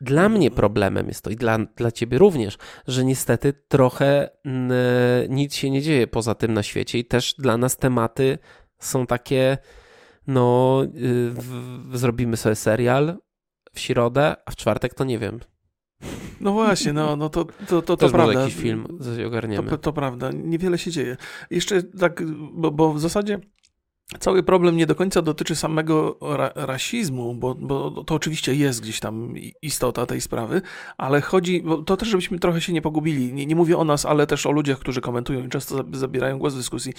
Dla 0.00 0.28
mnie 0.28 0.50
problemem 0.50 1.08
jest 1.08 1.24
to 1.24 1.30
i 1.30 1.36
dla, 1.36 1.58
dla 1.58 1.92
ciebie 1.92 2.18
również, 2.18 2.58
że 2.86 3.04
niestety 3.04 3.52
trochę 3.68 4.30
nic 5.28 5.54
się 5.54 5.70
nie 5.70 5.82
dzieje 5.82 6.06
poza 6.06 6.34
tym 6.34 6.54
na 6.54 6.62
świecie 6.62 6.98
i 6.98 7.04
też 7.04 7.34
dla 7.38 7.56
nas 7.56 7.76
tematy 7.76 8.38
są 8.78 9.06
takie, 9.06 9.58
no, 10.26 10.82
y, 10.84 11.30
w, 11.30 11.44
w, 11.90 11.98
zrobimy 11.98 12.36
sobie 12.36 12.54
serial 12.54 13.18
w 13.72 13.80
środę, 13.80 14.36
a 14.46 14.50
w 14.50 14.56
czwartek 14.56 14.94
to 14.94 15.04
nie 15.04 15.18
wiem. 15.18 15.40
No 16.40 16.52
właśnie, 16.52 16.92
no, 16.92 17.16
no 17.16 17.28
to, 17.28 17.44
to, 17.44 17.82
to, 17.82 17.96
to, 17.96 18.08
prawda. 18.08 18.40
jakiś 18.40 18.54
film 18.54 18.86
ogarniemy. 19.26 19.70
To, 19.70 19.78
to 19.78 19.92
prawda, 19.92 20.30
niewiele 20.34 20.78
się 20.78 20.90
dzieje. 20.90 21.16
Jeszcze 21.50 21.82
tak, 21.82 22.22
bo, 22.52 22.70
bo 22.70 22.94
w 22.94 23.00
zasadzie 23.00 23.38
cały 24.20 24.42
problem 24.42 24.76
nie 24.76 24.86
do 24.86 24.94
końca 24.94 25.22
dotyczy 25.22 25.56
samego 25.56 26.16
ra 26.20 26.50
rasizmu, 26.54 27.34
bo, 27.34 27.54
bo 27.54 28.04
to 28.04 28.14
oczywiście 28.14 28.54
jest 28.54 28.80
gdzieś 28.82 29.00
tam 29.00 29.34
istota 29.62 30.06
tej 30.06 30.20
sprawy, 30.20 30.62
ale 30.98 31.20
chodzi, 31.20 31.62
bo 31.62 31.78
to 31.82 31.96
też 31.96 32.08
żebyśmy 32.08 32.38
trochę 32.38 32.60
się 32.60 32.72
nie 32.72 32.82
pogubili. 32.82 33.32
Nie, 33.32 33.46
nie 33.46 33.56
mówię 33.56 33.76
o 33.78 33.84
nas, 33.84 34.06
ale 34.06 34.26
też 34.26 34.46
o 34.46 34.50
ludziach, 34.50 34.78
którzy 34.78 35.00
komentują 35.00 35.46
i 35.46 35.48
często 35.48 35.76
za- 35.76 35.84
zabierają 35.92 36.38
głos 36.38 36.54
w 36.54 36.56
dyskusji, 36.56 36.92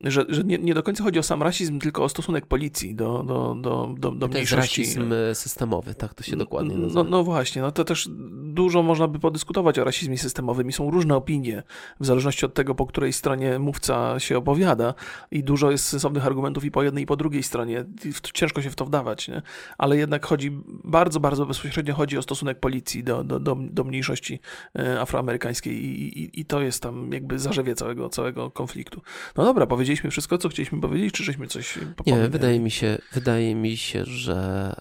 że, 0.00 0.24
że 0.28 0.44
nie, 0.44 0.58
nie 0.58 0.74
do 0.74 0.82
końca 0.82 1.04
chodzi 1.04 1.18
o 1.18 1.22
sam 1.22 1.42
rasizm, 1.42 1.78
tylko 1.78 2.04
o 2.04 2.08
stosunek 2.08 2.46
policji 2.46 2.94
do, 2.94 3.22
do, 3.22 3.56
do, 3.60 3.94
do, 3.98 4.10
do 4.10 4.28
to 4.28 4.38
jest 4.38 4.52
mniejszości. 4.52 4.82
rasizm 4.82 5.12
e, 5.30 5.34
systemowy, 5.34 5.94
tak 5.94 6.14
to 6.14 6.22
się 6.22 6.36
dokładnie 6.36 6.74
No, 6.74 6.82
nazywa. 6.82 7.04
no 7.04 7.24
właśnie, 7.24 7.62
no 7.62 7.72
to 7.72 7.84
też 7.84 8.08
dużo 8.42 8.82
można 8.82 9.08
by 9.08 9.18
podyskutować 9.18 9.78
o 9.78 9.84
rasizmie 9.84 10.18
systemowym 10.18 10.68
i 10.68 10.72
są 10.72 10.90
różne 10.90 11.16
opinie, 11.16 11.62
w 12.00 12.06
zależności 12.06 12.46
od 12.46 12.54
tego, 12.54 12.74
po 12.74 12.86
której 12.86 13.12
stronie 13.12 13.58
mówca 13.58 14.20
się 14.20 14.38
opowiada 14.38 14.94
i 15.30 15.44
dużo 15.44 15.70
jest 15.70 15.84
sensownych 15.86 16.26
argumentów 16.26 16.53
argumentów 16.54 16.64
i 16.64 16.70
po 16.70 16.82
jednej 16.82 17.04
i 17.04 17.06
po 17.06 17.16
drugiej 17.16 17.42
stronie. 17.42 17.84
Ciężko 18.32 18.62
się 18.62 18.70
w 18.70 18.74
to 18.74 18.84
wdawać, 18.84 19.28
nie? 19.28 19.42
ale 19.78 19.96
jednak 19.96 20.26
chodzi, 20.26 20.50
bardzo, 20.84 21.20
bardzo 21.20 21.46
bezpośrednio 21.46 21.94
chodzi 21.94 22.18
o 22.18 22.22
stosunek 22.22 22.60
policji 22.60 23.04
do, 23.04 23.24
do, 23.24 23.40
do, 23.40 23.56
do 23.60 23.84
mniejszości 23.84 24.40
e, 24.78 25.00
afroamerykańskiej 25.00 25.74
i, 25.74 26.22
i, 26.22 26.40
i 26.40 26.44
to 26.44 26.60
jest 26.60 26.82
tam 26.82 27.12
jakby 27.12 27.38
zarzewie 27.38 27.74
całego, 27.74 28.08
całego 28.08 28.50
konfliktu. 28.50 29.00
No 29.36 29.44
dobra, 29.44 29.66
powiedzieliśmy 29.66 30.10
wszystko, 30.10 30.38
co 30.38 30.48
chcieliśmy 30.48 30.80
powiedzieć, 30.80 31.14
czy 31.14 31.24
żeśmy 31.24 31.46
coś 31.46 31.78
Nie, 32.06 32.28
wydaje 32.28 32.60
mi 32.60 32.70
się, 32.70 32.98
wydaje 33.12 33.54
mi 33.54 33.76
się, 33.76 34.04
że, 34.04 34.72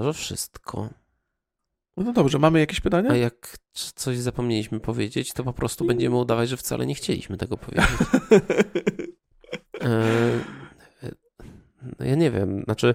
że 0.00 0.12
wszystko. 0.12 0.88
No 1.96 2.12
dobrze, 2.12 2.38
mamy 2.38 2.60
jakieś 2.60 2.80
pytania? 2.80 3.10
A 3.10 3.16
jak 3.16 3.58
coś 3.72 4.18
zapomnieliśmy 4.18 4.80
powiedzieć, 4.80 5.32
to 5.32 5.44
po 5.44 5.52
prostu 5.52 5.84
będziemy 5.84 6.16
udawać, 6.16 6.48
że 6.48 6.56
wcale 6.56 6.86
nie 6.86 6.94
chcieliśmy 6.94 7.36
tego 7.36 7.56
powiedzieć. 7.56 7.90
no 11.98 12.06
ja 12.06 12.14
nie 12.14 12.30
wiem, 12.30 12.62
znaczy 12.64 12.94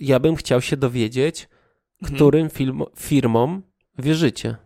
ja 0.00 0.20
bym 0.20 0.36
chciał 0.36 0.60
się 0.60 0.76
dowiedzieć, 0.76 1.48
mhm. 2.02 2.16
którym 2.16 2.50
film, 2.50 2.82
firmom 2.96 3.62
wierzycie, 3.98 4.56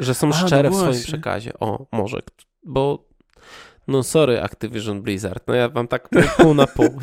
że 0.00 0.14
są 0.14 0.26
A, 0.26 0.30
no 0.30 0.46
szczere 0.46 0.70
no 0.70 0.76
w 0.76 0.80
swoim 0.80 1.02
przekazie. 1.02 1.52
O, 1.60 1.86
może, 1.92 2.18
bo 2.62 3.08
no 3.88 4.02
sorry 4.02 4.42
Activision 4.42 5.02
Blizzard, 5.02 5.44
no 5.46 5.54
ja 5.54 5.68
wam 5.68 5.88
tak 5.88 6.08
pół 6.36 6.54
na 6.54 6.66
pół. 6.66 6.90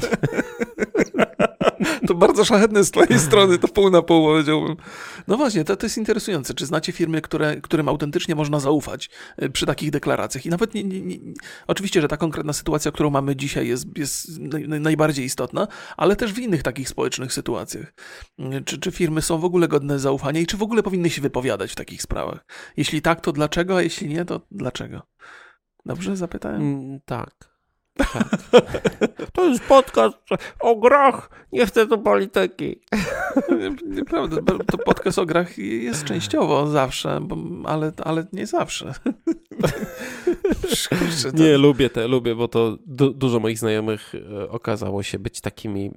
To 2.07 2.15
bardzo 2.15 2.45
szlachetne 2.45 2.83
z 2.83 2.91
twojej 2.91 3.19
strony, 3.19 3.57
to 3.57 3.67
pół 3.67 3.89
na 3.89 4.01
pół 4.01 4.25
powiedziałbym. 4.25 4.75
No 5.27 5.37
właśnie, 5.37 5.63
to, 5.63 5.75
to 5.75 5.85
jest 5.85 5.97
interesujące. 5.97 6.53
Czy 6.53 6.65
znacie 6.65 6.91
firmy, 6.91 7.21
które, 7.21 7.61
którym 7.61 7.89
autentycznie 7.89 8.35
można 8.35 8.59
zaufać 8.59 9.09
y, 9.43 9.49
przy 9.49 9.65
takich 9.65 9.91
deklaracjach? 9.91 10.45
I 10.45 10.49
nawet 10.49 10.73
nie, 10.73 10.83
nie, 10.83 11.01
nie, 11.01 11.17
oczywiście, 11.67 12.01
że 12.01 12.07
ta 12.07 12.17
konkretna 12.17 12.53
sytuacja, 12.53 12.91
którą 12.91 13.09
mamy 13.09 13.35
dzisiaj 13.35 13.67
jest, 13.67 13.97
jest 13.97 14.39
najbardziej 14.67 15.25
istotna, 15.25 15.67
ale 15.97 16.15
też 16.15 16.33
w 16.33 16.39
innych 16.39 16.63
takich 16.63 16.89
społecznych 16.89 17.33
sytuacjach. 17.33 17.93
Y, 18.39 18.63
czy, 18.65 18.79
czy 18.79 18.91
firmy 18.91 19.21
są 19.21 19.37
w 19.37 19.45
ogóle 19.45 19.67
godne 19.67 19.99
zaufania 19.99 20.39
i 20.39 20.45
czy 20.45 20.57
w 20.57 20.63
ogóle 20.63 20.83
powinny 20.83 21.09
się 21.09 21.21
wypowiadać 21.21 21.71
w 21.71 21.75
takich 21.75 22.01
sprawach? 22.01 22.45
Jeśli 22.77 23.01
tak, 23.01 23.21
to 23.21 23.31
dlaczego, 23.31 23.77
a 23.77 23.81
jeśli 23.81 24.07
nie, 24.07 24.25
to 24.25 24.41
dlaczego? 24.51 25.01
Dobrze 25.85 26.17
zapytałem? 26.17 26.61
Mm, 26.61 26.99
tak. 27.05 27.54
Tak. 27.97 28.27
To 29.33 29.45
jest 29.45 29.63
podcast 29.63 30.17
o 30.59 30.75
grach, 30.75 31.29
nie 31.51 31.65
chcę 31.65 31.85
do 31.85 31.97
polityki. 31.97 32.79
Nieprawda, 33.85 34.37
to 34.71 34.77
podcast 34.77 35.19
o 35.19 35.25
grach 35.25 35.57
jest 35.57 36.03
częściowo 36.03 36.67
zawsze, 36.67 37.19
bo, 37.21 37.37
ale, 37.69 37.91
ale 38.03 38.25
nie 38.33 38.47
zawsze. 38.47 38.93
Kurczę, 40.89 41.31
to... 41.31 41.37
Nie, 41.37 41.57
lubię 41.57 41.89
te, 41.89 42.07
lubię, 42.07 42.35
bo 42.35 42.47
to 42.47 42.77
du 42.85 43.13
dużo 43.13 43.39
moich 43.39 43.59
znajomych 43.59 44.13
e, 44.15 44.49
okazało 44.49 45.03
się 45.03 45.19
być 45.19 45.41
takimi 45.41 45.91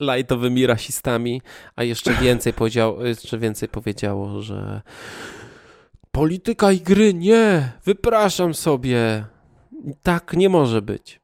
lightowymi 0.00 0.66
rasistami, 0.66 1.42
a 1.76 1.84
jeszcze 1.84 2.14
więcej, 2.14 2.52
powiedział, 2.52 3.06
jeszcze 3.06 3.38
więcej 3.38 3.68
powiedziało, 3.68 4.42
że 4.42 4.82
polityka 6.12 6.72
i 6.72 6.80
gry, 6.80 7.14
nie, 7.14 7.72
wypraszam 7.84 8.54
sobie. 8.54 9.24
Tak 10.02 10.32
nie 10.32 10.48
może 10.48 10.82
być. 10.82 11.21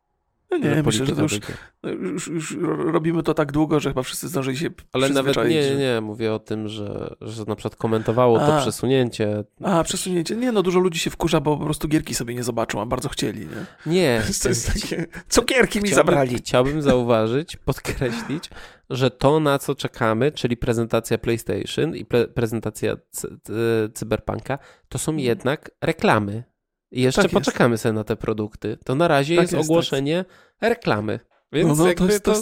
No 0.50 0.58
nie, 0.58 0.82
myślę, 0.82 1.06
że 1.06 1.16
to 1.16 1.22
już, 1.22 1.40
no 1.82 1.90
już, 1.90 2.26
już, 2.26 2.56
robimy 2.92 3.22
to 3.22 3.34
tak 3.34 3.52
długo, 3.52 3.80
że 3.80 3.90
chyba 3.90 4.02
wszyscy 4.02 4.28
zdążyli 4.28 4.56
się 4.56 4.70
Ale 4.92 5.08
nawet 5.08 5.36
nie, 5.36 5.70
nie, 5.70 5.76
nie, 5.76 6.00
mówię 6.00 6.34
o 6.34 6.38
tym, 6.38 6.68
że, 6.68 7.14
że 7.20 7.44
na 7.44 7.56
przykład 7.56 7.76
komentowało 7.76 8.42
a, 8.42 8.46
to 8.46 8.62
przesunięcie. 8.62 9.44
A, 9.64 9.84
przesunięcie. 9.84 10.36
Nie, 10.36 10.52
no 10.52 10.62
dużo 10.62 10.78
ludzi 10.78 10.98
się 10.98 11.10
wkurza, 11.10 11.40
bo 11.40 11.56
po 11.56 11.64
prostu 11.64 11.88
gierki 11.88 12.14
sobie 12.14 12.34
nie 12.34 12.42
zobaczą, 12.42 12.80
a 12.80 12.86
bardzo 12.86 13.08
chcieli, 13.08 13.40
nie? 13.40 13.92
Nie. 13.92 14.22
To 14.42 14.48
jest 14.48 14.72
takie, 14.72 15.06
cukierki 15.28 15.80
mi 15.80 15.88
zabrali. 15.88 16.36
Chciałbym 16.36 16.82
zauważyć, 16.82 17.56
podkreślić, 17.66 18.50
że 18.90 19.10
to, 19.10 19.40
na 19.40 19.58
co 19.58 19.74
czekamy, 19.74 20.32
czyli 20.32 20.56
prezentacja 20.56 21.18
PlayStation 21.18 21.96
i 21.96 22.04
pre 22.04 22.28
prezentacja 22.28 22.96
Cyberpunka, 23.94 24.58
to 24.88 24.98
są 24.98 25.16
jednak 25.16 25.70
reklamy. 25.80 26.44
I 26.92 27.02
jeszcze 27.02 27.22
tak 27.22 27.30
poczekamy 27.30 27.74
jest. 27.74 27.82
sobie 27.82 27.92
na 27.92 28.04
te 28.04 28.16
produkty. 28.16 28.78
To 28.84 28.94
na 28.94 29.08
razie 29.08 29.36
tak 29.36 29.42
jest, 29.42 29.52
jest, 29.52 29.62
tak. 29.62 29.70
ogłoszenie 29.70 30.24
tak. 30.58 30.70
reklamy. 30.70 31.20
Więc 31.52 31.78
no, 31.78 31.84
no, 31.84 31.94
to, 31.94 32.06
jest, 32.06 32.24
to... 32.24 32.34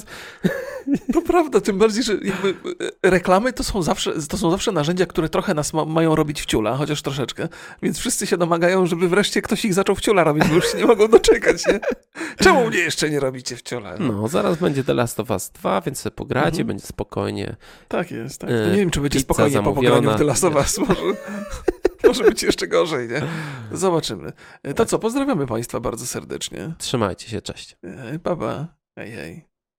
to 1.12 1.22
prawda, 1.22 1.61
tym 1.61 1.78
bardziej, 1.78 2.03
że 2.03 2.12
e, 2.12 3.11
reklamy 3.11 3.53
to 3.53 3.64
są, 3.64 3.82
zawsze, 3.82 4.12
to 4.28 4.38
są 4.38 4.51
zawsze 4.51 4.72
narzędzia, 4.72 5.07
które 5.07 5.28
trochę 5.28 5.55
nas 5.55 5.72
ma, 5.72 5.84
mają 5.84 6.14
robić 6.14 6.42
wciula, 6.42 6.76
chociaż 6.76 7.03
troszeczkę. 7.03 7.49
Więc 7.82 7.99
wszyscy 7.99 8.26
się 8.26 8.36
domagają, 8.36 8.86
żeby 8.86 9.09
wreszcie 9.09 9.42
ktoś 9.42 9.64
ich 9.64 9.74
zaczął 9.74 9.94
wciula 9.94 10.24
robić, 10.24 10.49
bo 10.49 10.55
już 10.55 10.72
się 10.72 10.78
nie 10.78 10.86
mogą 10.86 11.09
doczekać, 11.09 11.66
nie? 11.66 11.80
Czemu 12.38 12.66
mnie 12.66 12.78
jeszcze 12.78 13.11
nie 13.11 13.20
robicie 13.20 13.57
wciula? 13.57 13.94
No, 13.99 14.12
no 14.12 14.28
zaraz 14.28 14.59
będzie 14.59 14.84
The 14.84 14.94
Last 14.94 15.20
of 15.20 15.30
Us 15.30 15.51
2, 15.51 15.80
więc 15.80 15.99
sobie 15.99 16.16
pogracie, 16.16 16.49
mhm. 16.49 16.66
będzie 16.66 16.86
spokojnie. 16.86 17.57
Tak 17.88 18.11
jest, 18.11 18.40
tak. 18.40 18.51
No 18.51 18.70
nie 18.70 18.76
wiem, 18.76 18.90
czy 18.90 19.01
będzie 19.01 19.20
spokojnie 19.20 19.51
zamówiona. 19.51 19.88
po 19.88 19.97
pograniu 19.97 20.16
w 20.16 20.18
The 20.18 20.24
Last 20.24 20.44
of 20.44 20.55
Us. 20.55 20.78
Może. 20.78 21.03
Może 22.07 22.24
być 22.24 22.42
jeszcze 22.42 22.68
gorzej, 22.68 23.09
nie? 23.09 23.22
Zobaczymy. 23.72 24.32
To 24.76 24.86
co, 24.86 24.98
pozdrawiamy 24.98 25.46
Państwa 25.46 25.80
bardzo 25.80 26.07
serdecznie. 26.07 26.74
Trzymajcie 26.78 27.28
się, 27.28 27.42
cześć. 27.42 27.76
Baba. 28.22 28.76
Hej, 28.98 29.11
hej. 29.12 29.45